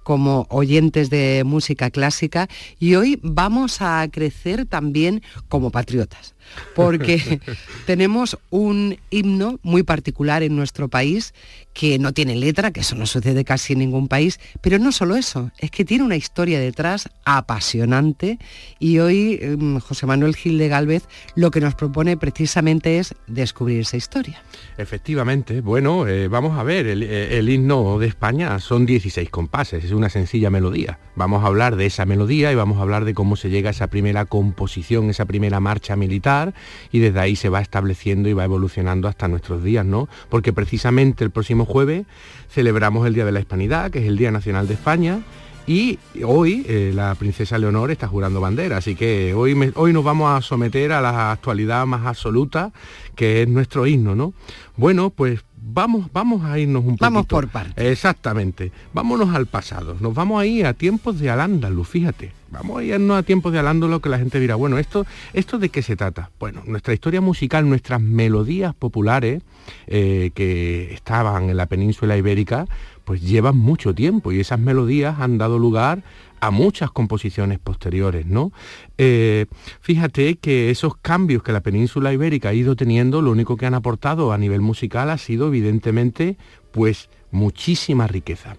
como 0.10 0.48
oyentes 0.50 1.12
de 1.12 1.44
música 1.46 1.92
clásica 1.92 2.50
y 2.80 2.96
hoy 2.96 3.20
vamos 3.22 3.80
a 3.80 4.08
crecer 4.12 4.66
también 4.66 5.22
como 5.50 5.70
patriotas 5.70 6.34
porque 6.74 7.40
tenemos 7.86 8.36
un 8.50 8.98
himno 9.12 9.60
muy 9.62 9.84
particular 9.84 10.42
en 10.42 10.56
nuestro 10.56 10.88
país 10.88 11.36
que 11.80 11.98
no 11.98 12.12
tiene 12.12 12.36
letra, 12.36 12.72
que 12.72 12.82
eso 12.82 12.94
no 12.96 13.06
sucede 13.06 13.46
casi 13.46 13.72
en 13.72 13.80
ningún 13.80 14.10
país, 14.10 14.38
pero 14.60 14.80
no 14.80 14.92
solo 14.92 15.16
eso, 15.16 15.50
es 15.60 15.72
que 15.72 15.86
tiene 15.86 16.04
una 16.04 16.18
historia 16.18 16.60
detrás 16.60 17.08
apasionante 17.24 18.38
y 18.80 19.00
hoy 19.00 19.40
em, 19.42 19.80
José 19.80 20.06
Manuel 20.06 20.36
Gil 20.36 20.58
de 20.58 20.68
Galvez 20.68 21.08
lo 21.36 21.52
que 21.52 21.62
nos 21.62 21.76
propone 21.76 22.18
precisamente 22.18 23.00
es 23.00 23.16
descubrir 23.28 23.80
esa 23.80 23.96
historia. 23.96 24.44
Efectivamente, 24.78 25.62
bueno, 25.62 26.06
eh, 26.06 26.28
vamos 26.28 26.60
a 26.60 26.64
ver, 26.64 26.86
el, 26.86 27.02
eh, 27.02 27.38
el 27.38 27.48
himno 27.48 27.98
de 27.98 28.08
España 28.08 28.60
son 28.60 28.86
16 28.86 29.30
compases, 29.30 29.86
es 29.86 29.92
una 29.92 30.10
sencilla 30.10 30.50
melodía. 30.50 31.00
Vamos 31.16 31.46
a 31.46 31.48
hablar 31.48 31.78
de 31.78 31.86
esa 31.86 32.06
melodía 32.06 32.52
y 32.52 32.56
vamos 32.56 32.80
a 32.80 32.82
hablar 32.82 33.06
de 33.06 33.14
cómo 33.14 33.38
se 33.38 33.50
llega 33.50 33.70
a 33.70 33.72
esa 33.72 33.88
primera 33.88 34.26
composición, 34.26 35.10
esa 35.10 35.26
primera 35.26 35.62
marcha 35.62 35.96
militar 35.96 36.54
y 36.92 37.00
desde 37.00 37.22
ahí 37.22 37.38
se 37.38 37.48
va 37.48 37.62
estableciendo 37.62 38.28
y 38.28 38.34
va 38.34 38.44
evolucionando 38.44 39.08
hasta 39.08 39.30
nuestros 39.30 39.64
días, 39.64 39.86
¿no? 39.86 40.10
Porque 40.28 40.52
precisamente 40.52 41.24
el 41.24 41.32
próximo 41.32 41.69
jueves 41.70 42.06
celebramos 42.50 43.06
el 43.08 43.14
Día 43.14 43.26
de 43.26 43.32
la 43.32 43.40
Hispanidad, 43.40 43.92
que 43.92 44.00
es 44.00 44.08
el 44.08 44.18
Día 44.18 44.32
Nacional 44.32 44.68
de 44.68 44.74
España, 44.74 45.22
y 45.68 46.00
hoy 46.26 46.66
eh, 46.68 46.92
la 46.96 47.14
princesa 47.14 47.60
Leonor 47.60 47.92
está 47.92 48.08
jurando 48.08 48.42
bandera, 48.42 48.78
así 48.78 48.96
que 48.96 49.36
hoy, 49.36 49.72
hoy 49.76 49.94
nos 49.94 50.04
vamos 50.04 50.32
a 50.36 50.42
someter 50.42 50.92
a 50.92 51.00
la 51.00 51.32
actualidad 51.32 51.86
más 51.86 52.08
absoluta, 52.08 52.72
que 53.16 53.44
es 53.44 53.48
nuestro 53.48 53.86
himno, 53.86 54.16
¿no? 54.16 54.34
Bueno, 54.78 55.12
pues 55.12 55.42
vamos, 55.74 56.12
vamos 56.12 56.44
a 56.44 56.58
irnos 56.60 56.84
un 56.84 56.92
poco. 56.92 57.06
Vamos 57.06 57.26
por 57.26 57.48
partes. 57.48 57.86
Exactamente. 57.86 58.72
Vámonos 58.94 59.34
al 59.36 59.46
pasado. 59.46 59.96
Nos 60.00 60.14
vamos 60.14 60.42
a 60.42 60.46
ir 60.46 60.66
a 60.66 60.74
tiempos 60.74 61.20
de 61.20 61.30
al 61.30 61.40
fíjate. 61.84 62.32
Vamos 62.52 62.80
a 62.80 62.84
irnos 62.84 63.18
a 63.18 63.24
tiempos 63.24 63.54
de 63.54 63.60
al 63.60 63.68
que 64.02 64.10
la 64.10 64.18
gente 64.18 64.40
dirá, 64.40 64.56
bueno, 64.56 64.80
¿esto, 64.80 65.06
¿esto 65.34 65.60
de 65.60 65.70
qué 65.70 65.82
se 65.82 65.96
trata? 65.96 66.32
Bueno, 66.40 66.64
nuestra 66.66 66.94
historia 66.94 67.22
musical, 67.22 67.70
nuestras 67.70 68.02
melodías 68.02 68.74
populares 68.74 69.44
eh, 69.88 70.32
que 70.34 70.94
estaban 70.94 71.50
en 71.50 71.58
la 71.58 71.68
península 71.68 72.18
ibérica, 72.18 72.66
pues 73.06 73.22
llevan 73.22 73.58
mucho 73.58 73.94
tiempo 73.94 74.32
y 74.32 74.40
esas 74.40 74.60
melodías 74.60 75.20
han 75.20 75.38
dado 75.38 75.58
lugar 75.58 76.04
a 76.42 76.52
muchas 76.52 76.92
composiciones 76.92 77.60
posteriores, 77.60 78.26
¿no? 78.26 78.52
Eh, 78.98 79.46
fíjate 79.82 80.36
que 80.36 80.70
esos 80.70 80.96
cambios 80.98 81.44
que 81.44 81.52
la 81.52 81.62
península 81.62 82.14
ibérica 82.14 82.50
ha 82.50 82.54
ido 82.54 82.76
teniendo, 82.76 83.22
lo 83.22 83.32
único 83.32 83.58
que 83.58 83.66
han 83.66 83.74
aportado 83.74 84.32
a 84.32 84.38
nivel 84.38 84.62
musical 84.62 85.10
ha 85.10 85.18
sido 85.18 85.48
evidentemente, 85.48 86.38
pues, 86.72 87.10
muchísima 87.32 88.08
riqueza. 88.08 88.58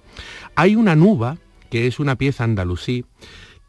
Hay 0.55 0.76
una 0.76 0.97
nuba, 0.97 1.39
que 1.70 1.87
es 1.87 2.01
una 2.01 2.16
pieza 2.16 2.45
andalusí, 2.45 3.05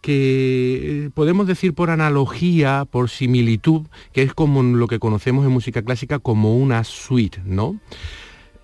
que 0.01 1.11
podemos 1.13 1.45
decir 1.47 1.73
por 1.73 1.91
analogía, 1.91 2.85
por 2.89 3.09
similitud, 3.09 3.83
que 4.13 4.23
es 4.23 4.33
como 4.33 4.63
lo 4.63 4.87
que 4.87 4.99
conocemos 4.99 5.45
en 5.45 5.51
música 5.51 5.83
clásica 5.83 6.19
como 6.19 6.57
una 6.57 6.83
suite, 6.83 7.41
¿no? 7.45 7.79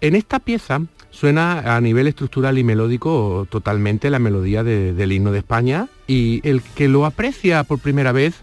En 0.01 0.15
esta 0.15 0.39
pieza 0.39 0.81
suena 1.17 1.75
a 1.75 1.81
nivel 1.81 2.05
estructural 2.05 2.59
y 2.59 2.63
melódico 2.63 3.47
totalmente 3.49 4.11
la 4.11 4.19
melodía 4.19 4.63
del 4.63 5.11
himno 5.11 5.31
de 5.31 5.39
España 5.39 5.87
y 6.05 6.47
el 6.47 6.61
que 6.61 6.87
lo 6.87 7.07
aprecia 7.07 7.63
por 7.63 7.79
primera 7.79 8.11
vez 8.11 8.35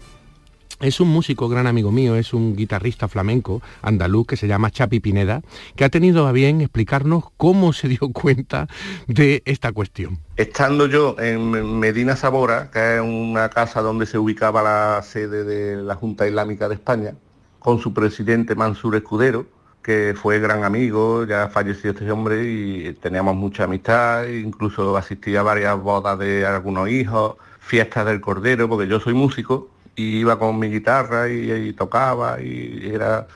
es 0.81 0.99
un 0.99 1.07
músico 1.07 1.47
gran 1.47 1.67
amigo 1.67 1.93
mío, 1.93 2.17
es 2.17 2.33
un 2.33 2.53
guitarrista 2.53 3.07
flamenco 3.07 3.61
andaluz 3.81 4.27
que 4.27 4.35
se 4.35 4.49
llama 4.49 4.71
Chapi 4.71 4.99
Pineda, 4.99 5.41
que 5.77 5.85
ha 5.85 5.89
tenido 5.89 6.27
a 6.27 6.33
bien 6.33 6.59
explicarnos 6.59 7.23
cómo 7.37 7.71
se 7.71 7.87
dio 7.87 8.09
cuenta 8.13 8.67
de 9.07 9.41
esta 9.45 9.71
cuestión. 9.71 10.19
Estando 10.35 10.87
yo 10.87 11.15
en 11.17 11.79
Medina 11.79 12.17
Sabora, 12.17 12.71
que 12.71 12.95
es 12.95 13.01
una 13.01 13.47
casa 13.47 13.81
donde 13.81 14.05
se 14.05 14.17
ubicaba 14.17 14.61
la 14.61 15.01
sede 15.01 15.45
de 15.45 15.81
la 15.81 15.95
Junta 15.95 16.27
Islámica 16.27 16.67
de 16.67 16.75
España, 16.75 17.15
con 17.59 17.79
su 17.79 17.93
presidente 17.93 18.53
Mansur 18.53 18.97
Escudero, 18.97 19.54
que 19.85 20.15
fue 20.19 20.39
gran 20.39 20.63
amigo, 20.63 21.25
ya 21.25 21.47
falleció 21.47 21.91
este 21.91 22.09
hombre 22.09 22.43
y 22.43 22.93
teníamos 22.93 23.35
mucha 23.35 23.65
amistad, 23.65 24.25
incluso 24.25 24.97
asistía 24.97 25.41
a 25.41 25.43
varias 25.43 25.79
bodas 25.79 26.17
de 26.17 26.43
algunos 26.43 26.89
hijos, 26.89 27.35
fiestas 27.59 28.07
del 28.07 28.19
Cordero, 28.19 28.67
porque 28.67 28.87
yo 28.87 28.99
soy 28.99 29.13
músico 29.13 29.69
y 29.95 30.17
iba 30.17 30.39
con 30.39 30.57
mi 30.57 30.69
guitarra 30.69 31.29
y, 31.29 31.71
tocaba 31.73 32.41
y 32.41 32.89
era, 32.91 33.27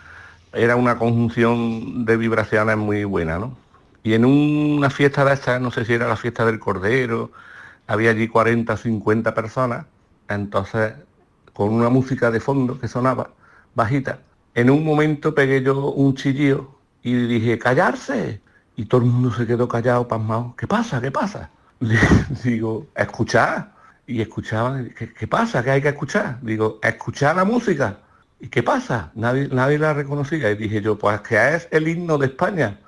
era 0.51 0.75
una 0.75 0.97
conjunción 0.97 2.03
de 2.05 2.17
vibraciones 2.17 2.77
muy 2.77 3.03
buena, 3.03 3.37
¿no? 3.37 3.55
Y 4.01 4.15
en 4.15 4.25
una 4.25 4.89
fiesta 4.89 5.23
de 5.25 5.35
estas, 5.35 5.61
no 5.61 5.69
sé 5.69 5.85
si 5.85 5.93
era 5.93 6.07
la 6.07 6.17
fiesta 6.17 6.45
del 6.45 6.57
Cordero, 6.57 7.29
había 7.85 8.09
allí 8.09 8.27
40, 8.27 8.75
50 8.75 9.35
personas, 9.35 9.85
entonces 10.27 10.93
con 11.53 11.71
una 11.71 11.89
música 11.89 12.31
de 12.31 12.39
fondo 12.39 12.79
que 12.79 12.87
sonaba 12.87 13.29
bajita, 13.75 14.21
en 14.59 14.69
un 14.69 14.83
momento 14.83 15.33
pegué 15.33 15.61
yo 15.63 15.91
un 15.91 16.15
chillío 16.15 16.75
y 17.01 17.13
dije, 17.13 17.57
callarse. 17.57 18.41
Y 18.75 18.85
todo 18.85 19.01
el 19.01 19.07
mundo 19.07 19.33
se 19.33 19.45
quedó 19.45 19.67
callado, 19.67 20.07
pasmado. 20.07 20.53
¿Qué 20.57 20.67
pasa? 20.67 21.01
¿Qué 21.01 21.11
pasa? 21.11 21.49
digo, 22.43 22.87
escuchar. 22.95 23.73
Y 24.05 24.21
escuchaban, 24.21 24.93
¿qué, 24.97 25.27
pasa? 25.27 25.63
¿Qué 25.63 25.71
hay 25.71 25.81
que 25.81 25.89
escuchar? 25.89 26.39
Digo, 26.41 26.79
escuchar 26.81 27.35
la 27.35 27.45
música. 27.45 27.99
¿Y 28.39 28.47
qué 28.47 28.63
pasa? 28.63 29.11
Nadie, 29.13 29.47
nadie 29.49 29.77
la 29.77 29.93
reconocía. 29.93 30.49
Y 30.51 30.55
dije 30.55 30.81
yo, 30.81 30.97
pues 30.97 31.21
que 31.21 31.55
es 31.55 31.67
el 31.71 31.87
himno 31.87 32.17
de 32.17 32.27
España. 32.27 32.79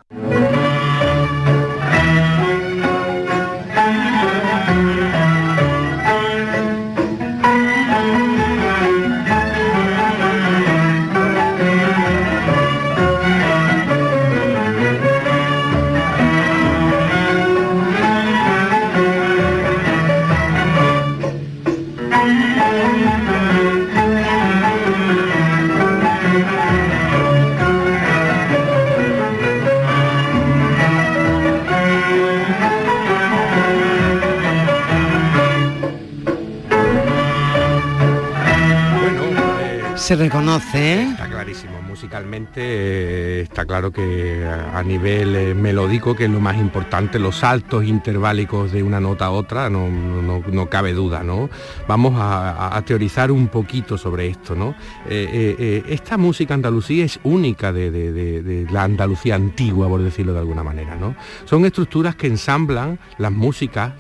Se 40.12 40.18
reconoce. 40.18 40.96
¿eh? 40.96 41.10
Está 41.12 41.30
clarísimo, 41.30 41.82
musicalmente 41.84 42.60
eh, 42.62 43.42
está 43.44 43.66
claro 43.66 43.94
que 43.94 44.46
a 44.46 44.84
nivel 44.84 45.34
eh, 45.38 45.54
melódico, 45.54 46.18
que 46.18 46.26
es 46.26 46.30
lo 46.30 46.42
más 46.42 46.58
importante, 46.58 47.18
los 47.18 47.38
saltos 47.38 47.86
interválicos 47.86 48.74
de 48.74 48.84
una 48.84 49.00
nota 49.00 49.28
a 49.28 49.32
otra, 49.32 49.70
no, 49.70 50.68
cabe 50.70 50.92
duda, 50.92 51.24
¿no? 51.24 51.50
Vamos 51.88 52.16
a, 52.18 52.82
teorizar 52.86 53.32
un 53.32 53.48
poquito 53.48 53.98
sobre 53.98 54.28
esto, 54.28 54.54
¿no? 54.54 54.76
esta 55.08 56.18
música 56.18 56.56
andalusí 56.56 57.02
es 57.02 57.20
única 57.24 57.72
de, 57.72 57.90
de, 57.92 58.68
la 58.70 58.84
Andalucía 58.84 59.36
antigua, 59.36 59.88
por 59.88 60.02
decirlo 60.02 60.34
de 60.34 60.40
alguna 60.40 60.64
manera, 60.64 60.98
¿no? 60.98 61.16
Son 61.46 61.64
estructuras 61.66 62.16
que 62.16 62.28
ensamblan 62.28 63.00
las 63.18 63.32
músicas 63.32 63.94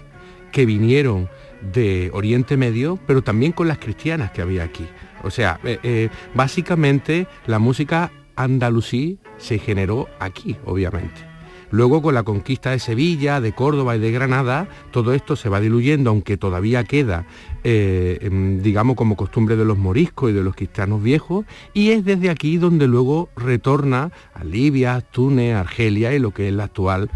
que 0.51 0.65
vinieron 0.65 1.29
de 1.73 2.09
Oriente 2.13 2.57
Medio, 2.57 2.99
pero 3.07 3.21
también 3.21 3.53
con 3.53 3.69
las 3.69 3.77
cristianas 3.77 4.31
que 4.31 4.41
había 4.41 4.63
aquí. 4.63 4.85
O 5.23 5.29
sea, 5.29 5.59
eh, 5.63 5.79
eh, 5.83 6.09
básicamente 6.33 7.27
la 7.45 7.59
música 7.59 8.11
andalusí 8.35 9.19
se 9.37 9.59
generó 9.59 10.07
aquí, 10.19 10.55
obviamente. 10.65 11.29
Luego 11.73 12.01
con 12.01 12.13
la 12.13 12.23
conquista 12.23 12.71
de 12.71 12.79
Sevilla, 12.79 13.39
de 13.39 13.53
Córdoba 13.53 13.95
y 13.95 13.99
de 13.99 14.11
Granada, 14.11 14.67
todo 14.91 15.13
esto 15.13 15.37
se 15.37 15.47
va 15.47 15.61
diluyendo, 15.61 16.09
aunque 16.09 16.35
todavía 16.35 16.83
queda, 16.83 17.25
eh, 17.63 18.17
em, 18.23 18.61
digamos, 18.61 18.97
como 18.97 19.15
costumbre 19.15 19.55
de 19.55 19.63
los 19.63 19.77
moriscos 19.77 20.31
y 20.31 20.33
de 20.33 20.43
los 20.43 20.53
cristianos 20.53 21.01
viejos, 21.01 21.45
y 21.73 21.91
es 21.91 22.03
desde 22.03 22.29
aquí 22.29 22.57
donde 22.57 22.87
luego 22.87 23.29
retorna 23.37 24.11
a 24.33 24.43
Libia, 24.43 24.99
Túnez, 24.99 25.55
Argelia 25.55 26.13
y 26.13 26.19
lo 26.19 26.31
que 26.31 26.49
es 26.49 26.53
la 26.53 26.65
actual 26.65 27.09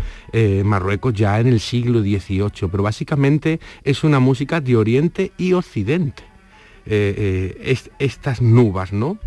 Marruecos 0.63 1.13
ya 1.13 1.39
en 1.41 1.47
el 1.47 1.59
siglo 1.59 1.99
XVIII. 1.99 2.69
Pero 2.71 2.83
básicamente 2.83 3.59
es 3.83 4.05
una 4.05 4.19
música 4.19 4.61
de 4.61 4.77
Oriente 4.77 5.33
y 5.37 5.51
Occidente. 5.51 6.34
Eh, 6.85 7.55
eh, 7.63 7.77
estas 7.99 8.41
nubes, 8.41 8.93
¿no? 8.93 9.17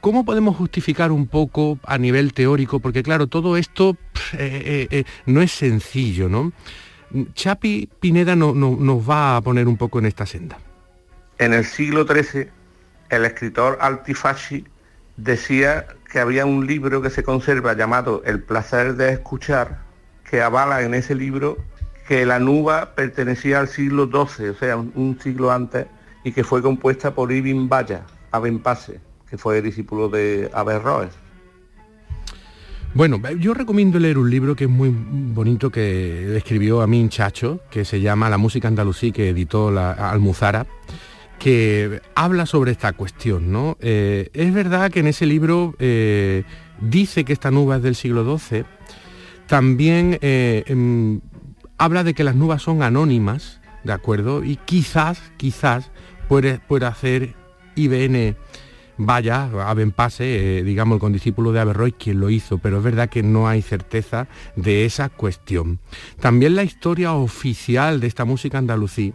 ¿Cómo 0.00 0.24
podemos 0.24 0.56
justificar 0.56 1.12
un 1.12 1.26
poco 1.26 1.78
a 1.84 1.98
nivel 1.98 2.32
teórico? 2.32 2.80
Porque 2.80 3.02
claro, 3.02 3.26
todo 3.26 3.56
esto 3.56 3.96
eh, 4.32 5.04
no 5.26 5.42
es 5.42 5.52
sencillo, 5.52 6.28
¿no? 6.28 6.52
Chapi 7.34 7.88
Pineda 8.00 8.36
no, 8.36 8.54
nos 8.54 9.08
va 9.08 9.36
a 9.36 9.40
poner 9.40 9.68
un 9.68 9.76
poco 9.76 9.98
en 9.98 10.06
esta 10.06 10.26
senda. 10.26 10.58
En 11.38 11.52
el 11.52 11.64
siglo 11.64 12.06
XIII, 12.06 12.48
el 13.10 13.24
escritor 13.24 13.78
Altifasci 13.80 14.64
decía 15.16 15.86
que 16.10 16.18
había 16.18 16.46
un 16.46 16.66
libro 16.66 17.02
que 17.02 17.10
se 17.10 17.22
conserva 17.22 17.74
llamado 17.74 18.22
El 18.24 18.42
placer 18.42 18.94
de 18.94 19.12
escuchar, 19.12 19.80
que 20.28 20.40
avala 20.40 20.82
en 20.82 20.94
ese 20.94 21.14
libro 21.14 21.58
que 22.10 22.26
la 22.26 22.40
nuba 22.40 22.96
pertenecía 22.96 23.60
al 23.60 23.68
siglo 23.68 24.06
XII, 24.06 24.48
o 24.48 24.54
sea, 24.54 24.76
un, 24.76 25.16
siglo 25.22 25.52
antes, 25.52 25.86
y 26.24 26.32
que 26.32 26.44
fue 26.44 26.62
compuesta 26.62 27.14
por 27.14 27.32
Ibn 27.32 27.68
Baya, 27.68 28.04
Abenpase, 28.30 29.00
que 29.28 29.38
fue 29.38 29.62
discípulo 29.62 30.08
de 30.08 30.50
Averroes. 30.52 31.10
Bueno, 32.92 33.20
yo 33.38 33.54
recomiendo 33.54 34.00
leer 34.00 34.18
un 34.18 34.28
libro 34.28 34.56
que 34.56 34.64
es 34.64 34.70
muy 34.70 34.92
bonito 34.92 35.70
que 35.70 36.36
escribió 36.36 36.82
Amin 36.82 37.08
Chacho, 37.08 37.60
que 37.70 37.84
se 37.84 38.00
llama 38.00 38.28
La 38.28 38.36
música 38.36 38.66
andalusí, 38.66 39.12
que 39.12 39.28
editó 39.28 39.70
la 39.70 39.92
Almuzara, 39.92 40.66
que 41.38 42.02
habla 42.16 42.46
sobre 42.46 42.72
esta 42.72 42.92
cuestión. 42.92 43.52
¿no? 43.52 43.76
Eh, 43.80 44.30
es 44.32 44.52
verdad 44.52 44.90
que 44.90 45.00
en 45.00 45.06
ese 45.06 45.24
libro 45.24 45.76
eh, 45.78 46.42
dice 46.80 47.24
que 47.24 47.32
esta 47.32 47.52
nube 47.52 47.76
es 47.76 47.82
del 47.82 47.94
siglo 47.94 48.24
XII, 48.38 48.64
también 49.46 50.18
eh, 50.20 50.64
em, 50.66 51.20
habla 51.78 52.02
de 52.02 52.12
que 52.12 52.24
las 52.24 52.34
nubes 52.34 52.60
son 52.60 52.82
anónimas, 52.82 53.60
¿de 53.84 53.92
acuerdo? 53.92 54.42
Y 54.42 54.56
quizás, 54.56 55.32
quizás 55.36 55.92
puede, 56.30 56.86
hacer 56.86 57.34
IBN 57.74 58.36
vaya, 58.96 59.50
Abenpase, 59.68 60.58
eh, 60.58 60.62
digamos, 60.62 60.96
el 60.96 61.00
condiscípulo 61.00 61.50
de 61.50 61.58
Averroes 61.58 61.94
quien 61.98 62.20
lo 62.20 62.30
hizo, 62.30 62.58
pero 62.58 62.78
es 62.78 62.84
verdad 62.84 63.08
que 63.08 63.24
no 63.24 63.48
hay 63.48 63.62
certeza 63.62 64.28
de 64.54 64.84
esa 64.84 65.08
cuestión. 65.08 65.80
También 66.20 66.54
la 66.54 66.62
historia 66.62 67.14
oficial 67.14 67.98
de 67.98 68.06
esta 68.06 68.24
música 68.24 68.58
andalusí 68.58 69.12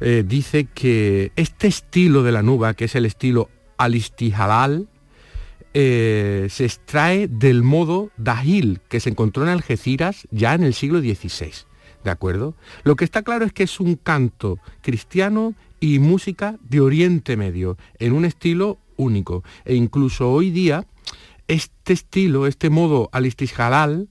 eh, 0.00 0.24
dice 0.26 0.64
que 0.64 1.32
este 1.36 1.66
estilo 1.66 2.22
de 2.22 2.32
la 2.32 2.42
nuba, 2.42 2.72
que 2.72 2.86
es 2.86 2.94
el 2.94 3.04
estilo 3.04 3.50
alistijalal, 3.76 4.88
eh, 5.74 6.46
se 6.48 6.64
extrae 6.64 7.28
del 7.28 7.62
modo 7.62 8.10
dahil 8.16 8.80
que 8.88 8.98
se 8.98 9.10
encontró 9.10 9.42
en 9.42 9.50
Algeciras 9.50 10.26
ya 10.30 10.54
en 10.54 10.64
el 10.64 10.72
siglo 10.72 11.00
XVI. 11.00 11.52
¿De 12.02 12.10
acuerdo? 12.10 12.54
Lo 12.82 12.96
que 12.96 13.04
está 13.04 13.22
claro 13.22 13.44
es 13.44 13.52
que 13.52 13.64
es 13.64 13.78
un 13.78 13.96
canto 13.96 14.58
cristiano 14.80 15.54
y 15.80 15.98
música 15.98 16.56
de 16.62 16.80
Oriente 16.80 17.36
Medio, 17.36 17.76
en 17.98 18.12
un 18.12 18.24
estilo 18.24 18.78
único. 18.96 19.42
E 19.64 19.74
incluso 19.74 20.30
hoy 20.30 20.50
día, 20.50 20.86
este 21.48 21.94
estilo, 21.94 22.46
este 22.46 22.70
modo 22.70 23.08
alistisjalal, 23.12 24.08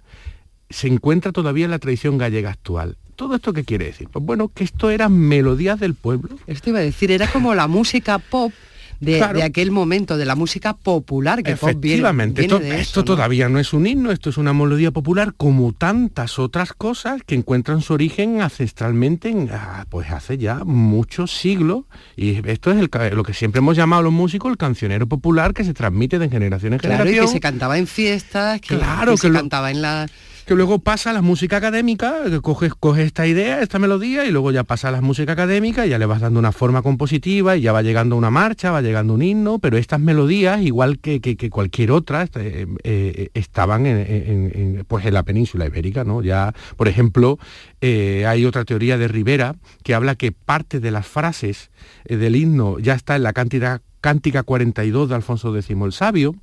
se 0.69 0.87
encuentra 0.87 1.31
todavía 1.31 1.65
en 1.65 1.71
la 1.71 1.79
tradición 1.79 2.17
gallega 2.17 2.49
actual. 2.49 2.97
¿Todo 3.15 3.35
esto 3.35 3.53
qué 3.53 3.63
quiere 3.63 3.85
decir? 3.85 4.07
Pues 4.09 4.23
bueno, 4.23 4.49
que 4.49 4.63
esto 4.63 4.89
eran 4.89 5.13
melodías 5.13 5.79
del 5.79 5.93
pueblo. 5.93 6.37
Esto 6.47 6.69
iba 6.69 6.79
a 6.79 6.83
decir, 6.83 7.11
era 7.11 7.27
como 7.31 7.53
la 7.53 7.67
música 7.67 8.17
pop 8.17 8.51
de, 8.99 9.43
aquel 9.43 9.71
momento, 9.71 10.17
de 10.17 10.25
la 10.25 10.35
música 10.35 10.73
popular 10.75 11.43
que 11.43 11.51
Efectivamente, 11.51 12.47
esto, 12.79 13.03
todavía 13.03 13.49
no 13.49 13.59
es 13.59 13.73
un 13.73 13.87
himno, 13.87 14.11
esto 14.11 14.29
es 14.29 14.37
una 14.37 14.53
melodía 14.53 14.91
popular 14.91 15.33
como 15.35 15.73
tantas 15.73 16.39
otras 16.39 16.73
cosas 16.73 17.21
que 17.25 17.35
encuentran 17.35 17.81
su 17.81 17.93
origen 17.93 18.41
ancestralmente 18.41 19.29
en, 19.29 19.49
ah, 19.51 19.85
pues 19.89 20.09
hace 20.11 20.37
ya 20.37 20.63
muchos 20.63 21.31
siglos. 21.31 21.85
Y 22.15 22.47
esto 22.49 22.71
es 22.71 22.89
lo 23.13 23.23
que 23.23 23.33
siempre 23.33 23.59
hemos 23.59 23.77
llamado 23.77 24.03
los 24.03 24.13
músicos 24.13 24.51
el 24.51 24.57
cancionero 24.57 25.07
popular 25.07 25.53
que 25.53 25.63
se 25.63 25.73
transmite 25.73 26.19
de 26.19 26.29
generación 26.29 26.73
en 26.73 26.79
generación. 26.79 27.15
Y 27.15 27.19
que 27.19 27.27
se 27.27 27.39
cantaba 27.39 27.77
en 27.77 27.87
fiestas, 27.87 28.61
que, 28.61 28.77
claro, 28.77 29.11
que, 29.11 29.17
se 29.17 29.31
cantaba 29.31 29.71
en 29.71 29.81
la 29.81 30.07
que 30.45 30.55
luego 30.55 30.79
pasa 30.79 31.11
a 31.11 31.13
la 31.13 31.21
música 31.21 31.57
académica, 31.57 32.23
que 32.29 32.41
coges, 32.41 32.73
coge 32.73 33.03
esta 33.03 33.27
idea, 33.27 33.61
esta 33.61 33.79
melodía, 33.79 34.25
y 34.25 34.31
luego 34.31 34.51
ya 34.51 34.63
pasa 34.63 34.89
a 34.89 34.91
la 34.91 35.01
música 35.01 35.33
académica, 35.33 35.85
y 35.85 35.89
ya 35.89 35.97
le 35.97 36.05
vas 36.05 36.21
dando 36.21 36.39
una 36.39 36.51
forma 36.51 36.81
compositiva, 36.81 37.55
y 37.55 37.61
ya 37.61 37.71
va 37.71 37.81
llegando 37.81 38.15
una 38.15 38.29
marcha, 38.29 38.71
va 38.71 38.81
llegando 38.81 39.13
un 39.13 39.21
himno, 39.21 39.59
pero 39.59 39.77
estas 39.77 39.99
melodías, 39.99 40.61
igual 40.61 40.99
que, 40.99 41.19
cualquier 41.51 41.91
otra, 41.91 42.27
eh, 42.35 42.67
eh, 42.83 43.29
estaban 43.33 43.85
en, 43.85 44.85
pues 44.87 45.05
en 45.05 45.13
la 45.13 45.23
península 45.23 45.65
ibérica, 45.65 46.03
¿no? 46.03 46.21
Ya, 46.21 46.53
por 46.77 46.87
ejemplo, 46.87 47.37
eh, 47.81 48.25
hay 48.27 48.45
otra 48.45 48.65
teoría 48.65 48.97
de 48.97 49.07
Rivera 49.07 49.55
que 49.83 49.93
habla 49.93 50.15
que 50.15 50.31
parte 50.31 50.79
de 50.79 50.91
las 50.91 51.07
frases 51.07 51.69
del 52.05 52.35
himno 52.35 52.79
ya 52.79 52.93
está 52.93 53.15
en 53.15 53.23
la 53.23 53.33
cantidad 53.33 53.81
Cántica 54.01 54.43
42 54.43 55.09
de 55.09 55.15
Alfonso 55.15 55.53
X 55.53 55.69
el 55.69 55.91
Sabio, 55.91 56.33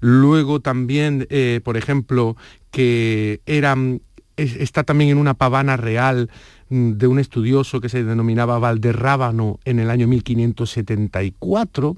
luego 0.00 0.60
también, 0.60 1.28
por 1.62 1.76
ejemplo, 1.76 2.36
que 2.72 3.40
está 4.36 4.82
también 4.82 5.10
en 5.10 5.18
una 5.18 5.34
pavana 5.34 5.76
real 5.76 6.30
mm, 6.70 6.92
de 6.92 7.06
un 7.06 7.18
estudioso 7.18 7.80
que 7.80 7.88
se 7.88 8.02
denominaba 8.02 8.58
Valderrábano 8.58 9.60
en 9.64 9.78
el 9.78 9.90
año 9.90 10.08
1574. 10.08 11.96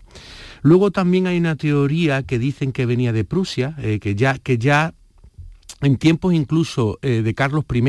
Luego 0.62 0.90
también 0.90 1.26
hay 1.26 1.38
una 1.38 1.56
teoría 1.56 2.22
que 2.24 2.38
dicen 2.38 2.72
que 2.72 2.84
venía 2.84 3.12
de 3.12 3.24
Prusia, 3.24 3.76
eh, 3.78 4.00
que, 4.00 4.14
ya, 4.14 4.36
que 4.38 4.58
ya 4.58 4.92
en 5.84 5.96
tiempos 5.96 6.34
incluso 6.34 6.98
eh, 7.02 7.22
de 7.22 7.34
Carlos 7.34 7.64
I, 7.72 7.84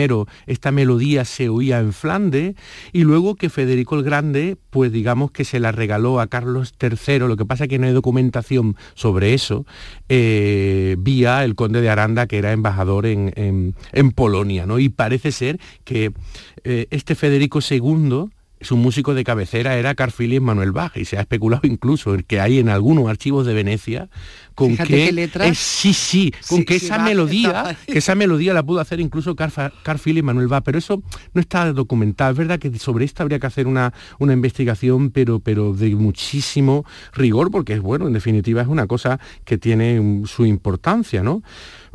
esta 0.46 0.72
melodía 0.72 1.26
se 1.26 1.50
oía 1.50 1.80
en 1.80 1.94
Flandes 1.94 2.56
y 2.94 3.04
luego 3.04 3.36
que 3.36 3.50
Federico 3.50 3.96
el 3.96 4.04
Grande, 4.04 4.58
pues 4.70 4.92
digamos 4.92 5.32
que 5.32 5.46
se 5.46 5.60
la 5.60 5.72
regaló 5.72 6.20
a 6.20 6.28
Carlos 6.28 6.74
III, 6.80 7.20
lo 7.20 7.38
que 7.38 7.46
pasa 7.46 7.66
es 7.66 7.70
que 7.70 7.80
no 7.80 7.88
hay 7.88 7.94
documentación 7.94 8.76
sobre 8.94 9.34
eso, 9.34 9.66
eh, 10.10 10.96
vía 11.00 11.44
el 11.44 11.56
conde 11.56 11.82
de 11.82 11.90
Aranda, 11.90 12.28
que 12.28 12.38
era 12.38 12.52
embajador 12.52 13.06
en, 13.06 13.74
Polonia, 14.16 14.66
¿no? 14.66 14.80
Y 14.80 14.90
parece 14.90 15.32
ser 15.32 15.60
que 15.84 16.12
eh, 16.64 16.88
este 16.92 17.16
Federico 17.16 17.60
II 17.68 18.30
su 18.62 18.78
músico 18.78 19.14
de 19.14 19.24
cabecera 19.24 19.76
era 19.78 19.96
Carl 19.96 20.12
Philipp 20.12 20.42
Manuel 20.42 20.72
Bach 20.72 20.96
y 20.96 21.06
se 21.06 21.18
ha 21.18 21.22
especulado 21.22 21.68
incluso 21.68 22.16
que 22.28 22.40
hay 22.40 22.60
en 22.60 22.70
algunos 22.70 23.08
archivos 23.08 23.46
de 23.46 23.54
Venecia 23.54 24.10
con 24.56 24.78
que 24.78 25.30
sí 25.54 25.94
sí 25.94 26.34
con 26.48 26.64
que 26.64 26.78
esa 26.78 27.00
melodía 27.00 27.78
que 27.86 27.98
esa 27.98 28.16
melodía 28.16 28.54
la 28.54 28.64
pudo 28.64 28.80
hacer 28.80 29.00
incluso 29.00 29.36
Carl, 29.36 29.52
Philipp 30.00 30.24
Manuel 30.24 30.48
Bach 30.48 30.64
pero 30.64 30.78
eso 30.78 31.04
no 31.34 31.42
está 31.42 31.72
documentado. 31.74 32.32
Es 32.32 32.38
verdad 32.38 32.60
que 32.60 32.78
sobre 32.80 33.06
esto 33.06 33.24
habría 33.24 33.40
que 33.40 33.48
hacer 33.48 33.68
una, 33.68 33.94
una 34.20 34.34
investigación 34.34 35.12
pero 35.12 35.40
pero 35.40 35.74
de 35.74 35.94
muchísimo 35.96 36.86
rigor 37.14 37.52
porque 37.52 37.74
es 37.74 37.82
bueno 37.82 38.08
en 38.08 38.14
definitiva 38.14 38.62
es 38.62 38.68
una 38.68 38.88
cosa 38.88 39.20
que 39.44 39.58
tiene 39.58 40.24
su 40.26 40.46
importancia 40.46 41.22
no 41.24 41.44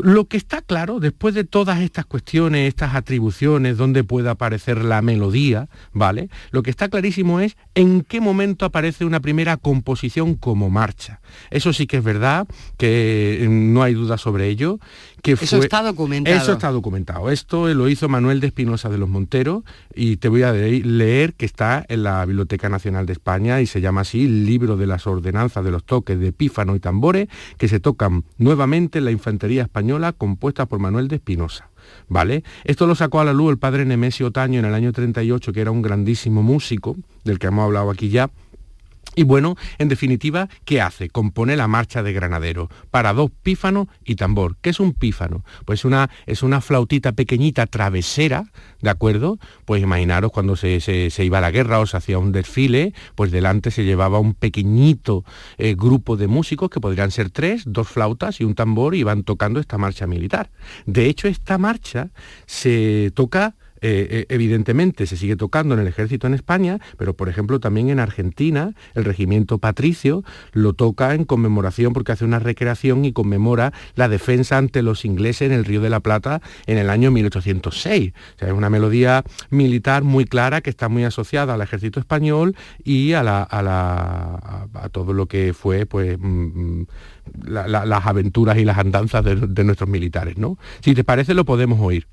lo 0.03 0.27
que 0.27 0.37
está 0.37 0.63
claro, 0.63 1.01
después 1.01 1.35
de 1.35 1.45
todas 1.45 1.81
estas 1.81 2.07
cuestiones, 2.07 2.69
estas 2.69 2.95
atribuciones, 2.95 3.77
donde 3.77 4.05
puede 4.05 4.29
aparecer 4.29 4.85
la 4.85 5.03
melodía, 5.03 5.69
¿vale? 5.93 6.29
Lo 6.51 6.63
que 6.63 6.71
está 6.71 6.89
clarísimo 6.89 7.41
es 7.41 7.57
en 7.75 8.03
qué 8.03 8.21
momento 8.21 8.65
aparece 8.65 9.05
una 9.05 9.21
primera 9.21 9.57
composición 9.57 10.35
como 10.35 10.71
marcha. 10.71 11.21
Eso 11.51 11.73
sí 11.73 11.87
que 11.87 11.99
es 11.99 12.05
verdad, 12.05 12.47
que 12.77 13.47
mm, 13.49 13.73
no 13.73 13.83
hay 13.83 13.95
duda 13.95 14.19
sobre 14.19 14.49
ello. 14.49 14.79
Que 15.23 15.33
eso 15.33 15.59
está 15.59 15.83
documentado. 15.83 16.37
Eso 16.37 16.53
está 16.53 16.71
documentado. 16.71 17.31
Esto 17.31 17.73
lo 17.75 17.89
hizo 17.89 18.09
Manuel 18.09 18.41
de 18.41 18.49
Espinosa 18.49 18.89
de 18.89 18.99
los 18.99 19.09
Monteros 19.09 19.63
y 19.95 20.17
te 20.17 20.29
voy 20.29 20.43
a 20.43 20.53
leer 20.53 21.35
que 21.35 21.47
está 21.47 21.85
en 21.89 22.03
la 22.03 22.25
Biblioteca 22.25 22.69
Nacional 22.69 23.07
de 23.07 23.13
España 23.13 23.61
y 23.61 23.67
se 23.67 23.81
llama 23.81 24.01
así 24.03 24.27
Libro 24.27 24.77
de 24.77 24.87
las 24.87 25.07
Ordenanzas 25.07 25.65
de 25.65 25.71
los 25.71 25.85
Toques 25.85 26.19
de 26.19 26.33
Pífano 26.33 26.75
y 26.75 26.81
Tambores 26.81 27.29
que 27.59 27.69
se 27.69 27.81
tocan 27.81 28.25
nuevamente 28.39 28.99
en 28.99 29.05
la 29.05 29.11
Infantería 29.11 29.63
Española 29.63 30.13
compuesta 30.13 30.67
por 30.67 30.79
Manuel 30.79 31.09
de 31.09 31.17
Espinosa. 31.17 31.70
¿Vale? 32.09 32.45
Esto 32.65 32.87
lo 32.87 32.95
sacó 32.95 33.21
a 33.21 33.25
la 33.25 33.33
luz 33.33 33.51
el 33.53 33.59
padre 33.59 33.85
Nemesio 33.85 34.29
Otaño 34.29 34.59
en 34.59 34.65
el 34.65 34.75
año 34.75 34.93
38, 34.93 35.53
que 35.53 35.61
era 35.61 35.71
un 35.71 35.83
grandísimo 35.83 36.43
músico, 36.43 36.97
del 37.25 37.39
que 37.39 37.49
hemos 37.49 37.65
hablado 37.65 37.91
aquí 37.91 38.09
ya, 38.09 38.31
y 39.17 39.25
bueno, 39.25 39.57
en 39.79 39.89
definitiva, 39.89 40.49
¿qué 40.65 40.81
hace? 40.81 41.09
Compone 41.11 41.57
la 41.57 41.69
marcha 41.69 42.03
de 42.03 42.13
granadero 42.13 42.69
para 42.91 43.13
dos 43.13 43.31
pífanos 43.43 43.89
y 44.05 44.15
tambor. 44.15 44.57
¿Qué 44.61 44.71
es 44.71 44.81
un 44.81 44.93
pífano? 44.93 45.45
Pues 45.65 45.85
una, 45.85 46.11
es 46.27 46.43
una 46.43 46.61
flautita 46.61 47.13
pequeñita 47.13 47.67
travesera, 47.67 48.45
¿de 48.81 48.91
acuerdo? 48.91 49.39
Pues 49.65 49.83
imaginaros 49.83 50.31
cuando 50.31 50.57
se, 50.57 51.11
iba 51.19 51.39
a 51.39 51.41
la 51.41 51.51
guerra 51.51 51.81
o 51.81 51.87
se 51.87 51.97
hacía 51.97 52.19
un 52.19 52.33
desfile, 52.33 52.95
pues 53.15 53.33
delante 53.33 53.71
se 53.71 53.85
llevaba 53.85 54.21
un 54.21 54.35
pequeñito 54.35 55.25
eh, 55.59 55.75
grupo 55.77 56.17
de 56.17 56.29
músicos 56.29 56.71
que 56.71 56.81
podrían 56.81 57.11
ser 57.11 57.31
tres, 57.31 57.65
dos 57.67 57.89
flautas 57.89 58.41
y 58.41 58.45
un 58.45 58.55
tambor 58.55 58.95
y 58.95 59.01
iban 59.01 59.25
tocando 59.25 59.59
esta 59.59 59.77
marcha 59.77 60.07
militar. 60.07 60.51
De 60.87 61.07
hecho, 61.07 61.27
esta 61.27 61.59
marcha 61.59 62.11
se 62.47 63.11
toca 63.15 63.57
eh, 63.83 64.09
eh, 64.11 64.27
evidentemente 64.29 65.07
se 65.07 65.17
sigue 65.17 65.37
tocando 65.37 65.75
en 65.75 65.81
el 65.81 65.87
ejército 65.87 66.27
en 66.27 66.35
España, 66.35 66.79
pero 66.99 67.15
por 67.15 67.29
ejemplo 67.29 67.61
también 67.61 67.89
en 67.91 67.99
Argentina, 67.99 68.75
el 68.95 69.05
regimiento 69.05 69.59
patricio 69.59 70.23
lo 70.53 70.75
toca 70.75 71.15
en 71.15 71.25
conmemoración 71.25 71.93
porque 71.93 72.13
hace 72.13 72.25
una 72.25 72.39
recreación 72.39 73.05
y 73.05 73.13
conmemora 73.13 73.73
la 73.95 74.09
defensa 74.09 74.59
ante 74.59 74.83
los 74.83 75.05
ingleses 75.05 75.51
en 75.51 75.53
el 75.53 75.65
Río 75.65 75.81
de 75.81 75.91
la 75.91 76.01
Plata 76.01 76.43
en 76.67 76.79
el 76.79 76.91
año 76.91 77.11
1806. 77.11 78.13
O 78.13 78.39
sea, 78.39 78.49
es 78.49 78.55
una 78.55 78.71
melodía 78.71 79.25
militar 79.51 80.05
muy 80.05 80.25
clara 80.25 80.61
que 80.61 80.71
está 80.71 80.89
muy 80.89 81.05
asociada 81.05 81.55
al 81.55 81.63
ejército 81.63 82.01
español 82.01 82.57
y 82.85 83.15
a, 83.15 83.23
la, 83.23 83.47
a, 83.51 84.89
todo 84.91 85.13
lo 85.13 85.27
que 85.27 85.55
fue 85.55 85.87
pues, 85.87 86.19
mm, 86.19 86.81
mm, 86.81 86.87
las 87.47 88.07
aventuras 88.07 88.59
y 88.59 88.65
las 88.65 88.79
andanzas 88.79 89.25
de, 89.25 89.37
de 89.37 89.65
nuestros 89.65 89.89
militares. 89.89 90.37
¿no? 90.37 90.59
Si 90.81 90.95
te 90.95 91.05
parece 91.05 91.35
lo 91.35 91.45
podemos 91.45 91.81
oír. 91.81 92.07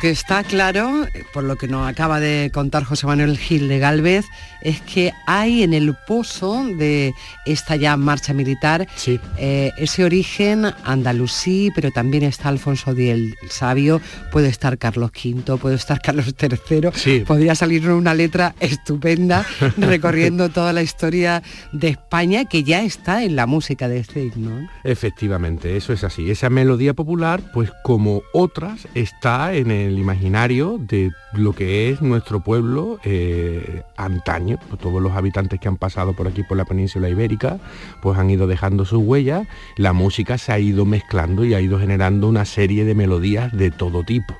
Que 0.00 0.10
está 0.10 0.42
claro, 0.44 1.06
por 1.34 1.44
lo 1.44 1.56
que 1.56 1.68
nos 1.68 1.86
acaba 1.86 2.20
de 2.20 2.50
contar 2.54 2.84
José 2.84 3.06
Manuel 3.06 3.36
Gil 3.36 3.68
de 3.68 3.78
Galvez, 3.78 4.24
es 4.62 4.80
que 4.80 5.12
hay 5.26 5.62
en 5.62 5.74
el 5.74 5.94
pozo 6.06 6.64
de 6.64 7.12
esta 7.44 7.76
ya 7.76 7.96
marcha 7.96 8.32
militar 8.32 8.88
eh, 9.36 9.72
ese 9.76 10.04
origen 10.04 10.66
andalusí, 10.84 11.70
pero 11.74 11.90
también 11.90 12.24
está 12.24 12.48
Alfonso 12.48 12.92
X 12.92 13.10
el 13.10 13.34
Sabio, 13.50 14.00
puede 14.32 14.48
estar 14.48 14.78
Carlos 14.78 15.10
V, 15.12 15.58
puede 15.58 15.76
estar 15.76 16.00
Carlos 16.02 16.34
III, 16.40 17.20
podría 17.20 17.54
salir 17.54 17.88
una 17.90 18.14
letra 18.14 18.54
estupenda 18.60 19.44
recorriendo 19.76 20.48
toda 20.48 20.72
la 20.72 20.82
historia 20.82 21.42
de 21.72 21.88
España 21.88 22.46
que 22.46 22.64
ya 22.64 22.82
está 22.82 23.22
en 23.22 23.36
la 23.36 23.46
música 23.46 23.88
de 23.88 23.98
este 23.98 24.24
himno. 24.24 24.68
Efectivamente, 24.84 25.76
eso 25.76 25.92
es 25.92 26.04
así. 26.04 26.30
Esa 26.30 26.48
melodía 26.48 26.94
popular, 26.94 27.42
pues 27.52 27.70
como 27.82 28.22
otras, 28.32 28.88
está 28.94 29.52
en 29.54 29.70
el 29.70 29.89
imaginario 29.98 30.78
de 30.78 31.12
lo 31.32 31.52
que 31.52 31.90
es 31.90 32.02
nuestro 32.02 32.40
pueblo 32.40 32.98
eh, 33.04 33.82
antaño. 33.96 34.58
Todos 34.80 35.02
los 35.02 35.12
habitantes 35.12 35.60
que 35.60 35.68
han 35.68 35.76
pasado 35.76 36.12
por 36.14 36.28
aquí, 36.28 36.42
por 36.42 36.56
la 36.56 36.64
península 36.64 37.08
ibérica, 37.08 37.58
pues 38.02 38.18
han 38.18 38.30
ido 38.30 38.46
dejando 38.46 38.84
sus 38.84 39.02
huellas. 39.02 39.46
La 39.76 39.92
música 39.92 40.38
se 40.38 40.52
ha 40.52 40.58
ido 40.58 40.84
mezclando 40.84 41.44
y 41.44 41.54
ha 41.54 41.60
ido 41.60 41.78
generando 41.78 42.28
una 42.28 42.44
serie 42.44 42.84
de 42.84 42.94
melodías 42.94 43.52
de 43.56 43.70
todo 43.70 44.04
tipo. 44.04 44.34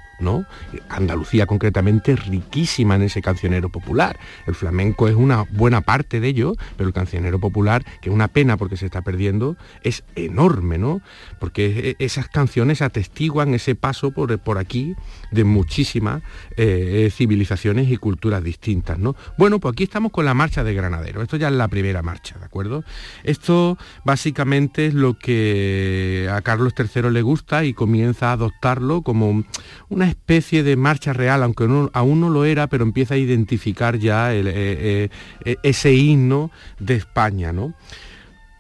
Andalucía 0.88 1.46
concretamente 1.46 2.14
riquísima 2.14 2.96
en 2.96 3.02
ese 3.02 3.22
cancionero 3.22 3.70
popular. 3.70 4.18
El 4.46 4.54
flamenco 4.54 5.08
es 5.08 5.14
una 5.14 5.44
buena 5.50 5.80
parte 5.80 6.20
de 6.20 6.28
ello, 6.28 6.54
pero 6.76 6.88
el 6.88 6.94
cancionero 6.94 7.38
popular, 7.38 7.84
que 8.00 8.10
es 8.10 8.14
una 8.14 8.28
pena 8.28 8.56
porque 8.56 8.76
se 8.76 8.86
está 8.86 9.02
perdiendo, 9.02 9.56
es 9.82 10.04
enorme, 10.16 10.78
¿no? 10.78 11.00
Porque 11.38 11.96
e, 11.98 12.04
esas 12.04 12.28
canciones 12.28 12.82
atestiguan 12.82 13.54
ese 13.54 13.74
paso 13.74 14.10
por, 14.10 14.38
por 14.38 14.58
aquí 14.58 14.94
de 15.30 15.44
muchísimas 15.44 16.22
eh, 16.56 17.10
civilizaciones 17.12 17.90
y 17.90 17.96
culturas 17.96 18.42
distintas, 18.42 18.98
¿no? 18.98 19.16
Bueno, 19.38 19.60
pues 19.60 19.72
aquí 19.72 19.84
estamos 19.84 20.12
con 20.12 20.24
la 20.24 20.34
marcha 20.34 20.64
de 20.64 20.74
Granadero. 20.74 21.22
Esto 21.22 21.36
ya 21.36 21.48
es 21.48 21.54
la 21.54 21.68
primera 21.68 22.02
marcha, 22.02 22.38
¿de 22.38 22.44
acuerdo? 22.44 22.84
Esto 23.24 23.78
básicamente 24.04 24.86
es 24.86 24.94
lo 24.94 25.18
que 25.18 26.28
a 26.30 26.40
Carlos 26.42 26.74
III 26.78 27.10
le 27.10 27.22
gusta 27.22 27.64
y 27.64 27.74
comienza 27.74 28.30
a 28.30 28.32
adoptarlo 28.32 29.02
como 29.02 29.44
una 29.88 30.08
especie 30.08 30.62
de 30.62 30.76
marcha 30.76 31.12
real, 31.12 31.42
aunque 31.42 31.64
aún 31.92 32.20
no 32.20 32.30
lo 32.30 32.44
era, 32.44 32.66
pero 32.66 32.84
empieza 32.84 33.14
a 33.14 33.18
identificar 33.18 33.98
ya 33.98 34.34
eh, 34.34 34.42
eh, 34.44 35.08
eh, 35.44 35.56
ese 35.62 35.94
himno 35.94 36.50
de 36.78 36.96
España. 36.96 37.52
¿no? 37.52 37.74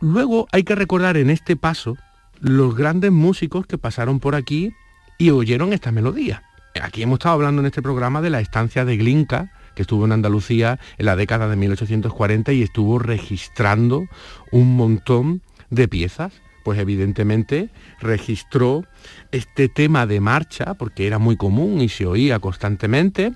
Luego 0.00 0.46
hay 0.52 0.64
que 0.64 0.74
recordar 0.74 1.16
en 1.16 1.30
este 1.30 1.56
paso 1.56 1.96
los 2.40 2.74
grandes 2.74 3.12
músicos 3.12 3.66
que 3.66 3.78
pasaron 3.78 4.20
por 4.20 4.34
aquí 4.34 4.72
y 5.18 5.30
oyeron 5.30 5.72
esta 5.72 5.92
melodía. 5.92 6.42
Aquí 6.80 7.02
hemos 7.02 7.18
estado 7.18 7.34
hablando 7.34 7.60
en 7.60 7.66
este 7.66 7.82
programa 7.82 8.20
de 8.20 8.30
la 8.30 8.40
estancia 8.40 8.84
de 8.84 8.96
Glinka, 8.96 9.52
que 9.74 9.82
estuvo 9.82 10.04
en 10.04 10.12
Andalucía 10.12 10.78
en 10.98 11.06
la 11.06 11.16
década 11.16 11.48
de 11.48 11.56
1840 11.56 12.52
y 12.52 12.62
estuvo 12.62 12.98
registrando 12.98 14.06
un 14.50 14.76
montón 14.76 15.42
de 15.70 15.88
piezas 15.88 16.32
pues 16.62 16.78
evidentemente 16.78 17.70
registró 18.00 18.84
este 19.32 19.68
tema 19.68 20.06
de 20.06 20.20
marcha, 20.20 20.74
porque 20.74 21.06
era 21.06 21.18
muy 21.18 21.36
común 21.36 21.80
y 21.80 21.88
se 21.88 22.06
oía 22.06 22.38
constantemente, 22.38 23.32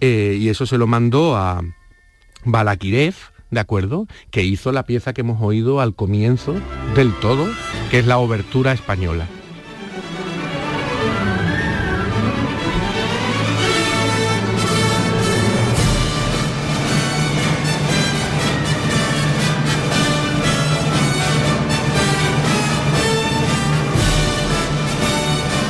eh, 0.00 0.36
y 0.38 0.48
eso 0.48 0.66
se 0.66 0.78
lo 0.78 0.86
mandó 0.86 1.36
a 1.36 1.62
Balakirev, 2.44 3.14
¿de 3.50 3.60
acuerdo? 3.60 4.06
Que 4.30 4.42
hizo 4.42 4.72
la 4.72 4.84
pieza 4.84 5.12
que 5.12 5.22
hemos 5.22 5.40
oído 5.40 5.80
al 5.80 5.94
comienzo 5.94 6.54
del 6.94 7.14
todo, 7.20 7.48
que 7.90 8.00
es 8.00 8.06
la 8.06 8.18
obertura 8.18 8.72
española. 8.72 9.26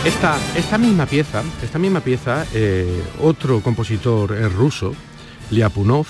Esta, 0.05 0.39
esta 0.55 0.77
misma 0.77 1.07
pieza, 1.07 1.43
esta 1.63 1.79
misma 1.79 2.01
pieza, 2.01 2.45
eh, 2.53 3.03
otro 3.23 3.63
compositor 3.63 4.31
ruso, 4.53 4.95
Liapunov, 5.51 6.07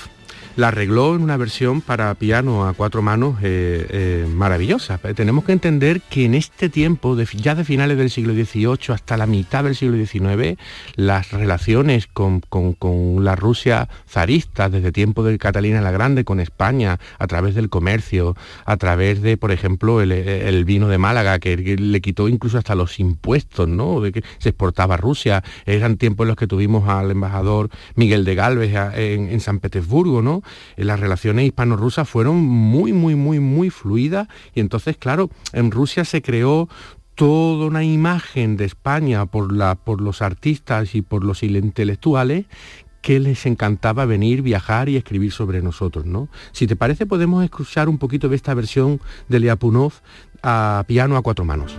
la 0.57 0.69
arregló 0.69 1.17
en 1.17 1.23
una 1.23 1.37
versión 1.37 1.81
para 1.81 2.15
piano 2.15 2.67
a 2.67 2.75
cuatro 2.75 3.03
manos 3.03 3.39
eh, 3.43 3.87
eh, 3.91 4.27
maravillosa. 4.33 4.99
Tenemos 4.99 5.45
que 5.45 5.53
entender 5.53 6.01
que 6.01 6.25
en 6.25 6.35
este 6.35 6.69
tiempo, 6.69 7.17
ya 7.17 7.55
de 7.55 7.65
finales 7.65 7.99
del 7.99 8.11
siglo 8.11 8.35
XVIII 8.35 8.95
hasta 8.95 9.17
la 9.17 9.27
mitad 9.27 9.65
del 9.65 9.75
siglo 9.75 9.97
XIX, 9.97 10.59
las 10.95 11.33
relaciones 11.33 12.07
con, 12.07 12.43
la 13.25 13.35
Rusia 13.35 13.89
zarista, 14.09 14.69
desde 14.69 14.93
tiempo 14.93 15.25
de 15.25 15.39
Catalina 15.39 15.81
la 15.81 15.91
Grande, 15.91 16.25
con 16.25 16.39
España, 16.39 16.99
a 17.19 17.27
través 17.27 17.55
del 17.55 17.69
comercio, 17.69 18.37
a 18.65 18.77
través 18.77 19.23
de, 19.23 19.37
por 19.37 19.51
ejemplo, 19.51 20.01
el, 20.01 20.65
vino 20.65 20.89
de 20.89 20.99
Málaga, 20.99 21.39
que, 21.39 21.57
le 21.57 22.01
quitó 22.01 22.29
incluso 22.29 22.59
hasta 22.59 22.75
los 22.75 23.01
impuestos, 23.01 23.69
¿no? 23.69 24.01
De 24.01 24.13
que 24.13 24.23
se 24.39 24.51
exportaba 24.51 24.95
a 24.95 24.99
Rusia. 24.99 25.43
Eran 25.67 25.97
tiempos 25.97 26.25
en 26.25 26.29
los 26.29 26.37
que 26.37 26.47
tuvimos 26.47 26.89
al 26.89 27.11
embajador 27.11 27.71
Miguel 27.97 28.25
de 28.25 28.35
Galvez 28.35 28.75
en, 28.95 29.29
en 29.29 29.41
San 29.41 29.59
Petersburgo, 29.59 30.23
¿no? 30.23 30.44
Las 30.77 31.01
relaciones 31.01 31.47
hispano-rusas 31.47 32.09
fueron 32.09 32.37
muy, 32.37 32.93
muy, 32.93 33.15
muy, 33.15 33.41
muy 33.41 33.71
fluidas 33.71 34.29
y 34.55 34.61
entonces, 34.61 34.97
claro, 34.97 35.31
en 35.53 35.71
Rusia 35.71 36.05
se 36.05 36.23
creó 36.23 36.69
toda 37.15 37.67
una 37.67 37.85
imagen 37.85 38.57
de 38.57 38.65
España 38.65 39.27
por, 39.27 39.53
la, 39.53 39.77
por 39.77 40.01
los 40.01 40.23
artistas 40.23 40.95
y 40.95 41.03
por 41.03 41.25
los 41.25 41.43
intelectuales 41.43 42.47
que 43.05 43.21
les 43.21 43.45
encantaba 43.45 44.07
venir, 44.07 44.41
viajar 44.41 44.89
y 44.89 44.97
escribir 44.97 45.31
sobre 45.31 45.61
nosotros, 45.61 46.07
¿no? 46.07 46.29
Si 46.53 46.67
te 46.67 46.75
parece, 46.75 47.05
podemos 47.05 47.45
escuchar 47.45 47.89
un 47.89 47.99
poquito 47.99 48.31
de 48.31 48.37
esta 48.37 48.55
versión 48.55 48.99
de 49.29 49.41
Liapunov 49.41 49.93
a 50.43 50.85
piano 50.87 51.17
a 51.19 51.23
cuatro 51.23 51.45
manos. 51.45 51.79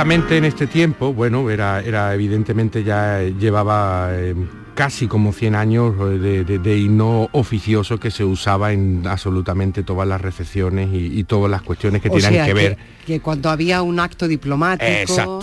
Justamente 0.00 0.38
en 0.38 0.46
este 0.46 0.66
tiempo, 0.66 1.12
bueno, 1.12 1.50
era, 1.50 1.82
era 1.82 2.14
evidentemente 2.14 2.82
ya 2.82 3.20
llevaba 3.20 4.08
eh, 4.12 4.34
casi 4.74 5.06
como 5.06 5.30
100 5.30 5.54
años 5.54 5.94
eh, 6.00 6.42
de, 6.58 6.78
himno 6.78 7.28
oficioso 7.32 8.00
que 8.00 8.10
se 8.10 8.24
usaba 8.24 8.72
en 8.72 9.06
absolutamente 9.06 9.82
todas 9.82 10.08
las 10.08 10.18
recepciones 10.18 10.88
y, 10.90 11.22
todas 11.24 11.50
las 11.50 11.60
cuestiones 11.60 12.00
que 12.00 12.08
tienen 12.08 12.46
que 12.46 12.54
ver. 12.54 12.78
Que 13.06 13.20
cuando 13.20 13.50
había 13.50 13.82
un 13.82 14.00
acto 14.00 14.26
diplomático, 14.26 15.40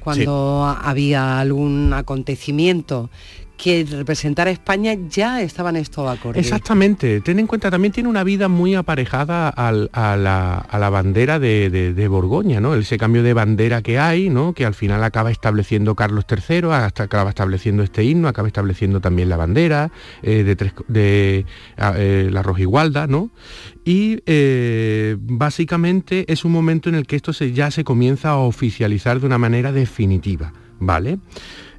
cuando 0.00 0.64
había 0.82 1.38
algún 1.38 1.92
acontecimiento 1.92 3.10
que 3.62 3.86
representar 3.90 4.48
a 4.48 4.50
España 4.50 4.94
ya 5.08 5.42
estaban 5.42 5.76
esto 5.76 6.08
acorde. 6.08 6.40
Exactamente, 6.40 7.20
ten 7.20 7.38
en 7.38 7.46
cuenta, 7.46 7.70
también 7.70 7.92
tiene 7.92 8.08
una 8.08 8.24
vida 8.24 8.48
muy 8.48 8.74
aparejada 8.74 9.50
a, 9.50 9.72
la, 9.72 10.90
bandera 10.90 11.38
de, 11.38 12.08
Borgoña, 12.08 12.60
¿no? 12.60 12.74
Ese 12.74 12.96
cambio 12.96 13.22
de 13.22 13.34
bandera 13.34 13.82
que 13.82 13.98
hay, 13.98 14.30
¿no? 14.30 14.54
Que 14.54 14.64
al 14.64 14.74
final 14.74 15.04
acaba 15.04 15.30
estableciendo 15.30 15.94
Carlos 15.94 16.24
III, 16.30 16.70
acaba 16.72 17.28
estableciendo 17.28 17.82
este 17.82 18.02
himno, 18.02 18.28
acaba 18.28 18.48
estableciendo 18.48 19.00
también 19.00 19.28
la 19.28 19.36
bandera 19.36 19.90
eh, 20.22 20.42
de, 20.42 20.56
tres, 20.56 20.72
de 20.88 21.44
eh, 21.76 22.28
la 22.32 22.42
rojigualda, 22.42 23.06
¿no? 23.06 23.30
Y 23.84 24.22
eh, 24.24 25.16
básicamente 25.20 26.24
es 26.32 26.46
un 26.46 26.52
momento 26.52 26.88
en 26.88 26.94
el 26.94 27.06
que 27.06 27.16
esto 27.16 27.32
ya 27.32 27.70
se 27.70 27.84
comienza 27.84 28.30
a 28.30 28.36
oficializar 28.36 29.20
de 29.20 29.26
una 29.26 29.38
manera 29.38 29.70
definitiva, 29.70 30.52
¿vale? 30.78 31.18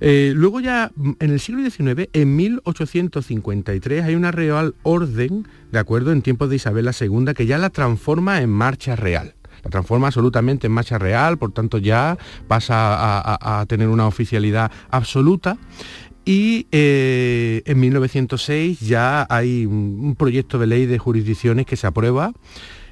Eh, 0.04 0.34
luego 0.36 0.60
ya 0.60 0.92
mm, 0.96 1.12
en 1.20 1.30
el 1.30 1.40
siglo 1.40 1.62
XIX, 1.62 2.10
en 2.12 2.36
1853, 2.36 4.04
hay 4.04 4.16
una 4.16 4.32
real 4.32 4.74
orden, 4.82 5.48
de 5.72 5.80
acuerdo, 5.80 6.12
en 6.12 6.24
tiempos 6.24 6.50
de 6.50 6.56
Isabel 6.56 6.90
II, 7.00 7.34
que 7.36 7.46
ya 7.46 7.60
la 7.60 7.70
transforma 7.70 8.42
en 8.42 8.50
marcha 8.50 8.96
real 8.96 9.36
la 9.64 9.70
transforma 9.70 10.08
absolutamente 10.08 10.66
en 10.66 10.74
marcha 10.74 10.98
real, 10.98 11.38
por 11.38 11.52
tanto 11.52 11.78
ya 11.78 12.18
pasa 12.48 13.60
a, 13.60 13.66
tener 13.68 13.90
una 13.90 14.08
oficialidad 14.08 14.72
absoluta. 14.90 15.58
Y 16.26 16.66
eh, 16.72 17.62
en 17.66 17.80
1906 17.80 18.80
ya 18.80 19.26
hay 19.30 19.68
un, 19.68 20.16
proyecto 20.18 20.58
de 20.58 20.66
ley 20.66 20.88
de 20.88 20.98
jurisdicciones 20.98 21.68
que 21.68 21.76
se 21.76 21.86
aprueba 21.86 22.34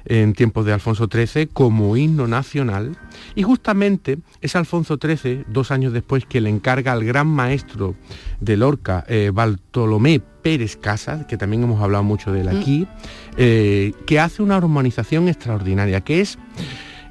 en 0.04 0.32
tiempos 0.32 0.64
de 0.66 0.72
Alfonso 0.72 1.08
XIII 1.12 1.48
como 1.48 1.96
himno 1.96 2.26
nacional 2.26 2.96
y 3.34 3.42
justamente 3.42 4.18
es 4.40 4.56
Alfonso 4.56 4.98
XIII, 5.00 5.44
dos 5.48 5.70
años 5.70 5.92
después, 5.92 6.24
que 6.24 6.40
le 6.40 6.50
encarga 6.50 6.92
al 6.92 7.04
gran 7.04 7.26
maestro 7.26 7.94
de 8.40 8.56
Lorca, 8.56 9.04
eh, 9.08 9.30
Bartolomé 9.32 10.20
Pérez 10.20 10.76
Casas, 10.76 11.26
que 11.26 11.36
también 11.36 11.62
hemos 11.62 11.82
hablado 11.82 12.04
mucho 12.04 12.32
de 12.32 12.40
él 12.40 12.46
mm. 12.52 12.56
aquí, 12.56 12.86
eh, 13.36 13.92
que 14.06 14.20
hace 14.20 14.42
una 14.42 14.56
armonización 14.56 15.28
extraordinaria, 15.28 16.00
que 16.00 16.20
es 16.20 16.38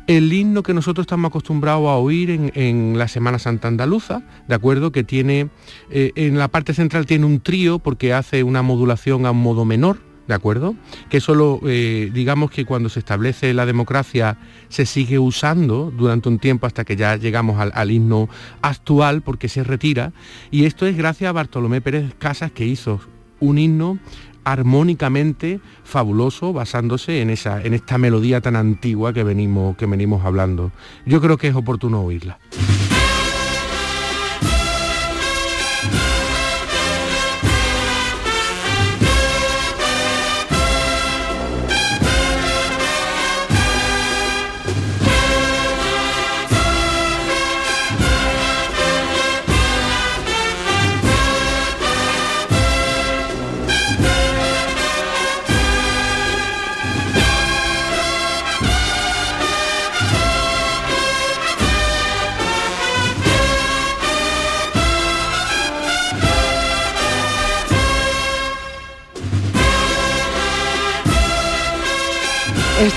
el 0.08 0.34
himno 0.34 0.64
que 0.64 0.74
nosotros 0.74 1.04
estamos 1.04 1.30
acostumbrados 1.30 1.88
a 1.88 1.96
oír 1.96 2.52
en, 2.56 2.98
la 2.98 3.08
Semana 3.08 3.38
Santa 3.38 3.68
Andaluza, 3.68 4.24
¿de 4.48 4.56
acuerdo? 4.56 4.92
Que 4.92 5.04
tiene, 5.04 5.50
eh, 5.92 6.12
en 6.16 6.40
la 6.40 6.48
parte 6.48 6.74
central 6.74 7.06
tiene 7.06 7.28
un 7.28 7.42
trío 7.42 7.78
porque 7.78 8.12
hace 8.12 8.42
una 8.42 8.64
modulación 8.64 9.28
a 9.28 9.32
un 9.32 9.44
modo 9.44 9.66
menor, 9.66 10.00
¿de 10.30 10.36
acuerdo? 10.36 10.76
Que 11.10 11.20
solo, 11.20 11.60
eh, 11.66 12.12
digamos 12.14 12.52
que 12.52 12.64
cuando 12.64 12.88
se 12.88 13.00
establece 13.00 13.52
la 13.56 13.66
democracia 13.66 14.38
se 14.70 14.86
sigue 14.86 15.18
usando 15.18 15.92
durante 15.92 16.30
un 16.30 16.38
tiempo 16.38 16.68
hasta 16.68 16.86
que 16.86 16.96
ya 16.96 17.16
llegamos 17.16 17.60
al, 17.60 17.72
al, 17.74 17.90
himno 17.90 18.30
actual 18.62 19.24
porque 19.24 19.50
se 19.50 19.64
retira. 19.64 20.14
Y 20.52 20.66
esto 20.66 20.86
es 20.86 20.96
gracias 20.96 21.30
a 21.30 21.34
Bartolomé 21.34 21.82
Pérez 21.82 22.14
Casas 22.20 22.52
que 22.52 22.68
hizo 22.68 23.02
un 23.40 23.58
himno 23.58 23.98
armónicamente 24.44 25.60
fabuloso 25.84 26.54
basándose 26.54 27.22
en, 27.22 27.32
esa, 27.32 27.64
en 27.64 27.74
esta 27.74 27.98
melodía 27.98 28.40
tan 28.40 28.56
antigua 28.56 29.12
que 29.14 29.24
venimos, 29.24 29.78
que 29.78 29.88
venimos 29.88 30.24
hablando. 30.24 30.72
Yo 31.08 31.22
creo 31.22 31.38
que 31.38 31.48
es 31.48 31.56
oportuno 31.56 32.02
oírla. 32.04 32.38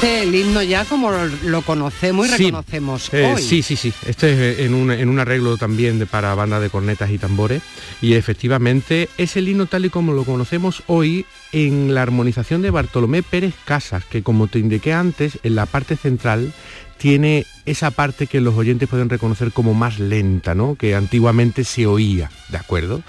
Este 0.03 0.25
el 0.25 0.35
himno 0.35 0.65
ya 0.65 0.85
como 0.85 1.13
lo 1.13 1.63
conocemos 1.63 2.27
y 2.27 2.31
reconocemos 2.33 3.09
eh, 3.15 3.37
Sí, 3.39 3.63
sí, 3.63 3.77
sí. 3.77 3.93
Este 4.05 4.33
es 4.33 4.59
eh, 4.59 4.65
en 4.65 4.75
un, 4.75 5.19
arreglo 5.21 5.57
también 5.57 6.01
de, 6.01 6.07
para 6.07 6.35
banda 6.35 6.59
de 6.59 6.71
cornetas 6.71 7.09
y 7.13 7.19
tambores. 7.19 7.63
Y 8.01 8.15
efectivamente 8.15 9.09
es 9.17 9.37
el 9.37 9.49
himno 9.49 9.67
tal 9.67 9.85
y 9.85 9.91
como 9.91 10.13
lo 10.13 10.25
conocemos 10.25 10.83
hoy 10.89 11.25
en 11.53 11.95
la 11.95 12.03
armonización 12.03 12.63
de 12.63 12.71
Bartolomé 12.71 13.23
Pérez 13.23 13.55
Casas, 13.65 14.05
que 14.05 14.25
como 14.25 14.49
te 14.49 14.59
indiqué 14.59 14.93
antes, 14.93 15.39
en 15.45 15.55
la 15.55 15.67
parte 15.67 15.95
central 15.95 16.53
tiene 16.99 17.47
esa 17.65 17.93
parte 17.93 18.27
que 18.27 18.41
los 18.41 18.57
oyentes 18.57 18.89
pueden 18.89 19.09
reconocer 19.09 19.53
como 19.53 19.73
más 19.73 20.01
lenta, 20.01 20.57
¿no? 20.57 20.75
Que 20.75 20.97
antiguamente 20.97 21.63
se 21.63 21.87
oía, 21.87 22.29
¿de 22.49 22.57
acuerdo? 22.59 23.05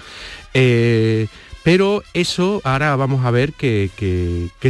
Eh, 0.52 1.26
pero 1.64 2.04
eso 2.12 2.60
ahora 2.62 2.94
vamos 2.94 3.24
a 3.24 3.30
ver 3.30 3.54
que, 3.54 3.90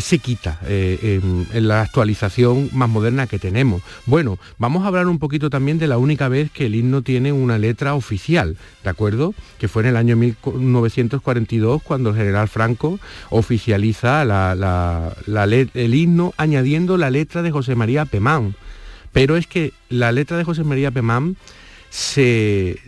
se 0.00 0.18
quita 0.20 0.60
eh, 0.64 1.20
en, 1.52 1.68
la 1.68 1.80
actualización 1.80 2.70
más 2.72 2.88
moderna 2.88 3.26
que 3.26 3.40
tenemos. 3.40 3.82
Bueno, 4.06 4.38
vamos 4.58 4.84
a 4.84 4.86
hablar 4.86 5.08
un 5.08 5.18
poquito 5.18 5.50
también 5.50 5.78
de 5.78 5.88
la 5.88 5.98
única 5.98 6.28
vez 6.28 6.52
que 6.52 6.66
el 6.66 6.76
himno 6.76 7.02
tiene 7.02 7.32
una 7.32 7.58
letra 7.58 7.94
oficial, 7.94 8.56
¿de 8.84 8.90
acuerdo? 8.90 9.34
Que 9.58 9.66
fue 9.66 9.82
en 9.82 9.88
el 9.88 9.96
año 9.96 10.16
1942 10.16 11.82
cuando 11.82 12.10
el 12.10 12.16
general 12.16 12.46
Franco 12.46 13.00
oficializa 13.28 14.22
el 14.22 15.94
himno 15.94 16.32
añadiendo 16.36 16.96
la 16.96 17.10
letra 17.10 17.42
de 17.42 17.50
José 17.50 17.74
María 17.74 18.04
Pemán. 18.04 18.54
Pero 19.12 19.36
es 19.36 19.48
que 19.48 19.72
la 19.88 20.12
letra 20.12 20.36
de 20.36 20.44
José 20.44 20.62
María 20.62 20.92
Pemán 20.92 21.36
se, 21.90 22.78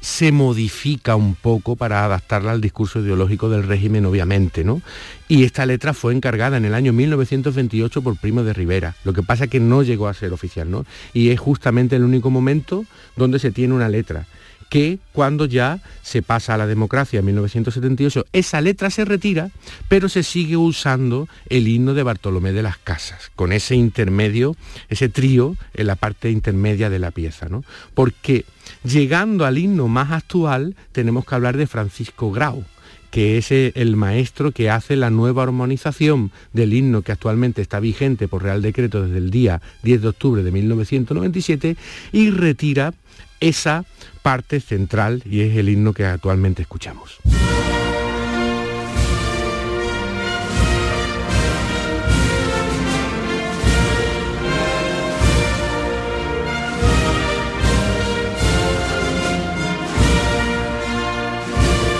se 0.00 0.32
modifica 0.32 1.16
un 1.16 1.34
poco 1.34 1.76
para 1.76 2.04
adaptarla 2.04 2.52
al 2.52 2.60
discurso 2.60 3.00
ideológico 3.00 3.48
del 3.48 3.64
régimen, 3.64 4.06
obviamente, 4.06 4.64
¿no? 4.64 4.80
Y 5.26 5.44
esta 5.44 5.66
letra 5.66 5.92
fue 5.92 6.14
encargada 6.14 6.56
en 6.56 6.64
el 6.64 6.74
año 6.74 6.92
1928 6.92 8.02
por 8.02 8.16
Primo 8.16 8.44
de 8.44 8.52
Rivera. 8.52 8.94
Lo 9.04 9.12
que 9.12 9.22
pasa 9.22 9.44
es 9.44 9.50
que 9.50 9.60
no 9.60 9.82
llegó 9.82 10.08
a 10.08 10.14
ser 10.14 10.32
oficial, 10.32 10.70
¿no? 10.70 10.86
Y 11.12 11.30
es 11.30 11.40
justamente 11.40 11.96
el 11.96 12.04
único 12.04 12.30
momento 12.30 12.84
donde 13.16 13.38
se 13.38 13.50
tiene 13.50 13.74
una 13.74 13.88
letra 13.88 14.26
que 14.68 14.98
cuando 15.12 15.46
ya 15.46 15.80
se 16.02 16.22
pasa 16.22 16.54
a 16.54 16.58
la 16.58 16.66
democracia 16.66 17.20
en 17.20 17.26
1978, 17.26 18.26
esa 18.32 18.60
letra 18.60 18.90
se 18.90 19.04
retira, 19.04 19.50
pero 19.88 20.08
se 20.08 20.22
sigue 20.22 20.56
usando 20.56 21.28
el 21.48 21.68
himno 21.68 21.94
de 21.94 22.02
Bartolomé 22.02 22.52
de 22.52 22.62
las 22.62 22.78
Casas, 22.78 23.30
con 23.34 23.52
ese 23.52 23.74
intermedio, 23.74 24.56
ese 24.88 25.08
trío 25.08 25.56
en 25.74 25.86
la 25.86 25.96
parte 25.96 26.30
intermedia 26.30 26.90
de 26.90 26.98
la 26.98 27.10
pieza, 27.10 27.48
¿no? 27.48 27.64
Porque 27.94 28.44
Llegando 28.84 29.44
al 29.44 29.58
himno 29.58 29.88
más 29.88 30.12
actual, 30.12 30.76
tenemos 30.92 31.24
que 31.24 31.34
hablar 31.34 31.56
de 31.56 31.66
Francisco 31.66 32.30
Grau, 32.30 32.64
que 33.10 33.38
es 33.38 33.50
el 33.50 33.96
maestro 33.96 34.52
que 34.52 34.70
hace 34.70 34.94
la 34.96 35.10
nueva 35.10 35.42
armonización 35.42 36.30
del 36.52 36.74
himno 36.74 37.02
que 37.02 37.12
actualmente 37.12 37.62
está 37.62 37.80
vigente 37.80 38.28
por 38.28 38.42
Real 38.42 38.62
Decreto 38.62 39.02
desde 39.02 39.18
el 39.18 39.30
día 39.30 39.60
10 39.82 40.02
de 40.02 40.08
octubre 40.08 40.42
de 40.42 40.50
1997 40.50 41.76
y 42.12 42.30
retira 42.30 42.92
esa 43.40 43.84
parte 44.22 44.60
central 44.60 45.22
y 45.24 45.40
es 45.40 45.56
el 45.56 45.68
himno 45.68 45.92
que 45.92 46.04
actualmente 46.04 46.62
escuchamos. 46.62 47.18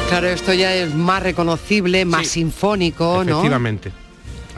Claro, 0.09 0.29
esto 0.29 0.55
ya 0.55 0.75
es 0.75 0.95
más 0.95 1.23
reconocible, 1.23 2.05
más 2.05 2.29
sinfónico, 2.29 3.25
¿no? 3.25 3.39
Efectivamente. 3.39 3.93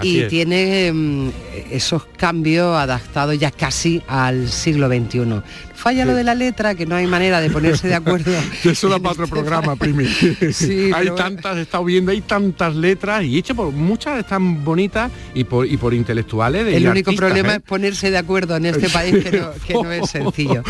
Y 0.03 0.23
tiene 0.25 0.93
mm, 0.93 1.31
esos 1.71 2.05
cambios 2.17 2.77
adaptados 2.77 3.39
ya 3.39 3.51
casi 3.51 4.03
al 4.09 4.49
siglo 4.49 4.89
XXI. 4.89 5.43
Falla 5.75 6.05
lo 6.05 6.15
de 6.15 6.25
la 6.25 6.35
letra, 6.35 6.75
que 6.75 6.85
no 6.85 6.95
hay 6.95 7.07
manera 7.07 7.41
de 7.41 7.49
ponerse 7.49 7.89
de 7.89 7.95
acuerdo. 7.95 8.33
Eso 8.65 8.89
da 8.89 8.99
para 8.99 9.13
otro 9.13 9.25
este 9.25 9.37
programa, 9.41 9.77
Primi. 9.77 10.07
sí, 10.53 10.91
hay 10.95 11.11
tantas, 11.17 11.57
he 11.57 11.63
estado 11.63 11.85
viendo, 11.85 12.13
hay 12.13 12.21
tantas 12.21 12.77
letras 12.77 13.25
y 13.25 13.39
hecho 13.39 13.55
por 13.55 13.73
muchas 13.73 14.19
están 14.19 14.63
bonitas 14.63 15.11
y 15.35 15.45
por, 15.45 15.67
y 15.67 15.77
por 15.79 15.95
intelectuales. 15.95 16.67
El 16.67 16.87
único 16.87 17.13
problema 17.15 17.55
¿eh? 17.55 17.57
es 17.57 17.63
ponerse 17.63 18.11
de 18.11 18.19
acuerdo 18.19 18.57
en 18.57 18.67
este 18.67 18.91
país, 18.91 19.25
que 19.67 19.75
no 19.75 19.91
es 19.91 20.11
sencillo. 20.11 20.63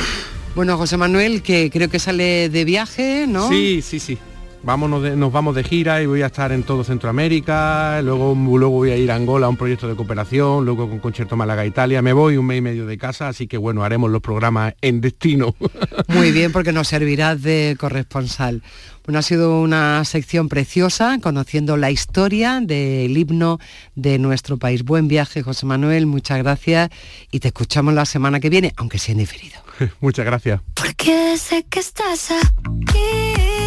Bueno, 0.55 0.77
José 0.77 0.97
Manuel, 0.97 1.43
que 1.43 1.71
creo 1.73 1.89
que 1.89 1.99
sale 1.99 2.49
de 2.49 2.65
viaje, 2.65 3.27
¿no? 3.29 3.49
Sí, 3.49 3.83
sí, 3.83 4.01
sí. 4.01 4.19
Vámonos 4.63 5.17
nos 5.17 5.33
vamos 5.33 5.55
de 5.55 5.65
gira 5.65 6.03
y 6.03 6.07
voy 6.07 6.21
a 6.21 6.27
estar 6.27 6.53
en 6.53 6.65
todo 6.65 6.85
Centroamérica, 6.85 8.03
luego, 8.03 8.35
luego 8.35 8.71
voy 8.71 8.91
a 8.91 8.97
ir 8.97 9.11
a 9.11 9.15
Angola 9.15 9.47
a 9.47 9.49
un 9.49 9.57
proyecto 9.57 9.89
de 9.89 9.97
cooperación, 9.97 10.67
luego 10.67 10.89
con 10.89 10.99
Concierto 10.99 11.35
Málaga 11.35 11.65
Italia, 11.65 12.03
me 12.03 12.13
voy 12.13 12.37
un 12.37 12.45
mes 12.45 12.59
y 12.59 12.61
medio 12.61 12.87
de 12.87 12.99
casa, 12.99 13.29
así 13.29 13.47
que 13.47 13.57
bueno, 13.57 13.85
haremos 13.85 14.11
los 14.11 14.21
programas 14.21 14.75
en 14.83 15.01
destino. 15.01 15.55
Muy 16.09 16.31
bien, 16.31 16.53
porque 16.53 16.73
nos 16.73 16.89
servirás 16.89 17.41
de 17.41 17.75
corresponsal. 17.81 18.63
Bueno, 19.07 19.21
ha 19.21 19.23
sido 19.23 19.61
una 19.61 20.05
sección 20.05 20.51
preciosa, 20.51 21.19
conociendo 21.23 21.79
la 21.79 21.91
historia 21.91 22.61
del 22.63 23.17
himno 23.17 23.59
de 23.95 24.19
nuestro 24.19 24.59
país. 24.59 24.85
Buen 24.85 25.09
viaje, 25.09 25.43
José 25.43 25.65
Manuel, 25.65 26.05
muchas 26.05 26.37
gracias 26.39 26.91
y 27.31 27.41
te 27.41 27.49
escuchamos 27.49 27.95
la 27.95 28.05
semana 28.05 28.41
que 28.41 28.51
viene, 28.51 28.75
aunque 28.77 28.99
sea 28.99 29.13
en 29.13 29.19
diferido. 29.19 29.59
muchas 30.01 30.27
gracias. 30.27 30.61
Porque 30.75 31.39
sé 31.39 31.65
que 31.71 31.81
estás 31.81 32.31
aquí 32.31 33.60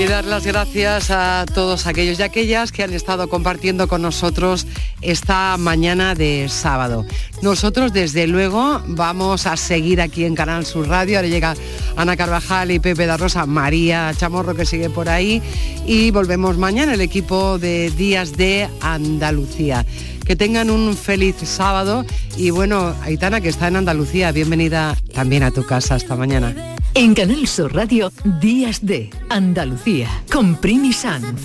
y 0.00 0.04
dar 0.06 0.24
las 0.24 0.46
gracias 0.46 1.10
a 1.10 1.44
todos 1.52 1.86
aquellos 1.86 2.18
y 2.18 2.22
aquellas 2.22 2.72
que 2.72 2.82
han 2.82 2.94
estado 2.94 3.28
compartiendo 3.28 3.86
con 3.86 4.00
nosotros 4.00 4.66
esta 5.02 5.58
mañana 5.58 6.14
de 6.14 6.46
sábado. 6.48 7.04
Nosotros 7.42 7.92
desde 7.92 8.26
luego 8.26 8.80
vamos 8.86 9.46
a 9.46 9.58
seguir 9.58 10.00
aquí 10.00 10.24
en 10.24 10.34
Canal 10.34 10.64
Sur 10.64 10.88
Radio. 10.88 11.18
Ahora 11.18 11.28
llega 11.28 11.54
Ana 11.96 12.16
Carvajal 12.16 12.70
y 12.70 12.78
Pepe 12.78 13.04
da 13.04 13.18
Rosa, 13.18 13.44
María 13.44 14.10
Chamorro 14.16 14.54
que 14.54 14.64
sigue 14.64 14.88
por 14.88 15.10
ahí 15.10 15.42
y 15.86 16.10
volvemos 16.12 16.56
mañana 16.56 16.94
el 16.94 17.02
equipo 17.02 17.58
de 17.58 17.90
Días 17.90 18.36
de 18.38 18.68
Andalucía. 18.80 19.84
Que 20.30 20.36
tengan 20.36 20.70
un 20.70 20.96
feliz 20.96 21.34
sábado 21.42 22.06
y 22.36 22.50
bueno, 22.50 22.94
Aitana 23.02 23.40
que 23.40 23.48
está 23.48 23.66
en 23.66 23.74
Andalucía, 23.74 24.30
bienvenida 24.30 24.96
también 25.12 25.42
a 25.42 25.50
tu 25.50 25.66
casa 25.66 25.96
hasta 25.96 26.14
mañana. 26.14 26.54
En 26.94 27.14
Canal 27.14 27.48
Sur 27.48 27.74
Radio, 27.74 28.12
Días 28.40 28.86
de 28.86 29.10
Andalucía, 29.28 30.08
con 30.30 30.54
Primi 30.54 30.92
San. 30.92 31.36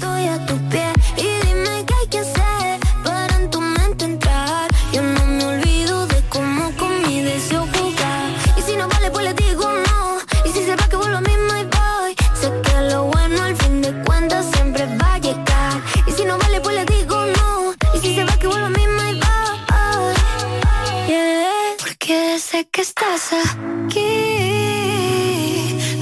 Sé 22.55 22.69
que 22.71 22.81
estás 22.81 23.33
aquí, 23.33 23.99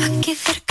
aquí 0.05 0.35
cerca 0.35 0.62